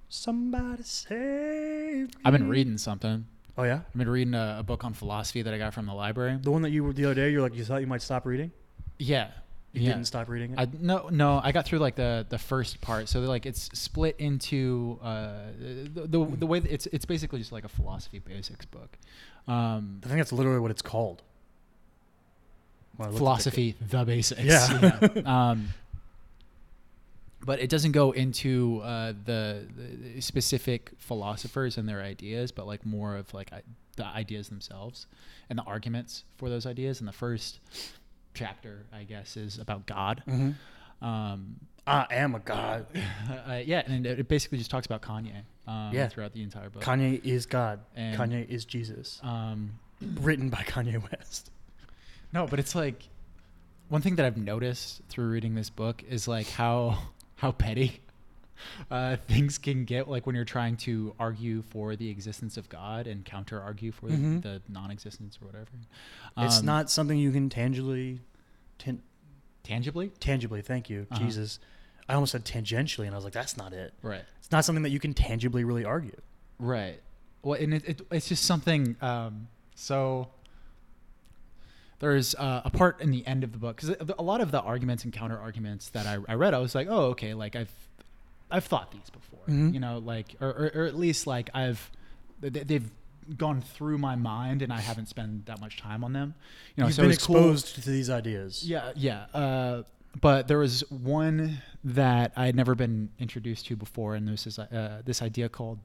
[0.09, 2.09] Somebody save.
[2.25, 2.51] I've been me.
[2.51, 3.27] reading something.
[3.59, 5.93] Oh yeah, I've been reading a, a book on philosophy that I got from the
[5.93, 6.39] library.
[6.41, 7.31] the one that you were the other day.
[7.31, 8.53] You're like you thought you might stop reading.
[8.99, 9.29] Yeah.
[9.75, 9.89] You yeah.
[9.91, 10.59] didn't stop reading it.
[10.59, 14.17] I no no I got through like the the first part so like it's split
[14.19, 15.33] into uh
[15.93, 18.97] the the, the way that it's it's basically just like a philosophy basics book
[19.47, 21.23] um I think that's literally what it's called.
[22.99, 24.99] Looked at the- philosophy the basics Yeah.
[25.15, 25.51] yeah.
[25.51, 25.69] um
[27.49, 32.85] but it doesn't go into uh, the, the specific philosophers and their ideas, but like
[32.85, 33.63] more of like I,
[33.97, 35.07] the ideas themselves
[35.49, 37.01] and the arguments for those ideas.
[37.01, 37.61] And the first
[38.35, 40.23] chapter, I guess, is about God.
[40.29, 40.55] Mhm.
[41.01, 41.57] Um,
[41.87, 42.85] I am a god.
[43.49, 45.41] uh, yeah, and it, it basically just talks about Kanye.
[45.67, 46.09] Um, Yeah.
[46.09, 46.83] throughout the entire book.
[46.83, 47.81] Kanye is God.
[47.97, 49.21] And- Kanye is Jesus.
[49.23, 49.79] Um,
[50.21, 51.51] Written by Kanye West.
[52.35, 53.09] no, but it's like
[53.89, 56.99] one thing that I've noticed through reading this book is like how
[57.39, 58.01] how petty
[58.91, 60.09] uh, things can get.
[60.09, 64.09] Like when you're trying to argue for the existence of God and counter argue for
[64.09, 64.43] Mhm.
[64.43, 65.67] the non-existence or whatever.
[66.37, 68.21] it's Um, not something you can tangibly,
[68.79, 69.03] tan-
[69.63, 70.63] tangibly tangibly.
[70.63, 71.25] Thank you, Uh-huh.
[71.25, 71.59] Jesus.
[72.09, 73.93] I almost said tangentially, and I was like, that's not it.
[74.03, 74.25] right.
[74.39, 76.19] It's not something that you can tangibly really argue.
[76.59, 77.01] Right.
[77.43, 78.97] Well, and it, it, it's just something.
[79.03, 80.29] Um, so
[82.01, 84.61] there's uh, a part in the end of the book because a lot of the
[84.61, 87.73] arguments and counter arguments that I, I read, I was like, oh, okay, like I've
[88.51, 89.75] I've thought these before, Mhm.
[89.75, 91.91] you know, like or, or, or at least like I've
[92.41, 92.91] they- they've
[93.37, 96.35] gone through my mind and I haven't spent that much time on them.
[96.77, 98.67] You know, You've so been it's cool- exposed to these ideas.
[98.67, 99.27] yeah, yeah.
[99.35, 99.83] Uh,
[100.21, 104.59] but there was one that I had never been introduced to before, and this is
[104.59, 105.79] uh, this idea called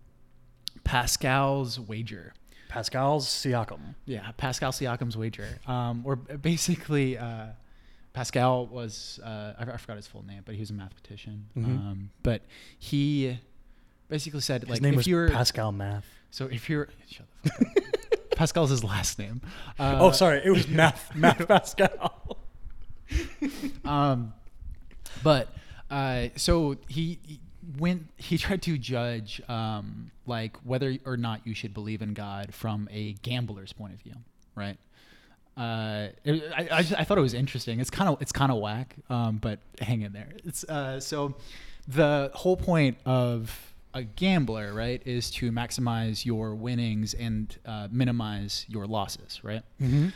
[0.84, 2.34] Pascal's wager.
[2.74, 3.94] Pascal's Siakam.
[4.06, 5.48] Yeah, Pascal Siakam's wager.
[5.68, 7.48] Um, or basically, uh,
[8.14, 11.46] Pascal was uh, I, I forgot his full name, but he was a mathematician.
[11.56, 11.66] Mhm.
[11.66, 12.42] Um, but
[12.80, 13.38] he
[14.10, 16.06] basically said His like name if was you're Pascal Math.
[16.32, 17.84] so if you're shut the fuck up.
[18.36, 19.42] Pascal's his last name.
[19.78, 22.40] Uh, oh, sorry, it was Math Math Pascal.
[23.86, 24.34] um,
[25.24, 25.54] but
[25.92, 27.40] uh, so he, he
[27.78, 28.08] went.
[28.18, 32.88] He tried to judge um, like whether or not you should believe in God from
[32.92, 34.16] a gambler's point of view,
[34.56, 34.78] right?
[35.56, 37.80] Uh, it, I, I, just- I thought it was interesting.
[37.80, 40.30] It's kind of it's kind of whack, um, but hang in there.
[40.44, 41.36] It's uh, so
[41.88, 48.66] the whole point of a gambler, right, is to maximize your winnings and uh, minimize
[48.68, 49.62] your losses, right?
[49.80, 50.08] Mm-hmm.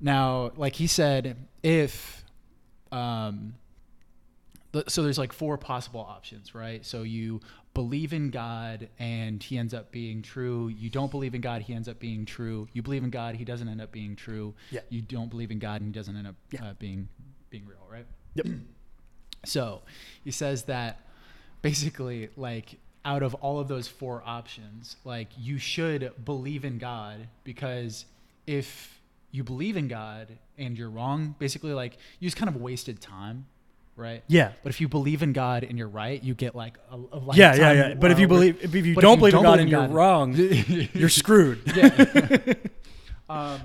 [0.00, 2.24] Now, like he said, if
[2.92, 3.54] um,
[4.88, 6.84] so, there's like four possible options, right?
[6.84, 7.40] So you
[7.74, 10.68] believe in God and he ends up being true.
[10.68, 12.68] You don't believe in God, he ends up being true.
[12.72, 14.54] You believe in God, he doesn't end up being true.
[14.70, 14.80] Yeah.
[14.88, 16.64] You don't believe in God and he doesn't end up Yeah.
[16.64, 17.08] uh, being
[17.50, 18.06] being real, right?
[18.34, 18.46] Yep.
[19.44, 19.82] So
[20.22, 21.00] he says that
[21.62, 27.26] basically, like, out of all of those four options, like, you should believe in God
[27.42, 28.04] because
[28.46, 29.00] if
[29.32, 33.46] you believe in God and you're wrong, basically, like, you just kind of wasted time,
[33.96, 34.22] right?
[34.28, 34.52] Yeah.
[34.62, 37.34] But if you believe in God and you're right, you get like a, a lifetime.
[37.34, 37.94] Yeah, yeah, yeah.
[37.94, 40.34] But if you believe, if you don't believe in God and you're wrong,
[40.94, 41.60] you're screwed.
[41.74, 42.54] yeah.
[43.28, 43.60] um,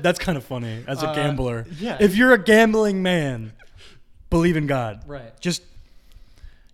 [0.00, 1.66] That's kind of funny as a Uh, gambler.
[1.78, 1.96] yeah.
[2.00, 3.52] If you're a gambling man,
[4.30, 5.02] believe in God.
[5.06, 5.38] right.
[5.40, 5.62] Just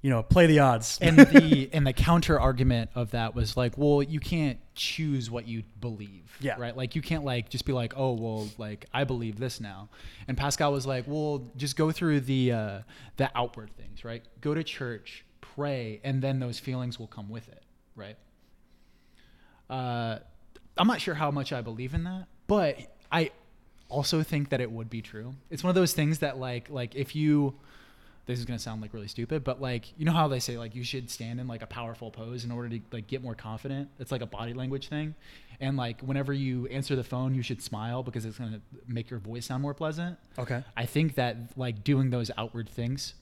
[0.03, 0.99] you know, play the odds.
[1.03, 5.47] and the and the counter argument of that was like, well, you can't choose what
[5.47, 6.37] you believe.
[6.41, 6.57] Yeah.
[6.59, 6.77] Right.
[6.77, 9.89] Like you can't like just be like, oh well, like I believe this now.
[10.29, 12.79] And Pascal was like, well, just go through the uh,
[13.17, 14.23] the outward things, right?
[14.41, 17.63] Go to church, pray, and then those feelings will come with it,
[17.95, 18.17] right?
[19.71, 20.19] Uh,
[20.77, 22.79] I'm not sure how much I believe in that, but
[23.11, 23.31] I
[23.89, 25.35] also think that it would be true.
[25.51, 27.55] It's one of those things that like like if you
[28.27, 30.75] this is gonna sound like really stupid, but like you know how they say like
[30.75, 33.89] you should stand in like a powerful pose in order to like get more confident.
[33.99, 35.15] It's like a body language thing,
[35.61, 39.19] and like whenever you answer the phone, you should smile because it's gonna make your
[39.19, 40.19] voice sound more pleasant.
[40.39, 40.63] okay.
[40.77, 43.15] I think that like doing those outward things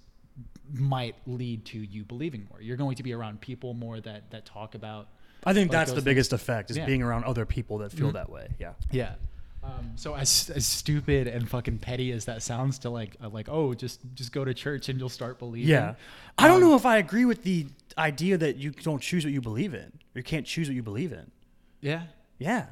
[0.73, 2.61] might lead to you believing more.
[2.63, 5.09] You're going to be around people more that that talk about
[5.45, 6.05] I think Like that's the things.
[6.05, 6.85] biggest effect is Yeah.
[6.85, 8.13] being around other people that feel Mhm.
[8.13, 8.49] that way.
[8.59, 8.75] Yeah.
[8.93, 9.15] Yeah.
[9.63, 13.49] Um, so as as stupid and fucking petty as that sounds to like uh, like
[13.51, 15.69] oh just just go to church and you'll start believing.
[15.69, 15.95] Yeah.
[16.39, 17.67] I don't Um, know if I agree with the
[17.99, 19.93] idea that you don't choose what you believe in.
[20.15, 21.31] You can't choose what you believe in.
[21.83, 22.05] Yeah.
[22.39, 22.67] Yeah.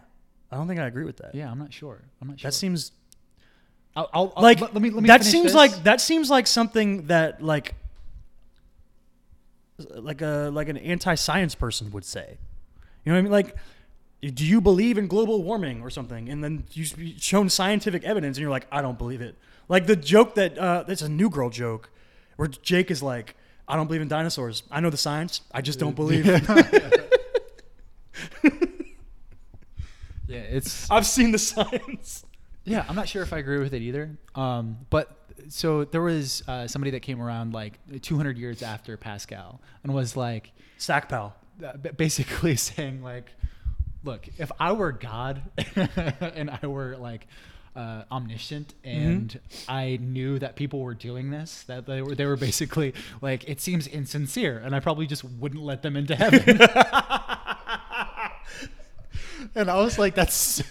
[0.50, 1.34] I don't think I agree with that.
[1.34, 1.50] Yeah.
[1.50, 2.00] I'm not sure.
[2.22, 2.48] I'm not sure.
[2.50, 2.92] That seems
[3.94, 5.54] I'll, I'll, I'll- like let, let me let me that seems this.
[5.54, 7.74] like that seems like something that like
[9.78, 12.38] like a like an anti-science person would say.
[13.04, 13.32] You know what I mean?
[13.32, 13.56] Like,
[14.20, 16.28] do you believe in global warming or something?
[16.28, 19.36] And then you have shown scientific evidence, and you're like, I don't believe it.
[19.68, 21.90] Like the joke that uh, it's a New Girl joke,
[22.36, 23.36] where Jake is like,
[23.68, 24.62] I don't believe in dinosaurs.
[24.70, 25.42] I know the science.
[25.52, 26.26] I just don't believe.
[26.26, 26.40] yeah.
[30.26, 32.24] It's I've seen the science.
[32.64, 32.84] yeah.
[32.88, 34.16] I'm not sure if I agree with it either.
[34.34, 35.16] Um, but
[35.48, 40.16] so there was uh, somebody that came around like 200 years after Pascal and was
[40.16, 41.36] like Sack pal.
[41.64, 43.30] uh, basically saying like
[44.04, 45.42] look if i were god
[46.20, 47.26] and i were like
[47.76, 49.38] uh, omniscient and
[49.68, 53.60] i knew that people were doing this that they were they were basically like it
[53.60, 56.58] seems insincere and i probably just wouldn't let them into heaven.
[59.54, 60.62] And i was like that's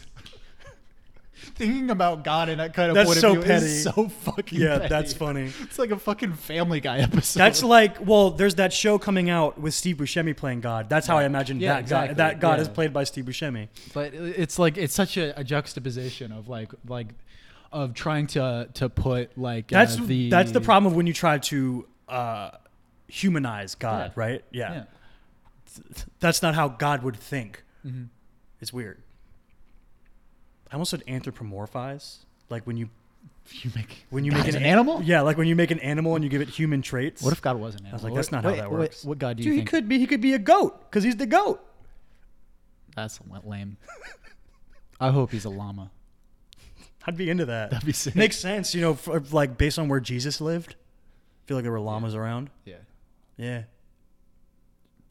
[1.58, 3.66] thinking about god in that kind of That's point so of view petty.
[3.66, 4.90] is so fucking Yeah, petty.
[4.90, 5.52] that's funny.
[5.62, 9.60] it's like a fucking family guy episode That's like, well, there's that show coming out
[9.60, 10.90] with Steve Buscemi playing God.
[10.90, 12.08] That's how I imagine Yeah, that exactly.
[12.10, 12.18] God.
[12.18, 13.68] That God is played by Steve Buscemi.
[13.94, 17.08] but it's like it's such a, a juxtaposition of like like
[17.72, 21.14] of trying to to put like uh, That's the that's the problem of when you
[21.14, 22.52] try to uh,
[23.08, 24.24] humanize God, Yeah.
[24.24, 24.44] right?
[24.52, 24.74] Yeah.
[24.74, 24.84] yeah
[26.20, 27.64] that's not how God would think.
[27.86, 28.08] Mhm.
[28.62, 29.02] It's weird.
[30.72, 32.18] I almost said anthropomorphize,
[32.50, 32.90] like when you
[33.52, 35.80] you make when you God make an, an animal Yeah, like when you make an
[35.80, 37.22] animal and you give it human traits.
[37.22, 39.06] what if God was an animal was like, that's not how that works.
[39.06, 40.00] what God do Dude, you he could be?
[40.00, 41.62] He could be a goat because he's the goat.
[42.96, 43.78] that's lame
[45.00, 45.92] I hope he's a llama
[47.06, 47.70] I'd be into that.
[47.72, 50.76] that'd be sick Makes sense, you know, for, like based on where Jesus lived.
[50.76, 52.50] I feel like there were llamas around.
[52.66, 52.76] yeah
[53.38, 53.64] Yeah.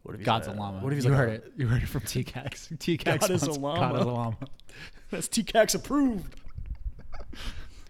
[0.03, 1.83] What if God's a, llama What if he's you like heard a- it you heard
[1.83, 3.81] it from T-CAKS T-CAKS God is a llama.
[3.81, 4.37] God is a llama
[5.11, 6.35] That's TCAKS approved.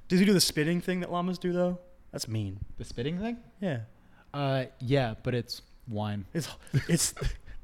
[0.09, 1.79] Does he do the spitting thing that llamas do though?
[2.13, 2.61] That's mean.
[2.79, 3.81] the spitting thing Yeah.
[4.33, 6.49] uh yeah but it's wine It's
[6.89, 7.15] it's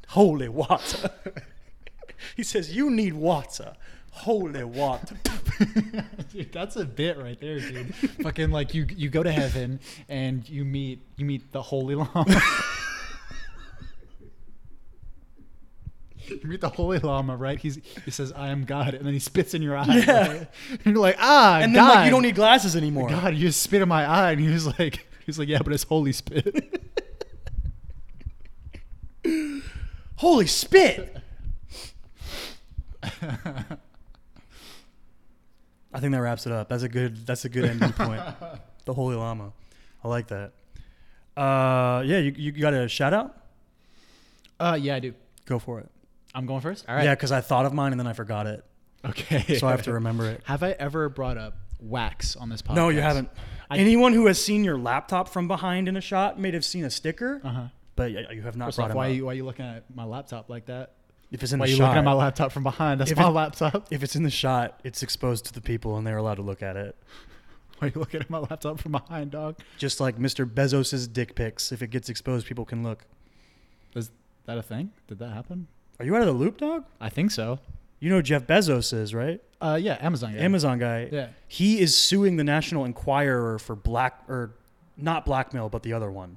[0.08, 1.10] holy water.
[2.36, 3.74] he says you need water.
[4.10, 5.16] Holy water.
[6.32, 7.94] dude, that's a bit right there, dude.
[8.22, 12.24] Fucking like you you go to heaven and you meet you meet the holy llama.
[16.28, 17.58] You meet the Holy Llama, right?
[17.58, 19.84] He's he says, "I am God," and then he spits in your eye.
[19.86, 20.28] Yeah.
[20.28, 20.48] right?
[20.70, 23.08] And you're like, "Ah, and then God, like you don't need glasses anymore.
[23.08, 25.72] God, you just spit in my eye." And he was like, "He's like, yeah, but
[25.72, 26.80] it's holy spit."
[30.16, 31.16] Holy spit!
[35.92, 36.68] I think that wraps it up.
[36.68, 37.26] That's a good.
[37.26, 38.22] That's a good ending point.
[38.84, 39.52] The Holy Llama.
[40.02, 40.54] I like that.
[41.36, 43.36] Uh, yeah, you, you got a shout out?
[44.58, 45.14] uh, yeah, I do.
[45.46, 45.88] Go for it.
[46.34, 46.84] I'm going first.
[46.88, 47.04] All right.
[47.04, 48.64] Yeah, because I thought of mine and then I forgot it,
[49.04, 49.56] Okay.
[49.58, 50.40] so I have to remember it.
[50.44, 52.74] Have I ever brought up wax on this podcast?
[52.76, 53.28] No, you haven't.
[53.70, 56.84] I- Anyone who has seen your laptop from behind in a shot may have seen
[56.84, 57.62] a sticker, Uh huh.
[57.96, 59.10] but y- you have not First brought off, him why up.
[59.10, 60.92] are you why are you looking at my laptop like that?
[61.30, 63.00] if it's in Why are the you shot, looking at my laptop from behind?
[63.00, 63.88] That's If my it- laptop.
[63.90, 66.62] if it's in the shot, it's exposed to the people and they're allowed to look
[66.62, 66.94] at it.
[67.78, 69.56] Why are you looking at my laptop from behind, dog?
[69.78, 70.44] Just like Mr.
[70.44, 73.06] Bezos's dick pics, if it gets exposed, people can look.
[73.96, 74.10] Is
[74.44, 74.92] that a thing?
[75.08, 75.68] Did that happen?
[75.98, 76.84] Are you out of the loop, dog?
[77.00, 77.58] I think so.
[78.00, 79.40] You know who Jeff Bezos is, right?
[79.60, 80.32] Uh, yeah, Amazon.
[80.32, 80.38] Guy.
[80.40, 81.08] Amazon guy.
[81.12, 81.28] Yeah.
[81.46, 84.50] He is suing the National Enquirer for black or
[84.96, 86.36] not blackmail, but the other one.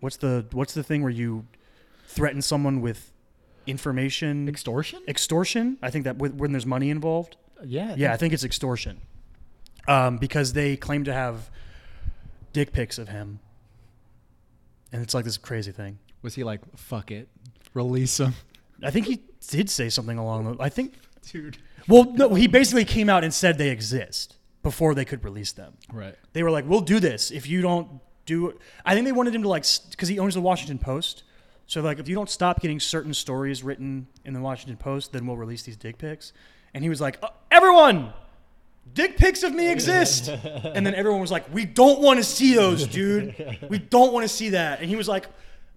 [0.00, 1.46] What's the what's the thing where you
[2.06, 3.12] threaten someone with
[3.66, 5.02] information Extortion?
[5.08, 5.76] extortion?
[5.82, 7.36] I think that when when there's money involved.
[7.64, 7.92] Yeah.
[7.92, 9.00] I Yeah, I think- think it's extortion.
[9.86, 11.50] Um, because they claim to have
[12.52, 13.40] dick pics of him.
[14.92, 15.98] And it's like this crazy thing.
[16.22, 17.28] Was he like, fuck it,
[17.74, 18.34] release him,
[18.82, 20.62] I think he did say something along the.
[20.62, 20.94] I think.
[21.30, 21.58] dude?
[21.88, 25.74] Well, no, he basically came out and said they exist before they could release them.
[25.92, 26.14] Right.
[26.32, 29.42] They were like, "We'll do this if you don't do." I think they wanted him
[29.42, 31.24] to like because he owns the Washington Post.
[31.66, 35.26] So like, if you don't stop getting certain stories written in the Washington Post, then
[35.26, 36.32] we'll release these dick pics.
[36.74, 38.12] And he was like, "Uh, "Everyone,
[38.92, 40.28] dick pics of me exist."
[40.74, 43.58] and then everyone was like, "We don't want to see those, dude.
[43.68, 45.26] We don't want to see that." And he was like,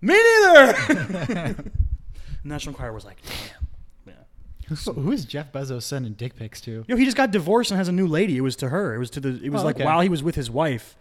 [0.01, 1.55] "Me neither."
[2.43, 3.67] National Enquirer was like, "Damn."
[4.07, 4.75] Yeah.
[4.93, 6.85] Who, is Jeff Bezos sending dick pics to?
[6.87, 8.37] Yo, he just got divorced and has a new lady.
[8.37, 8.95] It was to her.
[8.95, 9.39] It was to the.
[9.43, 9.85] It was Oh, like okay.
[9.85, 10.95] while he was with his wife,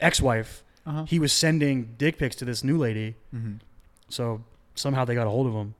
[0.00, 1.04] ex-wife, Uh-huh.
[1.04, 3.14] he was sending dick pics to this new lady.
[3.34, 3.56] Mm-hmm.
[4.08, 4.42] So
[4.74, 5.74] somehow they got a hold of him.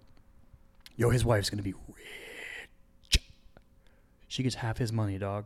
[0.97, 3.21] Yo, his wife's gonna be rich.
[4.29, 5.45] She gets half his money, dog.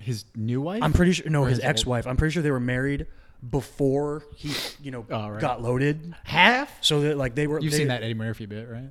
[0.00, 0.82] His new wife?
[0.82, 1.28] I'm pretty sure.
[1.30, 2.06] No, Or his his ex-wife.
[2.06, 3.06] I'm pretty sure they were married
[3.50, 4.52] before he,
[4.82, 5.40] you know, Oh, right.
[5.40, 6.14] got loaded.
[6.24, 6.70] half.
[6.82, 7.60] So that like they were.
[7.60, 8.90] You've they- seen that Eddie Murphy bit, right?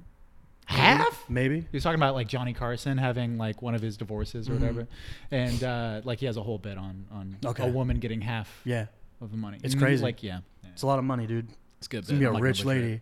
[0.65, 1.30] Half.
[1.30, 1.60] Maybe.
[1.61, 4.60] He was talking about like Johnny Carson having like one of his divorces or Mhm.
[4.61, 4.88] whatever,
[5.30, 7.68] and uh, like he has a whole bit on on Okay.
[7.68, 8.86] a woman getting half Yeah,
[9.19, 9.57] of the money.
[9.64, 10.02] It's And, crazy.
[10.03, 10.69] Like yeah, yeah.
[10.72, 11.49] it's a lot of money, dude.
[11.78, 11.99] it's good.
[11.99, 13.02] It's gonna be a rich lady.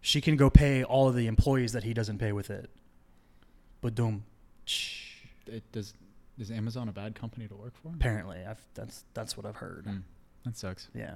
[0.00, 2.68] She can go pay all of the employees that he doesn't pay with it.
[3.80, 4.24] But doom.
[5.46, 5.94] It does.
[6.38, 7.92] Is Amazon a bad company to work for?
[7.94, 9.84] Apparently, I've, that's that's what I've heard.
[9.86, 10.02] Mm,
[10.44, 10.88] that sucks.
[10.94, 11.14] Yeah.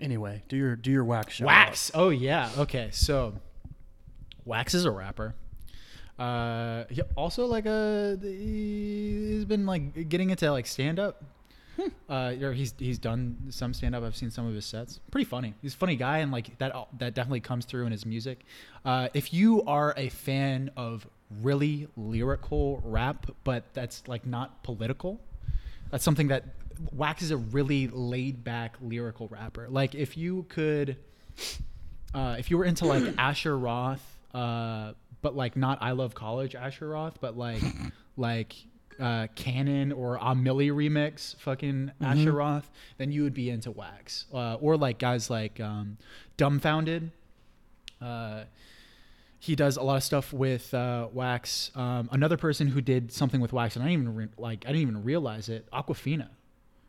[0.00, 1.46] Anyway, do your do your wax show.
[1.46, 1.90] Wax.
[1.94, 2.50] Oh yeah.
[2.58, 2.88] Okay.
[2.92, 3.34] So,
[4.44, 5.34] Wax is a rapper.
[6.18, 11.22] Uh, he also like a he's been like getting into like stand up.
[12.08, 14.04] Uh, or he's he's done some stand up.
[14.04, 15.00] I've seen some of his sets.
[15.10, 15.54] Pretty funny.
[15.60, 18.44] He's a funny guy, and like that that definitely comes through in his music.
[18.84, 21.04] Uh, if you are a fan of
[21.42, 25.20] really lyrical rap, but that's like not political,
[25.90, 26.44] that's something that
[26.92, 29.68] Wax is a really laid back lyrical rapper.
[29.68, 30.96] Like if you could,
[32.14, 34.02] uh, if you were into like Asher Roth,
[34.32, 34.92] uh,
[35.22, 37.62] but like not I Love College Asher Roth, but like
[38.16, 38.54] like
[39.00, 44.26] uh, Canon or a Millie remix fucking Asher Roth, then you would be into Wax.
[44.32, 45.98] Uh, or like guys like um,
[46.38, 47.10] Dumbfoundead.
[48.00, 48.44] Uh,
[49.38, 51.70] he does a lot of stuff with uh, Wax.
[51.74, 54.68] Um, another person who did something with Wax, and I didn't even re- like I
[54.68, 55.68] didn't even realize it.
[55.70, 56.28] Awkwafina.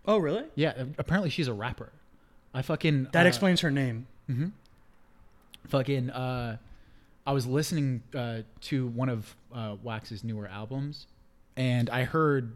[0.08, 0.44] Oh, really?
[0.56, 1.90] Yeah, apparently she's a rapper.
[2.54, 4.08] I fucking That uh, explains her name.
[4.28, 4.48] hmm
[5.68, 6.58] Fucking, uh,
[7.26, 11.08] I was listening uh, to one of uh, Wax's newer albums,
[11.58, 12.56] and I heard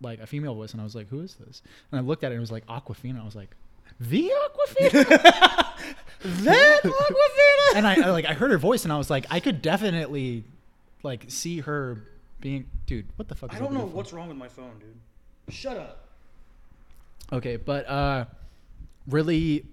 [0.00, 2.28] like a female voice, and I was like, "Who is this?" And I looked at
[2.30, 3.20] it, and it was like Awkwafina.
[3.20, 3.50] I was like,
[3.98, 5.08] "The Awkwafina."
[6.44, 7.76] that Awkwafina.
[7.76, 10.44] and I, I like I heard her voice, and I was like, I could definitely
[11.02, 11.98] like see her
[12.40, 13.06] being, dude.
[13.16, 13.52] What the fuck?
[13.52, 13.92] Is I don't know phone?
[13.94, 15.52] what's wrong with my phone, dude.
[15.52, 16.03] Shut up.
[17.32, 18.24] Okay, but uh,
[19.08, 19.66] really,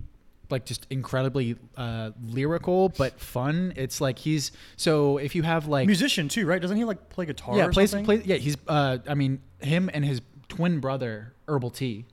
[0.49, 3.73] like just incredibly uh, lyrical but fun.
[3.75, 6.61] It's like he's so if you have like Musician too, right?
[6.61, 7.57] Doesn't he like play guitar?
[7.57, 8.05] yeah or plays something?
[8.05, 12.05] play yeah he's uh I mean him and his twin brother Herbal T.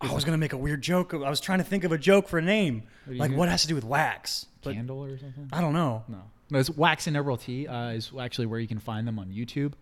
[0.00, 1.14] I was gonna make a weird joke.
[1.14, 2.84] I was trying to think of a joke for a name.
[3.06, 4.46] What Like what has to do with wax?
[4.62, 5.48] Candle or something?
[5.52, 6.02] I don't know.
[6.08, 6.58] No, no.
[6.58, 9.74] It's Wax and Herbal T uh, is actually where you can find them on YouTube.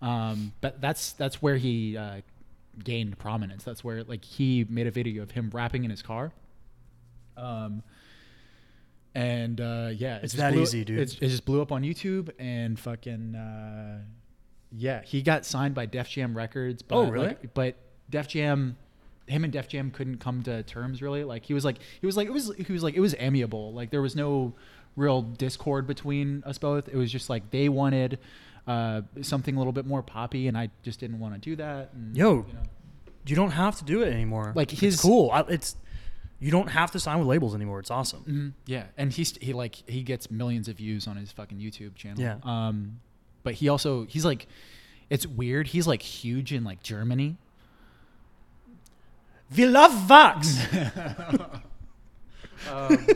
[0.00, 2.22] Um, but that's that's where he uh,
[2.82, 3.64] gained prominence.
[3.64, 6.32] That's where like he made a video of him rapping in his car.
[7.36, 7.82] Um,
[9.14, 10.98] and uh, yeah, it It's that blew- easy, dude.
[10.98, 13.98] It's, it just blew up on YouTube and fucking uh,
[14.74, 16.82] yeah, he got signed by Def Jam Records.
[16.82, 17.26] But Oh, really?
[17.28, 17.76] like- but
[18.08, 18.76] Def Jam,
[19.26, 21.24] him and Def Jam couldn't come to terms really.
[21.24, 23.72] Like he was like he was like it was he was like it was amiable.
[23.74, 24.54] Like there was no
[24.96, 26.88] real discord between us both.
[26.88, 28.18] It was just like they wanted
[28.66, 31.90] uh, something a little bit more poppy, and I just didn't want to do that.
[31.94, 32.62] And, Yo, you know.
[33.24, 34.52] You don't have to do it anymore.
[34.54, 35.30] Like, it's cool.
[35.32, 35.76] I, it's
[36.40, 37.78] you don't have to sign with labels anymore.
[37.78, 38.24] It's awesome.
[38.28, 38.52] Mhm.
[38.66, 42.20] Yeah, and he's he like he gets millions of views on his fucking YouTube channel.
[42.20, 42.38] Yeah.
[42.42, 42.98] Um,
[43.44, 44.48] but he also he's like,
[45.08, 45.68] it's weird.
[45.68, 47.36] He's like huge in like Germany.
[49.56, 50.66] We love Vox.
[52.70, 53.06] Um,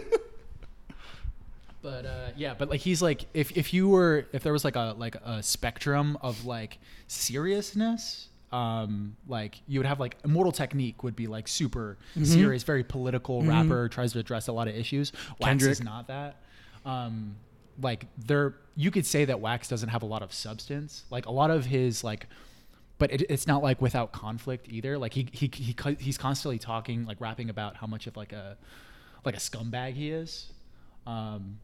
[1.86, 4.74] but uh, yeah, but like he's like if if you were if there was like
[4.74, 8.28] a like a spectrum of like seriousness.
[8.52, 13.42] Um, like you would have like Immortal Technique would be like super serious, very political
[13.42, 15.12] rapper, tries to address a lot of issues.
[15.40, 15.72] Wax Kendrick.
[15.72, 16.42] is not that.
[16.84, 17.36] Um,
[17.80, 21.04] like there, you could say that Wax doesn't have a lot of substance.
[21.10, 22.26] Like a lot of his like,
[22.98, 24.96] but it, it's not like without conflict either.
[24.96, 28.56] Like he he he he's constantly talking like rapping about how much of like a
[29.24, 30.52] like a scumbag he is.
[31.06, 31.58] Um,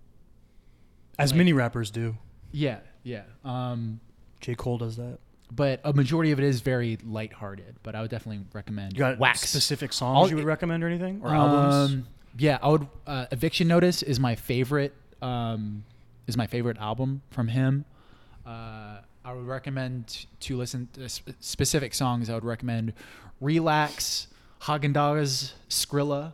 [1.19, 2.17] As Like- many rappers do.
[2.53, 3.23] yeah, yeah.
[3.45, 4.01] Um,
[4.41, 4.55] J.
[4.55, 5.19] Cole does that.
[5.55, 7.77] but a majority of it is very lighthearted.
[7.83, 9.41] But I would definitely recommend You got Wax.
[9.43, 11.93] specific songs I'll- you would recommend or anything or albums?
[11.93, 12.07] Um,
[12.39, 12.87] yeah, I would.
[13.07, 14.95] Uh, Eviction Notice is my favorite.
[15.21, 15.85] Um,
[16.27, 17.85] is my favorite album from him.
[18.47, 22.31] Uh, I would recommend to listen to sp- specific songs.
[22.31, 22.95] I would recommend
[23.41, 24.29] Relax,
[24.63, 26.33] Haagen Dazs, Skrilla.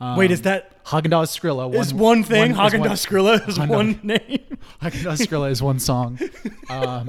[0.00, 1.74] Um, Wait, is that Haagen Dazs Skrilla?
[1.74, 2.50] is one thing?
[2.50, 3.68] is Haagen-Dazs Skrilla is Haagen-Dazs.
[3.68, 4.18] one name.
[4.82, 6.18] Haagen Dazs Skrilla is one song,
[6.70, 7.08] um,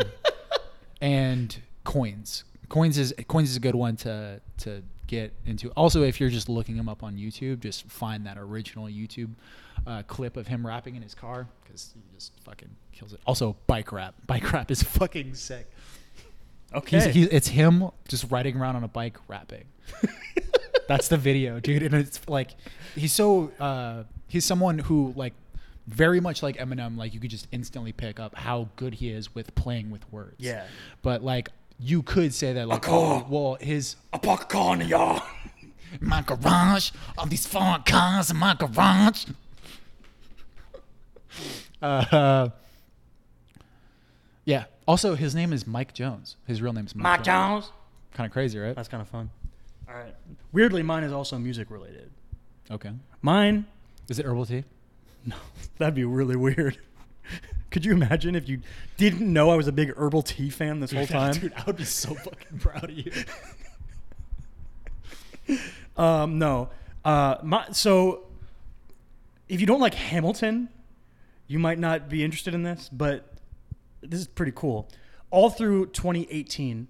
[1.01, 2.43] and Coins.
[2.69, 5.69] Coins is Coins is a good one to to get into.
[5.71, 9.31] Also, if you're just looking him up on YouTube, just find that original YouTube
[9.85, 13.19] uh, clip of him rapping in his car because he just fucking kills it.
[13.25, 14.15] Also, bike rap.
[14.27, 15.69] Bike rap is fucking sick.
[16.73, 16.97] Okay.
[16.97, 19.65] He's, he's, it's him just riding around on a bike rapping.
[20.87, 21.83] That's the video, dude.
[21.83, 22.51] And it's like
[22.95, 25.33] he's so uh, he's someone who like
[25.87, 26.97] very much like Eminem.
[26.97, 30.35] Like you could just instantly pick up how good he is with playing with words.
[30.39, 30.65] Yeah.
[31.01, 31.49] But like
[31.79, 35.21] you could say that like oh well his a popcorn, y'all.
[36.01, 39.25] my garage all these foreign cars in my garage.
[41.79, 42.49] Uh,
[44.45, 44.65] yeah.
[44.87, 46.37] Also, his name is Mike Jones.
[46.47, 47.71] His real name is Mike, Mike Jones.
[48.13, 48.75] Kind of crazy, right?
[48.75, 49.29] That's kind of fun.
[49.89, 50.15] All right.
[50.51, 52.11] Weirdly, mine is also music related.
[52.69, 52.91] Okay.
[53.21, 53.65] Mine,
[54.09, 54.63] Is it herbal tea?
[55.25, 55.35] no,
[55.77, 56.77] that'd be really weird.
[57.71, 58.61] Could you imagine if you
[58.97, 61.33] didn't know I was a big herbal tea fan this whole time?
[61.33, 63.11] Dude, I would be so fucking proud of you.
[65.95, 66.69] Um, no.
[67.03, 68.25] Uh, my, so,
[69.47, 70.69] if you don't like Hamilton,
[71.47, 73.33] you might not be interested in this, but
[74.01, 74.89] this is pretty cool.
[75.29, 76.87] All through 2018,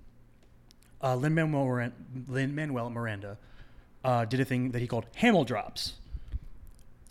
[1.02, 3.38] uh, Lin Manuel Miranda,
[4.04, 5.06] uh, did a thing that he called
[5.46, 5.94] Drops,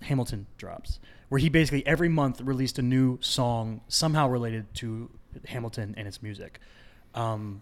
[0.02, 0.98] Hamilton Drops,
[1.28, 5.10] where he basically every month released a new song somehow related to
[5.46, 6.60] Hamilton and its music.
[7.14, 7.60] Um,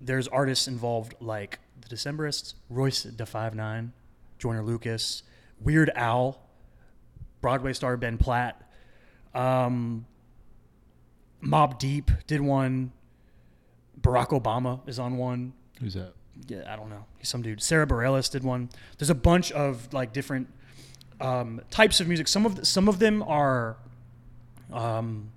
[0.00, 3.92] there's artists involved like the Decemberists, Royce da Five Nine,
[4.38, 5.22] Joyner Lucas,
[5.60, 6.40] Weird Al,
[7.40, 8.62] Broadway star Ben Platt,
[9.34, 10.06] um,
[11.42, 12.92] Mobb Deep did one.
[14.02, 15.52] Barack Obama is on one.
[15.80, 16.12] Who's that?
[16.48, 17.04] Yeah, I don't know.
[17.18, 17.62] He's some dude.
[17.62, 18.70] Sara Bareilles did one.
[18.98, 20.48] There's a bunch of like different
[21.20, 22.28] um, types of music.
[22.28, 23.76] Some of some of them are
[24.72, 25.30] um,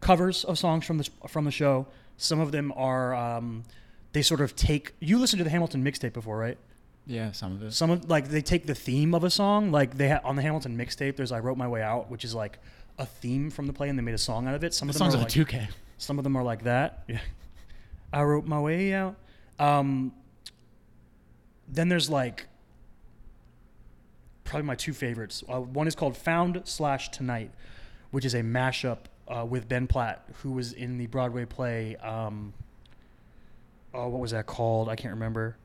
[0.00, 1.86] covers of songs from the from the show.
[2.16, 3.64] Some of them are um,
[4.12, 4.94] they sort of take.
[5.00, 6.58] You listened to the Hamilton mixtape before, right?
[7.06, 7.72] Yeah, some of it.
[7.72, 9.70] Some of like they take the theme of a song.
[9.70, 11.16] Like they ha- on the Hamilton mixtape.
[11.16, 12.58] There's "I Wrote My Way Out," which is like
[12.98, 14.74] a theme from the play, and they made a song out of it.
[14.74, 15.68] Some The of them songs are like, 2K.
[15.98, 17.04] some of them are like that.
[17.06, 17.18] Yeah.
[18.12, 19.16] I wrote my way out.
[19.58, 20.12] Um,
[21.68, 22.46] then there's like
[24.44, 25.42] probably my two favorites.
[25.48, 27.50] Uh, one is called Found slash Tonight,
[28.10, 31.96] which is a mashup uh, with Ben Platt, who was in the Broadway play.
[31.96, 32.54] Um,
[33.92, 34.88] oh, what was that called?
[34.88, 35.56] I can't remember.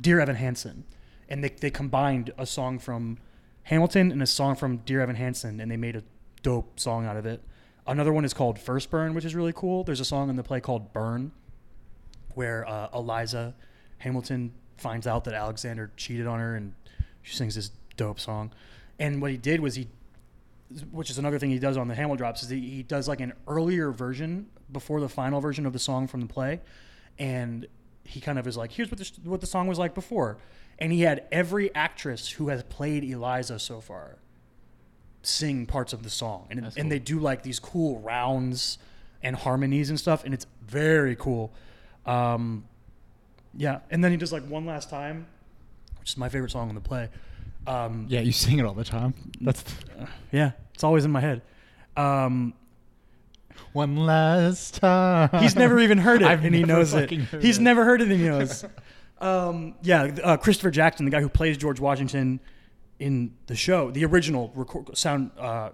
[0.00, 0.84] Dear Evan Hansen,
[1.28, 3.18] and they they combined a song from
[3.64, 6.02] Hamilton and a song from Dear Evan Hansen, and they made a
[6.42, 7.42] dope song out of it.
[7.86, 9.84] Another one is called First Burn, which is really cool.
[9.84, 11.32] There's a song in the play called Burn,
[12.34, 13.54] where uh, Eliza
[13.98, 16.74] Hamilton finds out that Alexander cheated on her, and
[17.22, 18.52] she sings this dope song.
[18.98, 19.88] And what he did was he,
[20.90, 23.32] which is another thing he does on the Hamildrops, is he, he does like an
[23.46, 26.60] earlier version before the final version of the song from the play,
[27.18, 27.66] and
[28.04, 30.38] he kind of is like, here's what the, what the song was like before,
[30.78, 34.16] and he had every actress who has played Eliza so far
[35.22, 36.90] sing parts of the song, and That's and cool.
[36.90, 38.78] they do like these cool rounds
[39.22, 41.52] and harmonies and stuff, and it's very cool.
[42.10, 42.64] Um,
[43.56, 45.26] yeah, and then he does like one last time,
[45.98, 47.08] which is my favorite song on the play.
[47.66, 49.14] Um, Yeah, you sing it all the time.
[49.40, 49.64] That's
[50.32, 51.42] yeah, it's always in my head.
[51.96, 52.54] Um,
[53.72, 55.30] one last time.
[55.42, 57.10] he's never even heard it, I've and he knows it.
[57.10, 57.62] He's it.
[57.62, 58.64] never heard it, and he knows.
[59.20, 62.40] um, yeah, uh, Christopher Jackson, the guy who plays George Washington
[62.98, 65.70] in the show, the original record, sound uh,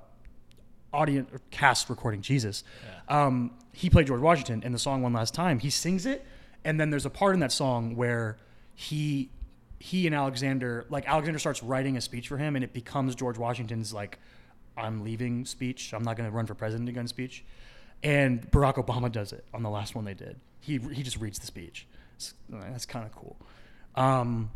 [0.97, 2.65] audience or cast recording, Jesus.
[3.09, 6.25] Um, he played George Washington in the song "One Last Time." He sings it,
[6.65, 8.39] and then there's a part in that song where
[8.75, 9.31] he
[9.79, 13.39] he and Alexander like Alexander starts writing a speech for him, and it becomes George
[13.39, 14.19] Washington's like
[14.77, 15.93] "I'm leaving" speech.
[15.93, 17.45] I'm not going to run for president again speech.
[18.03, 20.37] And Barack Obama does it on the last one they did.
[20.61, 21.87] He he just reads the speech.
[22.17, 22.35] It's-
[22.73, 23.37] that's kind of cool.
[23.95, 24.51] Um,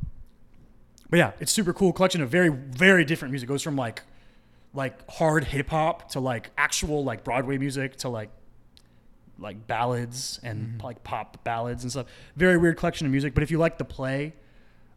[1.11, 3.49] but yeah, it's super cool collection of very very different music.
[3.49, 4.03] It goes from like
[4.73, 8.31] like hard hip hop to like actual like Broadway music to like
[9.39, 10.87] like ballads and mm-hmm.
[10.87, 12.07] like pop ballads and stuff.
[12.37, 13.35] Very weird collection of music.
[13.35, 14.35] But if you like the play,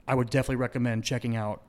[0.08, 1.62] I would definitely recommend checking out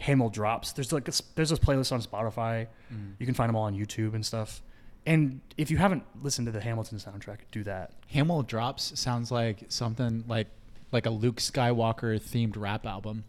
[0.00, 0.74] Hamildrops.
[0.74, 2.66] There's like a, there's this playlist on Spotify.
[2.92, 3.10] Mm-hmm.
[3.18, 4.62] You can find them all on YouTube and stuff.
[5.06, 7.92] And if you haven't listened to the Hamilton soundtrack, do that.
[8.08, 10.48] Hamill drops sounds like something like
[10.92, 13.24] like a Luke Skywalker themed rap album.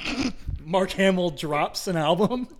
[0.60, 2.48] Mark Hamill drops an album.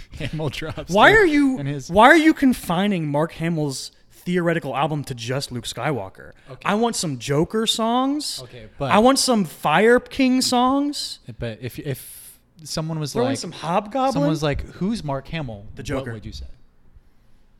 [0.18, 0.92] Hamill drops.
[0.92, 5.64] Why are you his why are you confining Mark Hamill's theoretical album to just Luke
[5.64, 6.32] Skywalker?
[6.50, 6.62] Okay.
[6.64, 8.40] I want some Joker songs.
[8.44, 11.18] Okay, but- I want some Fire King songs.
[11.38, 14.12] but if if someone was Throw like some Hobgoblin.
[14.12, 16.10] someone was like, "Who's Mark Hamill?" The Joker.
[16.12, 16.46] What would you say?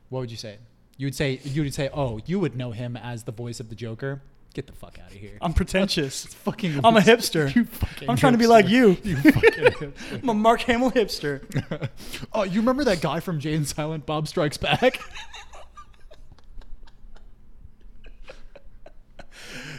[0.09, 0.59] What would you say?
[0.97, 3.69] You would say you would say, "Oh, you would know him as the voice of
[3.69, 4.21] the Joker."
[4.53, 5.37] Get the fuck out of here.
[5.41, 6.25] I'm pretentious.
[6.45, 6.81] fucking.
[6.83, 7.53] I'm a hipster.
[7.55, 8.49] You fucking I'm trying to be hipster.
[8.49, 8.97] like you.
[9.03, 9.93] You fucking hipster.
[10.21, 11.89] I'm a Mark Hamill hipster.
[12.33, 14.99] oh, you remember that guy from Jay and Silent Bob Strikes Back?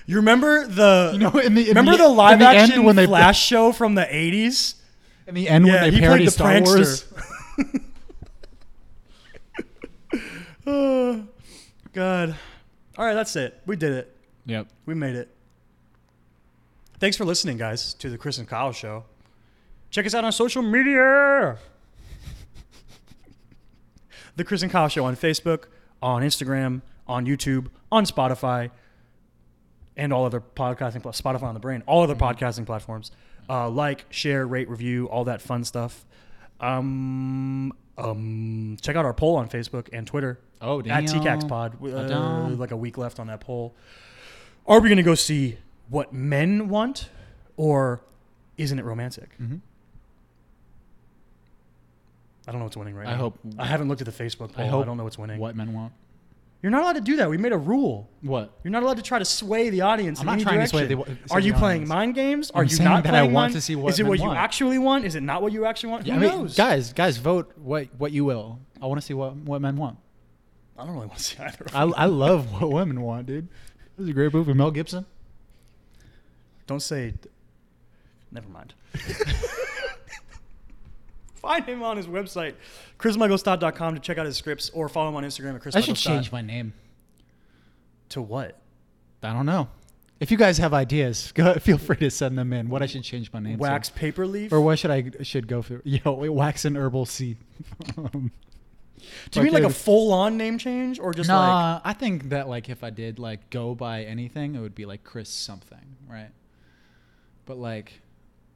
[0.07, 2.85] You remember the You know, in the in remember the, the, live the action end
[2.85, 4.75] when they Flash show from the 80s?
[5.27, 6.65] in the end Yeah, when they he parody the Star prankster.
[6.65, 7.05] Wars.
[10.67, 11.25] oh,
[11.95, 12.37] God.
[12.99, 13.59] All right, that's it.
[13.67, 14.14] We did it.
[14.47, 14.69] Yep.
[14.87, 15.35] We made it.
[16.99, 19.05] Thanks for listening, guys, to the Chris and Kyle show.
[19.91, 21.59] Check us out on social media.
[24.37, 25.65] the Chris and Kyle show on Facebook,
[26.03, 28.71] on Instagram, on YouTube, on Spotify,
[29.97, 33.11] and all other podcasting pla- Spotify on the brain, all other podcasting platforms.
[33.49, 36.05] Uh, like, share, rate, review, all that fun stuff.
[36.61, 41.05] Um, um, check out our poll on Facebook and Twitter Oh, damn.
[41.05, 41.11] at.
[41.11, 41.77] TCAKS Pod.
[41.85, 43.75] Uh, like a week left on that poll.
[44.67, 45.59] Are we going to go see
[45.89, 47.11] what men want,
[47.57, 48.01] or
[48.57, 49.31] isn't it romantic?
[49.41, 49.61] Mhm.
[52.47, 53.17] I don't know what's winning right I now.
[53.19, 54.65] hope- I haven't looked at the Facebook poll.
[54.65, 55.39] I, hope I don't know what's winning.
[55.41, 55.93] What men want?
[56.63, 57.29] You're not allowed to do that.
[57.29, 58.09] We made a rule.
[58.23, 58.59] What?
[58.65, 60.19] You're not allowed to try to sway the audience.
[60.21, 61.19] I'm in not any trying to sway direction.
[61.23, 61.89] the- sway Are you the playing audience.
[61.91, 62.51] mind games?
[62.53, 64.05] Are I'm you saying not that I playing want mind- to see what Is it
[64.05, 64.39] men what you want.
[64.39, 65.05] actually want?
[65.05, 66.07] Is it not what you actually want?
[66.07, 66.57] Yeah, Who I mean, knows?
[66.57, 68.61] guys, guys, vote what what you will.
[68.81, 69.99] I want to see what what men want.
[70.79, 71.65] I don't really want to see either.
[71.67, 71.95] Of I, them.
[71.97, 73.49] I love what women want, dude.
[73.97, 74.55] This is a great movie.
[74.55, 75.05] Mel Gibson.
[76.67, 77.15] Don't say.
[78.33, 78.75] Never mind.
[81.35, 82.55] Find him on his website,
[82.99, 85.97] chrismichaelstott.com to check out his scripts, or follow him on Instagram at Chris I should
[85.97, 86.73] change my name.
[88.11, 88.59] to what?
[89.23, 89.69] I don't know.
[90.21, 92.71] If you guys have ideas, go, feel free to send them in.
[92.71, 94.53] What I should change my name to Wax paper leaf?
[94.53, 95.83] or what should I should go for?
[95.85, 97.37] Yo, wax and herbal seed.
[99.31, 102.49] Do you mean like a full-on name change, or just like nah, I think that
[102.49, 106.31] like if I did like go by anything, it would be like Chris something, right?
[107.47, 108.01] But like,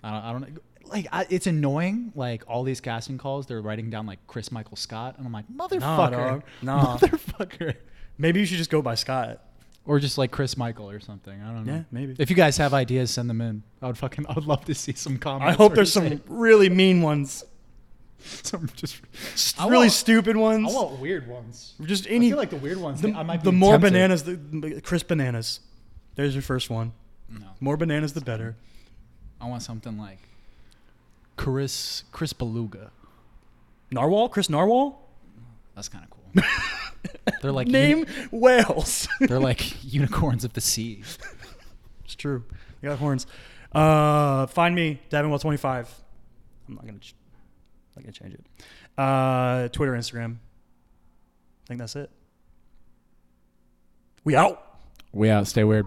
[0.03, 0.59] I don't, I don't.
[0.85, 2.13] Like, I, it's annoying.
[2.15, 5.49] Like all these casting calls, they're writing down like Chris Michael Scott, and I'm like,
[5.55, 6.43] motherfucker, dog.
[6.63, 6.97] Nah.
[6.99, 7.77] motherfucker,
[8.17, 9.43] maybe you should just go by Scott?
[9.89, 11.41] or just like Chris Michael or something.
[11.41, 11.73] I don't know.
[11.73, 12.15] Yeah, maybe.
[12.19, 13.63] If you guys have ideas, send them in.
[13.81, 15.51] I would fucking, I would love to see some comments.
[15.51, 17.43] I hope there's some really mean ones,
[18.43, 19.01] some just
[19.59, 20.73] I really want- stupid I ones.
[20.75, 21.75] want weird ones.
[21.83, 22.27] just any.
[22.27, 23.01] I feel like the weird ones.
[23.01, 23.93] the, I might the more tempted.
[23.93, 25.61] bananas, the, the Chris bananas.
[26.15, 26.93] There's your first one.
[27.31, 27.47] No.
[27.61, 28.57] More bananas, the better.
[29.41, 30.19] I want something like
[31.37, 32.91] Chris Chris Beluga.
[33.91, 35.01] Narwhal, Chris Narwhal.
[35.75, 36.43] That's kind of cool.
[37.43, 39.07] they're like Name uni- whales.
[39.21, 41.03] they're like unicorns of the sea.
[42.05, 42.45] It's true.
[42.81, 43.27] They got horns.
[43.73, 45.89] Uh, find me, Davenwell twenty five.
[46.69, 47.15] I'm not gonna, ch-
[47.99, 48.45] not gonna change it.
[48.97, 50.37] Uh, Twitter, Instagram.
[50.37, 52.11] I think that's it.
[54.25, 54.79] We out.
[55.13, 55.47] We out.
[55.47, 55.87] Stay weird.